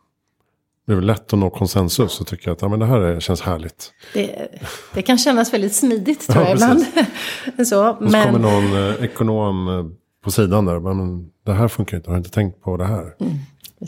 det 0.88 0.94
är 0.94 1.02
lätt 1.02 1.34
att 1.34 1.40
nå 1.40 1.50
konsensus 1.50 2.18
tycker 2.26 2.48
jag 2.48 2.56
att 2.56 2.62
ja, 2.62 2.68
men 2.68 2.80
det 2.80 2.86
här 2.86 3.00
är, 3.00 3.20
känns 3.20 3.42
härligt. 3.42 3.94
Det, 4.14 4.48
det 4.94 5.02
kan 5.02 5.18
kännas 5.18 5.54
väldigt 5.54 5.76
smidigt 5.76 6.28
tror 6.28 6.44
jag 6.44 6.54
ibland. 6.54 6.86
så, 7.68 7.90
och 7.90 8.12
så 8.12 8.24
kommer 8.24 8.40
någon 8.40 8.90
eh, 8.90 9.04
ekonom 9.04 9.96
på 10.26 10.32
sidan 10.32 10.66
där. 10.66 10.80
Men 10.80 11.30
det 11.44 11.54
här 11.54 11.68
funkar 11.68 11.98
inte, 11.98 12.10
har 12.10 12.18
inte 12.18 12.30
tänkt 12.30 12.62
på 12.62 12.78
det 12.78 12.86
här. 12.86 13.16
Mm, 13.20 13.34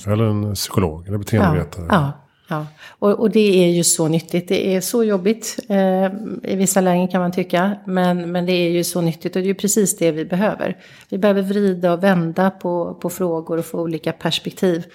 eller 0.08 0.24
en 0.24 0.56
psykolog 0.56 1.08
eller 1.08 1.18
beteendevetare. 1.18 1.86
Ja, 1.90 1.96
ja, 1.96 2.14
ja. 2.50 2.66
Och, 3.00 3.20
och, 3.20 3.32
det 3.32 3.66
är 3.66 3.70
ju 3.70 3.84
så 3.84 4.08
nyttigt. 4.08 4.48
Det 4.48 4.76
är 4.76 4.82
så 4.82 5.04
jobbigt 5.04 5.60
eh, 5.70 6.06
i 6.52 6.56
vissa 6.56 6.82
lägen 6.82 7.08
kan 7.08 7.22
man 7.22 7.32
tycka. 7.32 7.78
Men, 7.86 8.32
men 8.32 8.46
det 8.46 8.52
är 8.52 8.70
ju 8.70 8.84
så 8.84 9.02
nyttigt 9.02 9.36
och 9.36 9.42
det 9.42 9.46
är 9.46 9.48
ju 9.48 9.56
precis 9.56 9.98
det 9.98 10.12
vi 10.12 10.26
behöver. 10.26 10.78
Vi 11.10 11.18
behöver 11.18 11.42
vrida 11.42 11.94
och 11.94 12.04
vända 12.04 12.50
på, 12.50 12.94
på 13.02 13.10
frågor 13.10 13.58
och 13.58 13.66
få 13.66 13.82
olika 13.82 14.12
perspektiv. 14.12 14.86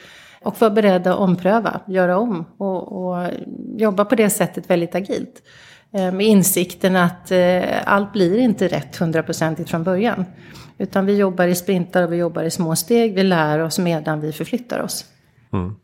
Och 0.43 0.61
vara 0.61 0.71
beredda 0.71 1.13
att 1.13 1.19
ompröva, 1.19 1.81
göra 1.87 2.19
om 2.19 2.45
och, 2.59 2.93
och 2.93 3.31
jobba 3.77 4.05
på 4.05 4.15
det 4.15 4.31
sättet 4.31 4.71
väldigt 4.71 4.95
agilt. 4.95 5.43
Med 5.93 6.21
insikten 6.21 6.97
att 6.97 7.31
eh, 7.31 7.63
allt 7.85 8.13
blir 8.13 8.39
inte 8.39 8.69
rätt 8.69 8.97
hundraprocentigt 8.97 9.71
från 9.71 9.85
början. 9.85 10.25
Utan 10.79 11.07
vi 11.07 11.17
jobbar 11.17 11.47
i 11.47 11.55
sprintar 11.55 12.03
och 12.03 12.13
vi 12.13 12.17
jobbar 12.17 12.43
i 12.43 12.51
små 12.51 12.77
steg. 12.77 13.15
Vi 13.15 13.23
lär 13.23 13.59
oss 13.59 13.79
medan 13.79 14.21
vi 14.21 14.33
förflyttar 14.33 14.81
oss. 14.81 15.05
Mm. 15.53 15.75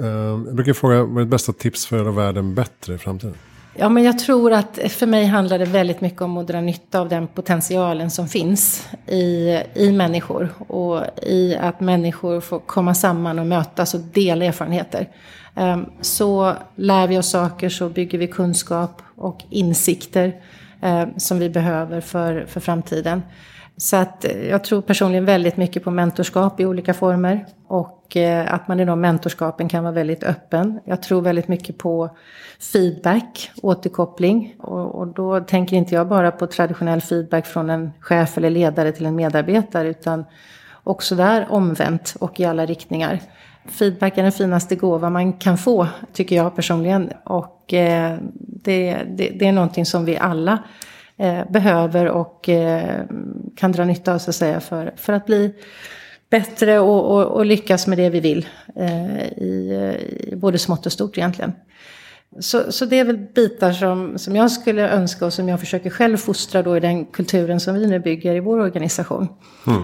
Uh, 0.00 0.06
jag 0.46 0.54
brukar 0.54 0.72
fråga, 0.72 1.04
vad 1.04 1.16
är 1.16 1.20
ditt 1.20 1.30
bästa 1.30 1.52
tips 1.52 1.86
för 1.86 1.96
att 1.96 2.02
göra 2.02 2.12
världen 2.12 2.54
bättre 2.54 2.94
i 2.94 2.98
framtiden? 2.98 3.34
Ja, 3.74 3.88
men 3.88 4.04
jag 4.04 4.18
tror 4.18 4.52
att 4.52 4.78
för 4.88 5.06
mig 5.06 5.24
handlar 5.24 5.58
det 5.58 5.64
väldigt 5.64 6.00
mycket 6.00 6.22
om 6.22 6.36
att 6.36 6.46
dra 6.46 6.60
nytta 6.60 7.00
av 7.00 7.08
den 7.08 7.26
potentialen 7.26 8.10
som 8.10 8.28
finns 8.28 8.88
i, 9.06 9.58
i 9.74 9.92
människor. 9.92 10.48
Och 10.68 11.02
i 11.22 11.56
att 11.56 11.80
människor 11.80 12.40
får 12.40 12.58
komma 12.58 12.94
samman 12.94 13.38
och 13.38 13.46
mötas 13.46 13.94
och 13.94 14.00
dela 14.00 14.44
erfarenheter. 14.44 15.08
Ehm, 15.54 15.86
så 16.00 16.54
lär 16.76 17.06
vi 17.06 17.18
oss 17.18 17.30
saker, 17.30 17.68
så 17.68 17.88
bygger 17.88 18.18
vi 18.18 18.26
kunskap 18.26 19.02
och 19.20 19.44
insikter 19.50 20.40
eh, 20.82 21.06
som 21.16 21.38
vi 21.38 21.50
behöver 21.50 22.00
för, 22.00 22.46
för 22.46 22.60
framtiden. 22.60 23.22
Så 23.76 23.96
att 23.96 24.24
eh, 24.24 24.48
jag 24.48 24.64
tror 24.64 24.82
personligen 24.82 25.24
väldigt 25.24 25.56
mycket 25.56 25.84
på 25.84 25.90
mentorskap 25.90 26.60
i 26.60 26.66
olika 26.66 26.94
former. 26.94 27.46
Och 27.66 28.16
eh, 28.16 28.54
att 28.54 28.68
man 28.68 28.80
i 28.80 28.84
de 28.84 29.00
mentorskapen 29.00 29.68
kan 29.68 29.84
vara 29.84 29.94
väldigt 29.94 30.22
öppen. 30.22 30.80
Jag 30.84 31.02
tror 31.02 31.22
väldigt 31.22 31.48
mycket 31.48 31.78
på 31.78 32.16
feedback, 32.72 33.50
återkoppling. 33.62 34.54
Och, 34.58 34.94
och 34.94 35.06
då 35.06 35.40
tänker 35.40 35.76
inte 35.76 35.94
jag 35.94 36.08
bara 36.08 36.30
på 36.30 36.46
traditionell 36.46 37.00
feedback 37.00 37.46
från 37.46 37.70
en 37.70 37.92
chef 38.00 38.38
eller 38.38 38.50
ledare 38.50 38.92
till 38.92 39.06
en 39.06 39.16
medarbetare. 39.16 39.88
Utan 39.88 40.24
också 40.84 41.14
där 41.14 41.46
omvänt 41.50 42.16
och 42.20 42.40
i 42.40 42.44
alla 42.44 42.66
riktningar. 42.66 43.20
Feedback 43.66 44.18
är 44.18 44.22
den 44.22 44.32
finaste 44.32 44.76
gåva 44.76 45.10
man 45.10 45.32
kan 45.32 45.58
få, 45.58 45.88
tycker 46.12 46.36
jag 46.36 46.56
personligen. 46.56 47.12
Och 47.24 47.74
eh, 47.74 48.18
det, 48.38 48.96
det, 49.16 49.28
det 49.28 49.46
är 49.46 49.52
någonting 49.52 49.86
som 49.86 50.04
vi 50.04 50.16
alla 50.16 50.58
eh, 51.16 51.50
behöver 51.50 52.08
och 52.08 52.48
eh, 52.48 53.00
kan 53.56 53.72
dra 53.72 53.84
nytta 53.84 54.14
av 54.14 54.18
så 54.18 54.30
att 54.30 54.36
säga 54.36 54.60
för, 54.60 54.92
för 54.96 55.12
att 55.12 55.26
bli 55.26 55.54
bättre 56.30 56.78
och, 56.78 57.16
och, 57.16 57.26
och 57.26 57.46
lyckas 57.46 57.86
med 57.86 57.98
det 57.98 58.10
vi 58.10 58.20
vill. 58.20 58.46
Eh, 58.76 59.22
i, 59.22 59.70
eh, 59.72 60.32
i, 60.32 60.36
både 60.36 60.58
smått 60.58 60.86
och 60.86 60.92
stort 60.92 61.18
egentligen. 61.18 61.52
Så, 62.38 62.72
så 62.72 62.84
det 62.84 62.98
är 62.98 63.04
väl 63.04 63.16
bitar 63.16 63.72
som, 63.72 64.18
som 64.18 64.36
jag 64.36 64.50
skulle 64.50 64.90
önska 64.90 65.26
och 65.26 65.32
som 65.32 65.48
jag 65.48 65.60
försöker 65.60 65.90
själv 65.90 66.16
fostra 66.16 66.62
då 66.62 66.76
i 66.76 66.80
den 66.80 67.04
kulturen 67.04 67.60
som 67.60 67.74
vi 67.74 67.86
nu 67.86 67.98
bygger 67.98 68.34
i 68.34 68.40
vår 68.40 68.58
organisation. 68.58 69.28
Mm. 69.66 69.82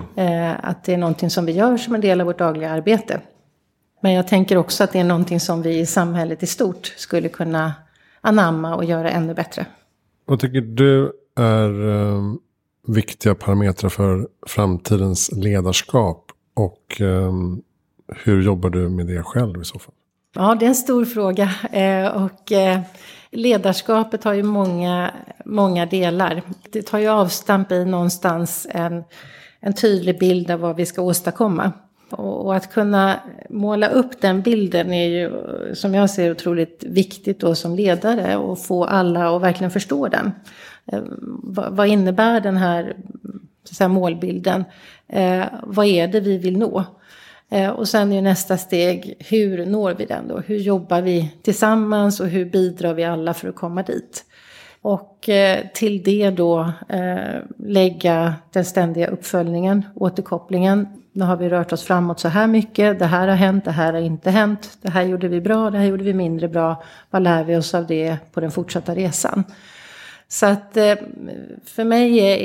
Eh, 0.50 0.56
att 0.62 0.84
det 0.84 0.94
är 0.94 0.98
någonting 0.98 1.30
som 1.30 1.46
vi 1.46 1.52
gör 1.52 1.76
som 1.76 1.94
en 1.94 2.00
del 2.00 2.20
av 2.20 2.26
vårt 2.26 2.38
dagliga 2.38 2.70
arbete. 2.70 3.20
Men 4.02 4.12
jag 4.12 4.28
tänker 4.28 4.56
också 4.56 4.84
att 4.84 4.92
det 4.92 4.98
är 4.98 5.04
någonting 5.04 5.40
som 5.40 5.62
vi 5.62 5.78
i 5.78 5.86
samhället 5.86 6.42
i 6.42 6.46
stort 6.46 6.94
skulle 6.96 7.28
kunna 7.28 7.74
anamma 8.20 8.74
och 8.74 8.84
göra 8.84 9.10
ännu 9.10 9.34
bättre. 9.34 9.66
Vad 10.24 10.40
tycker 10.40 10.60
du 10.60 11.12
är 11.36 11.88
eh, 11.88 12.22
viktiga 12.86 13.34
parametrar 13.34 13.90
för 13.90 14.28
framtidens 14.46 15.32
ledarskap? 15.32 16.32
Och 16.54 17.00
eh, 17.00 17.32
hur 18.24 18.42
jobbar 18.42 18.70
du 18.70 18.88
med 18.88 19.06
det 19.06 19.22
själv 19.22 19.60
i 19.62 19.64
så 19.64 19.78
fall? 19.78 19.94
Ja, 20.38 20.54
det 20.54 20.64
är 20.66 20.68
en 20.68 20.74
stor 20.74 21.04
fråga. 21.04 21.50
Eh, 21.72 22.06
och 22.24 22.52
eh, 22.52 22.80
ledarskapet 23.30 24.24
har 24.24 24.32
ju 24.32 24.42
många, 24.42 25.10
många 25.44 25.86
delar. 25.86 26.42
Det 26.70 26.82
tar 26.82 26.98
ju 26.98 27.08
avstamp 27.08 27.72
i 27.72 27.84
någonstans 27.84 28.66
en, 28.70 29.04
en 29.60 29.72
tydlig 29.72 30.18
bild 30.18 30.50
av 30.50 30.60
vad 30.60 30.76
vi 30.76 30.86
ska 30.86 31.02
åstadkomma. 31.02 31.72
Och, 32.10 32.46
och 32.46 32.54
att 32.54 32.72
kunna 32.72 33.20
måla 33.50 33.88
upp 33.88 34.20
den 34.20 34.42
bilden 34.42 34.92
är 34.92 35.08
ju, 35.08 35.32
som 35.74 35.94
jag 35.94 36.10
ser 36.10 36.30
otroligt 36.30 36.84
viktigt 36.86 37.40
då 37.40 37.54
som 37.54 37.74
ledare. 37.74 38.36
Och 38.36 38.64
få 38.64 38.84
alla 38.84 39.36
att 39.36 39.42
verkligen 39.42 39.70
förstå 39.70 40.08
den. 40.08 40.32
Eh, 40.92 41.00
vad, 41.70 41.88
innebär 41.88 42.40
den 42.40 42.56
här, 42.56 42.96
så 43.64 43.88
målbilden? 43.88 44.64
Vad 45.62 45.86
är 45.86 46.08
det 46.08 46.20
vi 46.20 46.38
vill 46.38 46.58
nå? 46.58 46.84
Eh, 47.50 47.70
och 47.70 47.88
sen 47.88 48.12
är 48.12 48.22
nästa 48.22 48.56
steg, 48.56 49.14
hur 49.18 49.66
når 49.66 49.94
vi 49.94 50.06
den 50.06 50.28
då? 50.28 50.38
Hur 50.38 50.56
jobbar 50.56 51.00
vi 51.00 51.34
tillsammans 51.42 52.20
och 52.20 52.26
hur 52.26 52.44
bidrar 52.44 52.94
vi 52.94 53.04
alla 53.04 53.34
för 53.34 53.48
att 53.48 53.56
komma 53.56 53.82
dit? 53.82 54.24
Och 54.82 55.28
eh, 55.28 55.66
till 55.74 56.02
det 56.02 56.30
då 56.30 56.72
eh, 56.88 57.40
lägga 57.58 58.34
den 58.52 58.64
ständiga 58.64 59.06
uppföljningen, 59.06 59.86
återkopplingen. 59.94 60.88
Nu 61.12 61.24
har 61.24 61.36
vi 61.36 61.48
rört 61.48 61.72
oss 61.72 61.82
framåt 61.82 62.20
så 62.20 62.28
här 62.28 62.46
mycket, 62.46 62.98
det 62.98 63.06
här 63.06 63.28
har 63.28 63.36
hänt, 63.36 63.64
det 63.64 63.70
här 63.70 63.92
har 63.92 64.00
inte 64.00 64.30
hänt, 64.30 64.78
det 64.82 64.90
här 64.90 65.02
gjorde 65.02 65.28
vi 65.28 65.40
bra, 65.40 65.70
det 65.70 65.78
här 65.78 65.84
gjorde 65.84 66.04
vi 66.04 66.14
mindre 66.14 66.48
bra. 66.48 66.82
Vad 67.10 67.22
lär 67.22 67.44
vi 67.44 67.56
oss 67.56 67.74
av 67.74 67.86
det 67.86 68.16
på 68.32 68.40
den 68.40 68.50
fortsatta 68.50 68.94
resan? 68.94 69.44
Så 70.28 70.46
att 70.46 70.76
eh, 70.76 70.94
för 71.64 71.84
mig 71.84 72.18
är, 72.18 72.36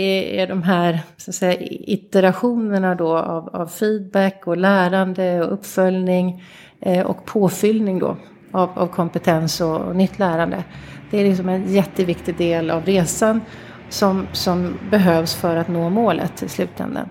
är 0.42 0.48
de 0.48 0.64
här 0.64 1.00
så 1.18 1.32
att 1.32 1.36
säga, 1.36 1.58
iterationerna 1.70 2.96
då 2.96 3.18
av, 3.18 3.56
av 3.56 3.68
feedback 3.68 4.48
och 4.48 4.58
lärande 4.58 5.42
och 5.42 5.54
uppföljning 5.54 6.44
eh, 6.80 7.06
och 7.06 7.26
påfyllning 7.26 8.00
då 8.00 8.18
av, 8.52 8.70
av 8.80 8.88
kompetens 8.88 9.62
och, 9.62 9.82
och, 9.82 9.96
nytt 9.96 10.20
lärande. 10.20 10.64
Det 11.12 11.18
är 11.18 11.30
liksom 11.30 11.50
en 11.50 11.74
jätteviktig 11.74 12.38
del 12.38 12.70
av 12.70 12.86
resan 12.86 13.42
som, 13.90 14.28
som 14.32 14.78
behövs 14.92 15.36
för 15.36 15.56
att 15.56 15.68
nå 15.68 15.90
målet 15.90 16.44
i 16.44 16.50
slutändan. 16.50 17.10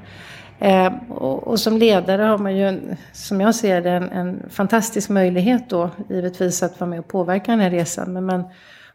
Eh, 0.58 0.92
och, 1.08 1.48
och, 1.48 1.60
som 1.60 1.76
ledare 1.76 2.22
har 2.22 2.38
man 2.38 2.56
ju, 2.56 2.68
en, 2.68 2.96
som 3.12 3.40
jag 3.40 3.54
ser 3.54 3.80
det, 3.80 3.90
en, 3.90 4.10
en, 4.10 4.42
fantastisk 4.50 5.08
möjlighet 5.08 5.70
då 5.70 5.90
givetvis 6.08 6.62
att 6.62 6.80
vara 6.80 6.90
med 6.90 6.98
och 6.98 7.08
påverka 7.08 7.50
den 7.50 7.60
här 7.60 7.70
resan. 7.70 8.12
Men 8.12 8.24
man 8.24 8.44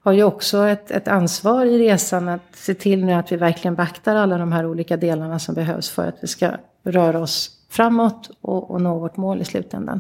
har 0.06 0.14
ju 0.14 0.24
också 0.24 0.68
ett, 0.68 0.92
ett 0.92 1.08
ansvar 1.08 1.66
i 1.66 1.80
resan 1.80 2.30
att 2.30 2.56
se 2.56 2.74
till 2.74 3.06
nu 3.06 3.14
att 3.14 3.32
vi 3.32 3.36
verkligen 3.36 3.76
beaktar 3.76 4.16
alla 4.16 4.38
de 4.38 4.52
här 4.52 4.66
olika 4.66 4.98
delarna 4.98 5.40
som 5.40 5.56
behövs 5.56 5.90
för 5.90 6.08
att 6.08 6.16
vi 6.22 6.28
ska 6.28 6.52
röra 6.84 7.20
oss 7.20 7.52
framåt 7.70 8.30
och, 8.42 8.72
och 8.72 8.82
nå 8.82 9.00
vårt 9.00 9.18
mål 9.18 9.42
i 9.42 9.46
slutändan. 9.46 10.00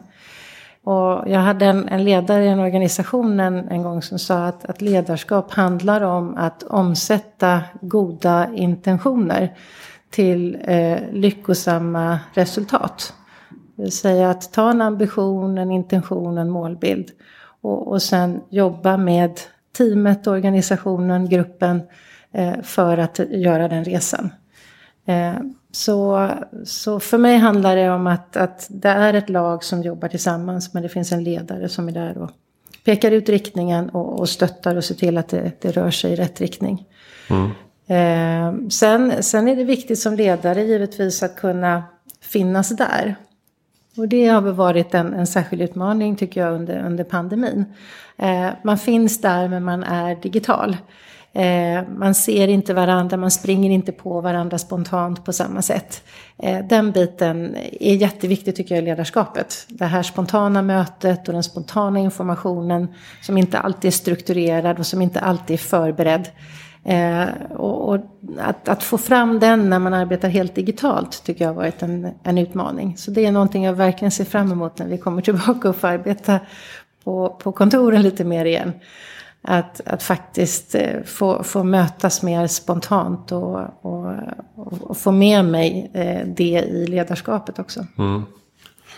Och 0.83 1.29
jag 1.29 1.39
hade 1.39 1.65
en, 1.65 1.87
en 1.87 2.03
ledare 2.03 2.45
i 2.45 2.47
en 2.47 2.59
organisation 2.59 3.39
en, 3.39 3.67
en 3.67 3.83
gång 3.83 4.01
som 4.01 4.19
sa 4.19 4.45
att, 4.45 4.65
att, 4.65 4.81
ledarskap 4.81 5.51
handlar 5.51 6.01
om 6.01 6.35
att 6.37 6.63
omsätta 6.63 7.61
goda 7.81 8.47
intentioner 8.53 9.57
till 10.09 10.57
eh, 10.61 10.97
lyckosamma 11.11 12.19
resultat. 12.33 13.13
Det 13.75 13.83
vill 13.83 13.91
säga 13.91 14.29
att 14.29 14.53
ta 14.53 14.69
en 14.71 14.81
ambition, 14.81 15.57
en 15.57 15.71
intention, 15.71 16.37
en 16.37 16.49
målbild 16.49 17.11
och, 17.61 17.87
och 17.87 18.01
sen 18.01 18.41
jobba 18.49 18.97
med 18.97 19.39
teamet, 19.77 20.27
organisationen, 20.27 21.29
gruppen 21.29 21.81
eh, 22.31 22.61
för 22.63 22.97
att 22.97 23.19
göra 23.29 23.67
den 23.67 23.85
resan. 23.85 24.29
Eh, 25.05 25.33
så, 25.71 26.29
så 26.63 26.99
för 26.99 27.17
mig 27.17 27.37
handlar 27.37 27.75
det 27.75 27.89
om 27.89 28.07
att, 28.07 28.37
att 28.37 28.67
det 28.69 28.89
är 28.89 29.13
ett 29.13 29.29
lag 29.29 29.63
som 29.63 29.81
jobbar 29.81 30.07
tillsammans 30.07 30.73
men 30.73 30.83
det 30.83 30.89
finns 30.89 31.11
en 31.11 31.23
ledare 31.23 31.69
som 31.69 31.87
är 31.87 31.91
där 31.91 32.17
och 32.17 32.31
pekar 32.85 33.11
ut 33.11 33.29
riktningen 33.29 33.89
och, 33.89 34.19
och 34.19 34.29
stöttar 34.29 34.75
och 34.75 34.83
ser 34.83 34.95
till 34.95 35.17
att 35.17 35.27
det, 35.27 35.51
det 35.61 35.71
rör 35.71 35.91
sig 35.91 36.11
i 36.11 36.15
rätt 36.15 36.41
riktning. 36.41 36.85
Mm. 37.29 37.51
Eh, 37.87 38.69
sen, 38.69 39.23
sen 39.23 39.47
är 39.47 39.55
det 39.55 39.63
viktigt 39.63 39.99
som 39.99 40.15
ledare 40.15 40.63
givetvis 40.63 41.23
att 41.23 41.35
kunna 41.35 41.83
finnas 42.21 42.69
där. 42.69 43.15
Och 43.97 44.07
det 44.07 44.27
har 44.27 44.41
väl 44.41 44.53
varit 44.53 44.93
en, 44.93 45.13
en 45.13 45.27
särskild 45.27 45.61
utmaning 45.61 46.15
tycker 46.15 46.41
jag 46.41 46.53
under, 46.53 46.85
under 46.85 47.03
pandemin. 47.03 47.65
Eh, 48.17 48.49
man 48.63 48.77
finns 48.77 49.21
där 49.21 49.47
men 49.47 49.63
man 49.63 49.83
är 49.83 50.15
digital. 50.15 50.77
Eh, 51.33 51.83
man 51.97 52.15
ser 52.15 52.47
inte 52.47 52.73
varandra, 52.73 53.17
man 53.17 53.31
springer 53.31 53.69
inte 53.71 53.91
på 53.91 54.21
varandra 54.21 54.57
spontant 54.57 55.25
på 55.25 55.33
samma 55.33 55.61
sätt. 55.61 56.03
Eh, 56.37 56.65
den 56.67 56.91
biten 56.91 57.55
är 57.79 57.95
jätteviktig 57.95 58.55
tycker 58.55 58.75
jag 58.75 58.83
i 58.83 58.85
ledarskapet. 58.85 59.65
Det 59.67 59.85
här 59.85 60.03
spontana 60.03 60.61
mötet 60.61 61.27
och 61.27 61.33
den 61.33 61.43
spontana 61.43 61.99
informationen 61.99 62.87
som 63.21 63.37
inte 63.37 63.59
alltid 63.59 63.87
är 63.87 63.91
strukturerad 63.91 64.79
och 64.79 64.85
som 64.85 65.01
inte 65.01 65.19
alltid 65.19 65.53
är 65.53 65.57
förberedd. 65.57 66.29
Eh, 66.85 67.27
och, 67.51 67.89
och 67.89 67.99
att, 68.39 68.69
att, 68.69 68.83
få 68.83 68.97
fram 68.97 69.39
den 69.39 69.69
när 69.69 69.79
man 69.79 69.93
arbetar 69.93 70.29
helt 70.29 70.55
digitalt 70.55 71.23
tycker 71.23 71.45
jag 71.45 71.49
har 71.49 71.55
varit 71.55 71.83
en, 71.83 72.09
en 72.23 72.37
utmaning. 72.37 72.97
Så 72.97 73.11
det 73.11 73.25
är 73.25 73.31
någonting 73.31 73.63
jag 73.63 73.73
verkligen 73.73 74.11
ser 74.11 74.25
fram 74.25 74.51
emot 74.51 74.79
när 74.79 74.87
vi 74.87 74.97
kommer 74.97 75.21
tillbaka 75.21 75.69
och 75.69 75.75
får 75.75 75.87
arbeta 75.87 76.39
på, 77.03 77.29
på 77.29 77.51
kontoren 77.51 78.01
lite 78.01 78.23
mer 78.23 78.45
igen. 78.45 78.71
Att, 79.41 79.81
att 79.85 80.03
faktiskt 80.03 80.75
eh, 80.75 81.03
få, 81.05 81.43
få 81.43 81.63
mötas 81.63 82.23
mer 82.23 82.47
spontant 82.47 83.31
och, 83.31 83.59
och, 83.81 84.13
och 84.81 84.97
få 84.97 85.11
med 85.11 85.45
mig 85.45 85.91
eh, 85.93 86.27
det 86.27 86.59
i 86.59 86.87
ledarskapet 86.87 87.59
också. 87.59 87.85
Mm. 87.97 88.23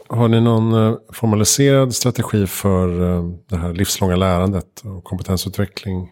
Har 0.10 0.28
ni 0.28 0.42
någon 0.42 0.74
eh, 0.74 0.98
formaliserad 1.14 1.96
strategi 1.96 2.48
för 2.48 2.88
det 3.50 3.58
här 3.58 3.74
livslånga 3.74 4.16
lärandet 4.16 4.82
och 4.84 5.04
kompetensutveckling 5.04 6.12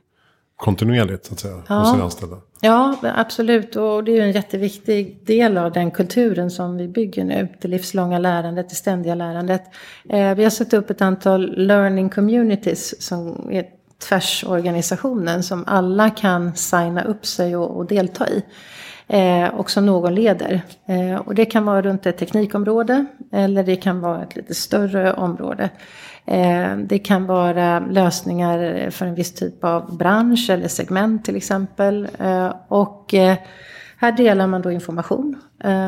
kontinuerligt 0.56 1.26
så 1.26 1.34
att 1.34 1.40
säga, 1.40 1.64
ja. 1.70 1.76
hos 1.76 2.00
er 2.00 2.04
anställda? 2.04 2.38
Ja, 2.62 2.98
absolut. 3.02 3.76
Och 3.76 4.04
det 4.04 4.12
är 4.12 4.16
ju 4.16 4.22
en 4.22 4.32
jätteviktig 4.32 5.26
del 5.26 5.58
av 5.58 5.72
den 5.72 5.92
kulturen 5.92 6.52
som 6.52 6.78
vi 6.78 6.88
bygger 6.88 7.24
nu. 7.24 7.48
Det 7.62 7.68
livslånga 7.68 8.20
lärandet, 8.20 8.70
det 8.70 8.76
ständiga 8.76 9.16
lärandet. 9.16 9.62
vi 10.04 10.44
har 10.44 10.50
satt 10.50 10.74
upp 10.74 10.90
ett 10.90 11.02
antal 11.02 11.54
learning 11.58 12.10
communities 12.10 13.02
som 13.02 13.50
är 13.52 13.66
tvärsorganisationen 14.10 15.44
som 15.44 15.64
alla 15.68 16.10
kan 16.10 16.56
signa 16.56 17.04
upp 17.04 17.26
sig 17.26 17.56
och, 17.56 17.78
och 17.78 17.86
delta 17.86 18.30
i. 18.30 18.44
Eh, 19.08 19.48
och 19.48 19.72
som 19.72 19.86
någon 19.86 20.16
leder. 20.16 20.62
Eh, 20.86 21.16
och 21.16 21.36
det 21.36 21.46
kan 21.46 21.66
vara 21.66 21.82
runt 21.82 22.06
ett 22.06 22.18
teknikområde 22.18 23.06
eller 23.32 23.64
det 23.64 23.76
kan 23.76 24.02
vara 24.02 24.24
ett 24.24 24.36
lite 24.36 24.56
större 24.56 25.14
område. 25.14 25.70
Eh, 26.28 26.78
det 26.78 27.00
kan 27.00 27.26
vara 27.26 27.80
lösningar 27.80 28.90
för 28.90 29.06
en 29.06 29.16
viss 29.16 29.34
typ 29.34 29.64
av 29.64 29.98
bransch 29.98 30.50
eller 30.50 30.68
segment 30.68 31.26
till 31.26 31.36
exempel. 31.36 32.08
Eh, 32.20 32.54
och 32.68 33.14
eh, 33.14 33.38
här 33.98 34.12
delar 34.12 34.48
man 34.48 34.62
då 34.62 34.72
information. 34.72 35.36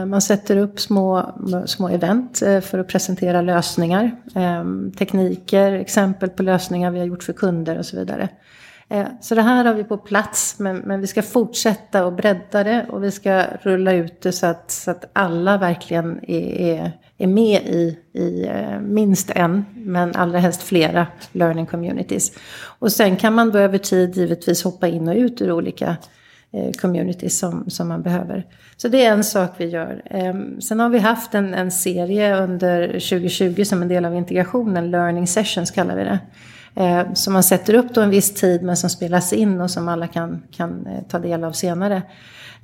Man 0.07 0.21
sätter 0.21 0.57
upp 0.57 0.79
små, 0.79 1.31
små 1.65 1.89
event 1.89 2.37
för 2.37 2.79
att 2.79 2.87
presentera 2.87 3.41
lösningar, 3.41 4.11
tekniker, 4.97 5.71
exempel 5.71 6.29
på 6.29 6.43
lösningar 6.43 6.91
vi 6.91 6.99
har 6.99 7.05
gjort 7.05 7.23
för 7.23 7.33
kunder 7.33 7.77
och 7.77 7.85
så 7.85 7.97
vidare. 7.97 8.29
Så 9.21 9.35
det 9.35 9.41
här 9.41 9.65
har 9.65 9.73
vi 9.73 9.83
på 9.83 9.97
plats, 9.97 10.59
men, 10.59 10.77
men 10.77 11.01
vi 11.01 11.07
ska 11.07 11.21
fortsätta 11.21 12.05
och 12.05 12.13
bredda 12.13 12.63
det 12.63 12.85
och 12.89 13.03
vi 13.03 13.11
ska 13.11 13.43
rulla 13.61 13.93
ut 13.93 14.21
det 14.21 14.31
så 14.31 14.45
att, 14.45 14.71
så 14.71 14.91
att 14.91 15.09
alla 15.13 15.57
verkligen 15.57 16.19
är, 16.27 16.61
är, 16.61 16.91
är 17.17 17.27
med 17.27 17.61
i, 17.61 17.97
i 18.13 18.45
eh, 18.45 18.79
minst 18.79 19.31
en, 19.35 19.65
men 19.73 20.15
allra 20.15 20.39
helst 20.39 20.63
flera 20.63 21.07
learning 21.31 21.65
communities. 21.65 22.31
Och 22.79 22.91
sen 22.91 23.15
kan 23.15 23.33
man 23.33 23.51
då 23.51 23.59
över 23.59 23.77
tid 23.77 24.15
givetvis 24.15 24.63
hoppa 24.63 24.87
in 24.87 25.07
och 25.07 25.15
ut 25.15 25.41
ur 25.41 25.51
olika 25.51 25.97
eh, 26.51 26.71
communities 26.71 27.39
som, 27.39 27.69
som 27.69 27.87
man 27.87 28.01
behöver. 28.01 28.45
Så 28.77 28.87
det 28.87 29.05
är 29.05 29.11
en 29.11 29.23
sak 29.23 29.53
vi 29.57 29.65
gör. 29.65 30.01
Ehm, 30.05 30.61
sen 30.61 30.79
har 30.79 30.89
vi 30.89 30.99
haft 30.99 31.33
en, 31.33 31.53
en 31.53 31.71
serie 31.71 32.43
under 32.43 32.87
2020 32.87 33.63
som 33.63 33.81
en 33.81 33.87
del 33.87 34.05
av 34.05 34.15
integrationen, 34.15 34.91
learning 34.91 35.27
sessions 35.27 35.71
kallar 35.71 35.95
vi 35.95 36.03
det. 36.03 36.19
Ehm, 36.75 37.15
som 37.15 37.33
man 37.33 37.43
sätter 37.43 37.73
upp 37.73 37.93
då 37.93 38.01
en 38.01 38.09
viss 38.09 38.33
tid 38.33 38.63
men 38.63 38.77
som 38.77 38.89
spelas 38.89 39.33
in 39.33 39.61
och 39.61 39.71
som 39.71 39.87
alla 39.87 40.07
kan, 40.07 40.43
kan 40.51 40.87
eh, 40.87 41.03
ta 41.07 41.19
del 41.19 41.43
av 41.43 41.51
senare. 41.51 42.01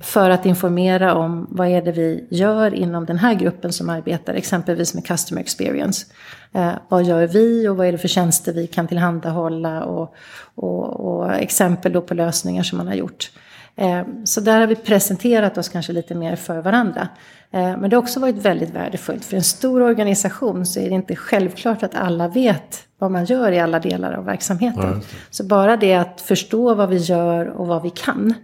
För 0.04 0.30
att 0.30 0.46
informera 0.46 1.14
om 1.14 1.46
vad 1.50 1.68
är 1.68 1.82
det 1.82 1.92
vi 1.92 2.26
gör 2.30 2.74
inom 2.74 3.04
den 3.06 3.18
här 3.18 3.34
gruppen 3.34 3.72
som 3.72 3.90
arbetar 3.90 4.34
exempelvis 4.34 4.94
med 4.94 5.06
customer 5.06 5.40
experience. 5.40 6.06
Eh, 6.52 6.72
vad 6.88 7.04
gör 7.04 7.26
vi 7.26 7.68
och 7.68 7.76
vad 7.76 7.86
är 7.86 7.92
det 7.92 7.98
för 7.98 8.08
tjänster 8.08 8.52
vi 8.52 8.66
kan 8.66 8.88
tillhandahålla 8.88 9.84
och, 9.84 10.14
och, 10.54 11.00
och 11.00 11.34
exempel 11.34 11.92
då 11.92 12.00
på 12.00 12.14
lösningar 12.14 12.62
som 12.62 12.78
man 12.78 12.86
har 12.86 12.94
gjort. 12.94 13.30
Eh, 13.76 14.02
så 14.24 14.40
där 14.40 14.60
har 14.60 14.66
vi 14.66 14.74
presenterat 14.74 15.58
oss 15.58 15.68
kanske 15.68 15.92
lite 15.92 16.14
mer 16.14 16.36
för 16.36 16.60
varandra. 16.60 17.08
Eh, 17.50 17.76
men 17.76 17.90
det 17.90 17.96
har 17.96 18.02
också 18.02 18.20
varit 18.20 18.36
väldigt 18.36 18.70
värdefullt. 18.70 19.24
För 19.24 19.36
en 19.36 19.42
stor 19.42 19.82
organisation 19.82 20.66
så 20.66 20.80
är 20.80 20.88
det 20.88 20.94
inte 20.94 21.16
självklart 21.16 21.82
att 21.82 21.94
alla 21.94 22.28
vet 22.28 22.82
vad 22.98 23.10
man 23.10 23.24
gör 23.24 23.52
i 23.52 23.60
alla 23.60 23.80
delar 23.80 24.12
av 24.12 24.24
verksamheten. 24.24 25.02
Ja, 25.02 25.16
så 25.30 25.44
bara 25.44 25.76
det 25.76 25.94
att 25.94 26.20
förstå 26.20 26.74
vad 26.74 26.88
vi 26.88 26.96
gör 26.96 27.46
och 27.46 27.66
vad 27.66 27.82
vi 27.82 27.90
kan 27.90 28.34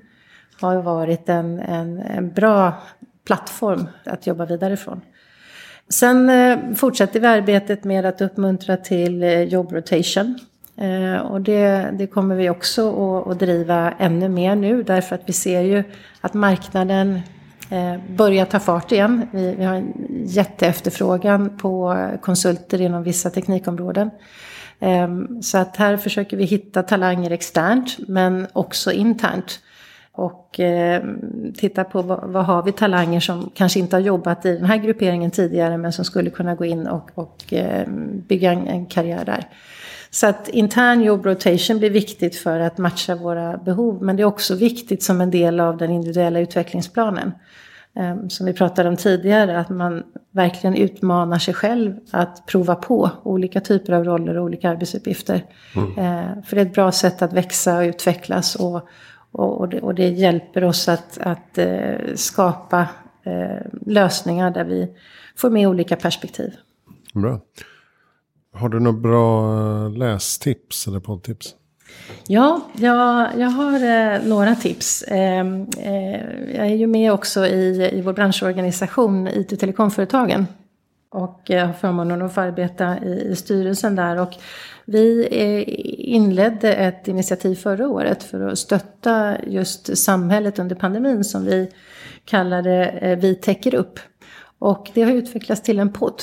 har 0.60 0.82
varit 0.82 1.28
en, 1.28 1.58
en, 1.58 1.98
en 1.98 2.32
bra 2.32 2.72
plattform 3.26 3.88
att 4.04 4.26
jobba 4.26 4.44
vidare 4.44 4.76
från. 4.76 5.00
Sen 5.88 6.30
eh, 6.30 6.58
fortsätter 6.74 7.20
vi 7.20 7.26
arbetet 7.26 7.84
med 7.84 8.06
att 8.06 8.20
uppmuntra 8.20 8.76
till 8.76 9.22
eh, 9.22 9.42
job 9.42 9.72
rotation. 9.72 10.38
Eh, 10.76 11.16
och 11.16 11.40
det, 11.40 11.90
det, 11.92 12.06
kommer 12.06 12.34
vi 12.34 12.50
också 12.50 12.88
att, 12.90 13.28
att, 13.28 13.38
driva 13.38 13.92
ännu 13.92 14.28
mer 14.28 14.54
nu 14.54 14.82
därför 14.82 15.14
att 15.14 15.22
vi 15.26 15.32
ser 15.32 15.60
ju 15.60 15.84
att 16.20 16.34
marknaden 16.34 17.20
eh, 17.70 17.96
börjar 18.16 18.44
ta 18.44 18.58
fart 18.58 18.92
igen. 18.92 19.26
Vi, 19.32 19.54
vi 19.54 19.64
har 19.64 19.74
en 19.74 19.92
jätteefterfrågan 20.26 21.58
på 21.58 22.06
konsulter 22.22 22.80
inom 22.80 23.02
vissa 23.02 23.30
teknikområden. 23.30 24.10
Eh, 24.80 25.08
så 25.42 25.58
att 25.58 25.76
här 25.76 25.96
försöker 25.96 26.36
vi 26.36 26.44
hitta 26.44 26.82
talanger 26.82 27.30
externt 27.30 27.96
men 28.08 28.46
också 28.52 28.92
internt 28.92 29.60
och 30.12 30.60
eh, 30.60 31.02
titta 31.56 31.84
på 31.84 32.02
vad, 32.02 32.32
vad, 32.32 32.44
har 32.44 32.62
vi 32.62 32.72
talanger 32.72 33.20
som 33.20 33.50
kanske 33.54 33.78
inte 33.78 33.96
har 33.96 34.00
jobbat 34.00 34.46
i 34.46 34.56
den 34.56 34.64
här 34.64 34.76
grupperingen 34.76 35.30
tidigare 35.30 35.78
men 35.78 35.92
som 35.92 36.04
skulle 36.04 36.30
kunna 36.30 36.54
gå 36.54 36.64
in 36.64 36.86
och, 36.86 37.10
och 37.14 37.52
eh, 37.52 37.88
bygga 38.28 38.52
en, 38.52 38.68
en, 38.68 38.86
karriär 38.86 39.24
där. 39.24 39.48
Så 40.10 40.26
att 40.26 40.48
intern 40.48 41.02
job 41.02 41.26
rotation 41.26 41.78
blir 41.78 41.90
viktigt 41.90 42.36
för 42.36 42.60
att 42.60 42.78
matcha 42.78 43.14
våra 43.14 43.56
behov 43.56 44.02
men 44.02 44.16
det 44.16 44.22
är 44.22 44.24
också 44.24 44.54
viktigt 44.54 45.02
som 45.02 45.20
en 45.20 45.30
del 45.30 45.60
av 45.60 45.76
den 45.76 45.90
individuella 45.90 46.40
utvecklingsplanen. 46.40 47.32
Eh, 47.96 48.16
som 48.28 48.46
vi 48.46 48.52
pratade 48.52 48.88
om 48.88 48.96
tidigare, 48.96 49.60
att 49.60 49.68
man 49.68 50.02
verkligen 50.30 50.76
utmanar 50.76 51.38
sig 51.38 51.54
själv 51.54 51.96
att 52.10 52.46
prova 52.46 52.74
på 52.74 53.10
olika 53.22 53.60
typer 53.60 53.92
av 53.92 54.04
roller 54.04 54.38
och 54.38 54.44
olika 54.44 54.70
arbetsuppgifter. 54.70 55.44
Mm. 55.76 55.98
Eh, 55.98 56.42
för 56.44 56.56
det 56.56 56.62
är 56.62 56.66
ett 56.66 56.74
bra 56.74 56.92
sätt 56.92 57.22
att 57.22 57.32
växa 57.32 57.76
och 57.76 57.82
utvecklas 57.82 58.54
och, 58.54 58.88
och, 59.32 59.60
och, 59.60 59.68
det, 59.68 59.80
och 59.80 59.94
det, 59.94 60.08
hjälper 60.08 60.64
oss 60.64 60.88
att, 60.88 61.18
att 61.18 61.58
eh, 61.58 62.14
skapa 62.14 62.88
lösningar 63.86 64.50
där 64.50 64.64
vi 64.64 64.88
får 65.36 65.50
med 65.50 65.68
olika 65.68 65.96
perspektiv. 65.96 66.50
Bra. 67.14 67.40
Har 68.52 68.68
du 68.68 68.80
några 68.80 68.98
bra 68.98 69.88
lästips 69.88 70.86
eller 70.86 71.00
poddtips? 71.00 71.54
Ja, 72.26 72.60
jag, 72.76 73.28
jag 73.36 73.48
har 73.48 73.74
eh, 73.74 74.22
några 74.24 74.54
tips. 74.54 75.02
Eh, 75.02 75.46
eh, 75.78 76.20
jag 76.54 76.66
är 76.66 76.74
ju 76.74 76.86
med 76.86 77.12
också 77.12 77.46
i, 77.46 77.90
i 77.92 78.00
vår 78.00 78.12
branschorganisation 78.12 79.28
IT 79.28 79.52
och 79.52 79.58
telekomföretagen. 79.58 80.46
Och 81.12 81.40
jag 81.46 81.66
har 81.66 81.72
förmånen 81.72 82.22
att 82.22 82.34
få 82.34 82.40
arbeta 82.40 82.98
i, 82.98 83.28
i 83.30 83.36
styrelsen 83.36 83.96
där. 83.96 84.20
Och 84.20 84.34
vi 84.84 85.28
eh, 85.30 85.64
inledde 86.14 86.74
ett 86.74 87.08
initiativ 87.08 87.54
förra 87.54 87.88
året 87.88 88.22
för 88.22 88.48
att 88.48 88.58
stötta 88.58 89.36
just 89.46 89.98
samhället 89.98 90.58
under 90.58 90.76
pandemin 90.76 91.24
som 91.24 91.44
vi 91.44 91.70
kallade 92.24 92.84
eh, 92.86 93.18
Vi 93.18 93.34
täcker 93.34 93.74
upp. 93.74 94.00
Och 94.58 94.90
det 94.94 95.02
har 95.02 95.12
utvecklats 95.12 95.62
till 95.62 95.78
en 95.78 95.92
podd. 95.92 96.22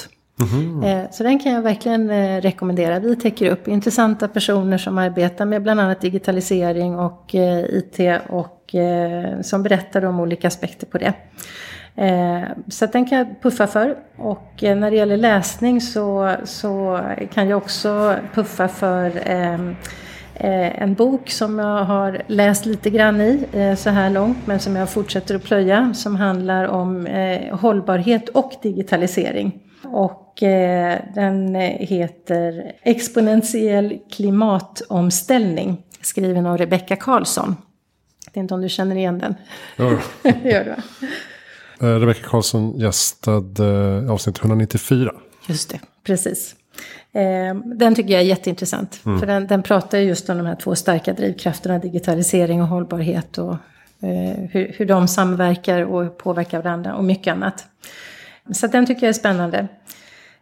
Mm. 0.54 1.08
Så 1.12 1.24
den 1.24 1.40
kan 1.40 1.52
jag 1.52 1.62
verkligen 1.62 2.10
eh, 2.10 2.42
rekommendera. 2.42 3.00
Vi 3.00 3.16
täcker 3.16 3.52
upp 3.52 3.68
intressanta 3.68 4.28
personer 4.28 4.78
som 4.78 4.98
arbetar 4.98 5.46
med 5.46 5.64
bland 5.64 5.80
annat 5.80 6.02
digitalisering 6.02 7.00
och 7.00 7.36
eh, 7.36 7.60
IT 7.60 8.22
och 8.30 8.76
som 9.42 9.64
berättar 9.64 10.06
om 10.06 10.20
olika 10.20 10.48
aspekter 10.48 10.88
på 10.88 10.98
det. 10.98 11.14
Så 12.68 12.86
den 12.86 13.06
kan 13.06 13.18
jag 13.18 13.42
puffa 13.42 13.68
för. 13.68 13.98
Och 14.18 14.54
när 14.62 14.92
det 14.92 14.98
gäller 14.98 15.18
läsning 15.18 15.82
så, 15.82 16.36
så 16.44 17.02
kan 17.34 17.50
jag 17.50 17.58
också 17.58 18.16
puffa 18.34 18.68
för 18.68 19.22
en 20.40 20.94
bok 20.94 21.30
som 21.30 21.60
jag 21.60 21.84
har 21.84 22.22
läst 22.28 22.66
lite 22.66 22.90
grann 22.90 23.22
i 23.22 23.76
så 23.78 23.90
här 23.90 24.10
långt 24.10 24.38
men 24.46 24.60
som 24.60 24.76
jag 24.76 24.90
fortsätter 24.90 25.36
att 25.36 25.44
plöja 25.44 25.94
som 25.94 26.16
handlar 26.16 26.68
om 26.68 27.08
hållbarhet 27.52 28.30
och 28.30 28.52
digitalisering. 28.62 29.68
Och 29.84 30.44
eh, 30.44 31.00
den 31.16 31.56
heter 31.80 32.72
Exponentiell 32.82 34.00
klimatomställning. 34.12 35.84
Skriven 36.02 36.46
av 36.46 36.58
Rebecka 36.58 36.96
Karlsson. 36.96 37.56
Jag 38.26 38.32
vet 38.32 38.38
inte 38.38 38.54
om 38.54 38.62
du 38.62 38.70
känner 38.70 38.96
igen 38.96 39.20
den? 39.20 39.36
Ja. 39.76 39.90
Gör 40.44 40.64
du 40.64 40.70
eh, 40.70 40.78
Rebecka 41.80 42.28
Karlsson 42.28 42.80
gästade 42.80 43.66
eh, 44.04 44.12
avsnitt 44.12 44.40
194. 44.40 45.14
Just 45.48 45.70
det, 45.70 45.80
precis. 46.04 46.56
Den 47.66 47.96
tycker 47.96 48.14
jag 48.14 48.22
är 48.22 48.26
jätteintressant. 48.26 49.02
Mm. 49.06 49.20
För 49.20 49.28
den, 49.28 49.48
den 49.48 49.64
pratar 49.64 49.98
just 49.98 50.30
om 50.30 50.38
de 50.38 50.46
här 50.46 50.56
två 50.56 50.76
starka 50.76 51.14
drivkrafterna, 51.14 51.80
digitalisering 51.80 52.62
och 52.62 52.68
hållbarhet. 52.68 53.38
Och 53.38 53.56
hur, 54.52 54.76
hur 54.78 54.86
de 54.86 55.08
samverkar 55.08 55.82
och 55.82 56.18
påverkar 56.18 56.62
varandra 56.62 56.96
och 56.96 57.04
mycket 57.04 57.32
annat. 57.32 57.66
Så 58.52 58.68
den 58.68 58.86
tycker 58.86 59.02
jag 59.02 59.10
är 59.10 59.14
spännande. 59.14 59.68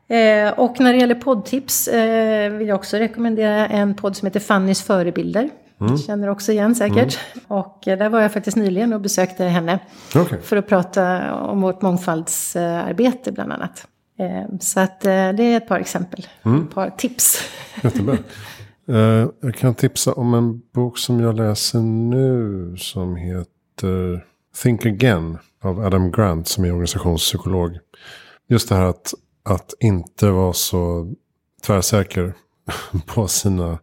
Eh, 0.08 0.50
och 0.60 0.80
när 0.80 0.94
det 0.94 1.00
gäller 1.00 1.16
poddtips 1.16 1.88
eh, 1.88 2.52
vill 2.52 2.68
jag 2.68 2.76
också 2.76 2.98
rekommendera 2.98 3.68
en 3.68 3.96
podd 3.96 4.18
som 4.18 4.26
heter 4.26 4.40
Fannys 4.40 4.84
förebilder. 4.84 5.50
Mm. 5.82 5.98
Känner 5.98 6.30
också 6.30 6.52
igen 6.52 6.76
säkert. 6.76 7.20
Mm. 7.34 7.46
Och 7.48 7.88
eh, 7.88 7.98
där 7.98 8.10
var 8.10 8.22
jag 8.22 8.34
faktiskt 8.34 8.58
nyligen 8.58 8.94
och 8.94 9.02
besökte 9.02 9.44
henne. 9.44 9.80
Okay. 10.16 10.40
För 10.42 10.58
att 10.58 10.68
prata 10.68 11.34
om 11.34 11.62
vårt 11.62 11.82
mångfaldsarbete 11.82 13.32
bland 13.32 13.54
annat. 13.54 13.88
Eh, 14.20 14.58
så 14.60 14.80
att 14.80 15.06
eh, 15.06 15.12
det 15.12 15.44
är 15.44 15.58
ett 15.58 15.68
par 15.68 15.80
exempel. 15.80 16.28
Mm. 16.44 16.64
Ett 16.64 16.74
par 16.74 16.90
tips. 16.90 17.42
Jättebra. 17.84 18.18
Jag 19.40 19.56
kan 19.56 19.76
tipsa 19.76 20.14
om 20.14 20.34
en 20.34 20.62
bok 20.74 20.98
som 20.98 21.20
jag 21.20 21.36
läser 21.36 21.80
nu. 21.80 22.76
Som 22.78 23.16
heter 23.16 24.26
Think 24.64 24.86
Again 24.86 25.38
av 25.62 25.80
Adam 25.80 26.12
Grant 26.12 26.48
som 26.48 26.66
är 26.66 26.72
organisationspsykolog. 26.72 27.78
Just 28.48 28.70
det 28.70 28.76
här 28.76 28.86
att, 28.86 29.14
att 29.44 29.74
inte 29.80 30.30
vara 30.30 30.54
så 30.54 31.14
tvärsäker 31.66 32.34
på 33.06 33.28
sina 33.28 33.80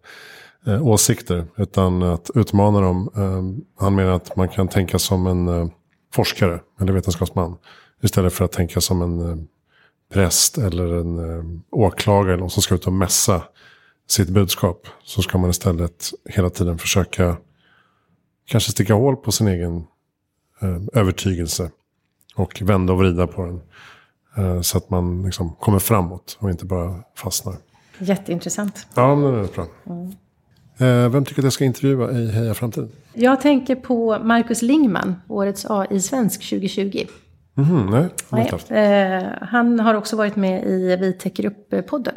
eh, 0.66 0.86
åsikter. 0.86 1.46
Utan 1.56 2.02
att 2.02 2.30
utmana 2.34 2.80
dem. 2.80 3.10
Eh, 3.16 3.82
han 3.84 3.94
menar 3.94 4.12
att 4.12 4.36
man 4.36 4.48
kan 4.48 4.68
tänka 4.68 4.98
som 4.98 5.26
en 5.26 5.48
eh, 5.48 5.68
forskare 6.14 6.60
eller 6.80 6.92
vetenskapsman. 6.92 7.56
Istället 8.02 8.32
för 8.32 8.44
att 8.44 8.52
tänka 8.52 8.80
som 8.80 9.02
en 9.02 9.30
eh, 9.30 9.36
präst 10.12 10.58
eller 10.58 10.92
en 10.92 11.18
eh, 11.18 11.44
åklagare. 11.70 12.32
Eller 12.32 12.40
någon 12.40 12.50
som 12.50 12.62
ska 12.62 12.74
ut 12.74 12.86
och 12.86 12.92
mässa 12.92 13.42
sitt 14.08 14.28
budskap. 14.28 14.86
Så 15.04 15.22
ska 15.22 15.38
man 15.38 15.50
istället 15.50 16.10
hela 16.24 16.50
tiden 16.50 16.78
försöka 16.78 17.36
kanske 18.46 18.70
sticka 18.70 18.94
hål 18.94 19.16
på 19.16 19.32
sin 19.32 19.48
egen 19.48 19.84
Eh, 20.62 20.80
övertygelse. 20.92 21.70
Och 22.36 22.62
vända 22.62 22.92
och 22.92 22.98
vrida 22.98 23.26
på 23.26 23.44
den. 23.46 23.60
Eh, 24.36 24.60
så 24.60 24.78
att 24.78 24.90
man 24.90 25.22
liksom 25.22 25.54
kommer 25.54 25.78
framåt 25.78 26.38
och 26.40 26.50
inte 26.50 26.64
bara 26.64 27.02
fastnar. 27.16 27.56
Jätteintressant. 27.98 28.86
Ja, 28.94 29.16
men 29.16 29.32
det 29.32 29.38
är 29.40 29.54
bra. 29.54 29.66
Mm. 29.86 30.12
Vem 30.78 31.24
tycker 31.24 31.40
att 31.40 31.44
jag 31.44 31.52
ska 31.52 31.64
intervjua 31.64 32.10
i 32.10 32.30
Heja 32.30 32.54
Framtiden? 32.54 32.90
Jag 33.14 33.40
tänker 33.40 33.74
på 33.74 34.18
Marcus 34.18 34.62
Lingman, 34.62 35.14
årets 35.28 35.66
AI-svensk 35.68 36.50
2020. 36.50 37.06
Mm, 37.56 37.86
nej, 37.86 38.08
nej. 38.28 38.50
Eh, 38.68 39.22
han 39.40 39.80
har 39.80 39.94
också 39.94 40.16
varit 40.16 40.36
med 40.36 40.64
i 40.64 40.96
Vi 40.96 41.12
täcker 41.12 41.46
upp-podden. 41.46 42.14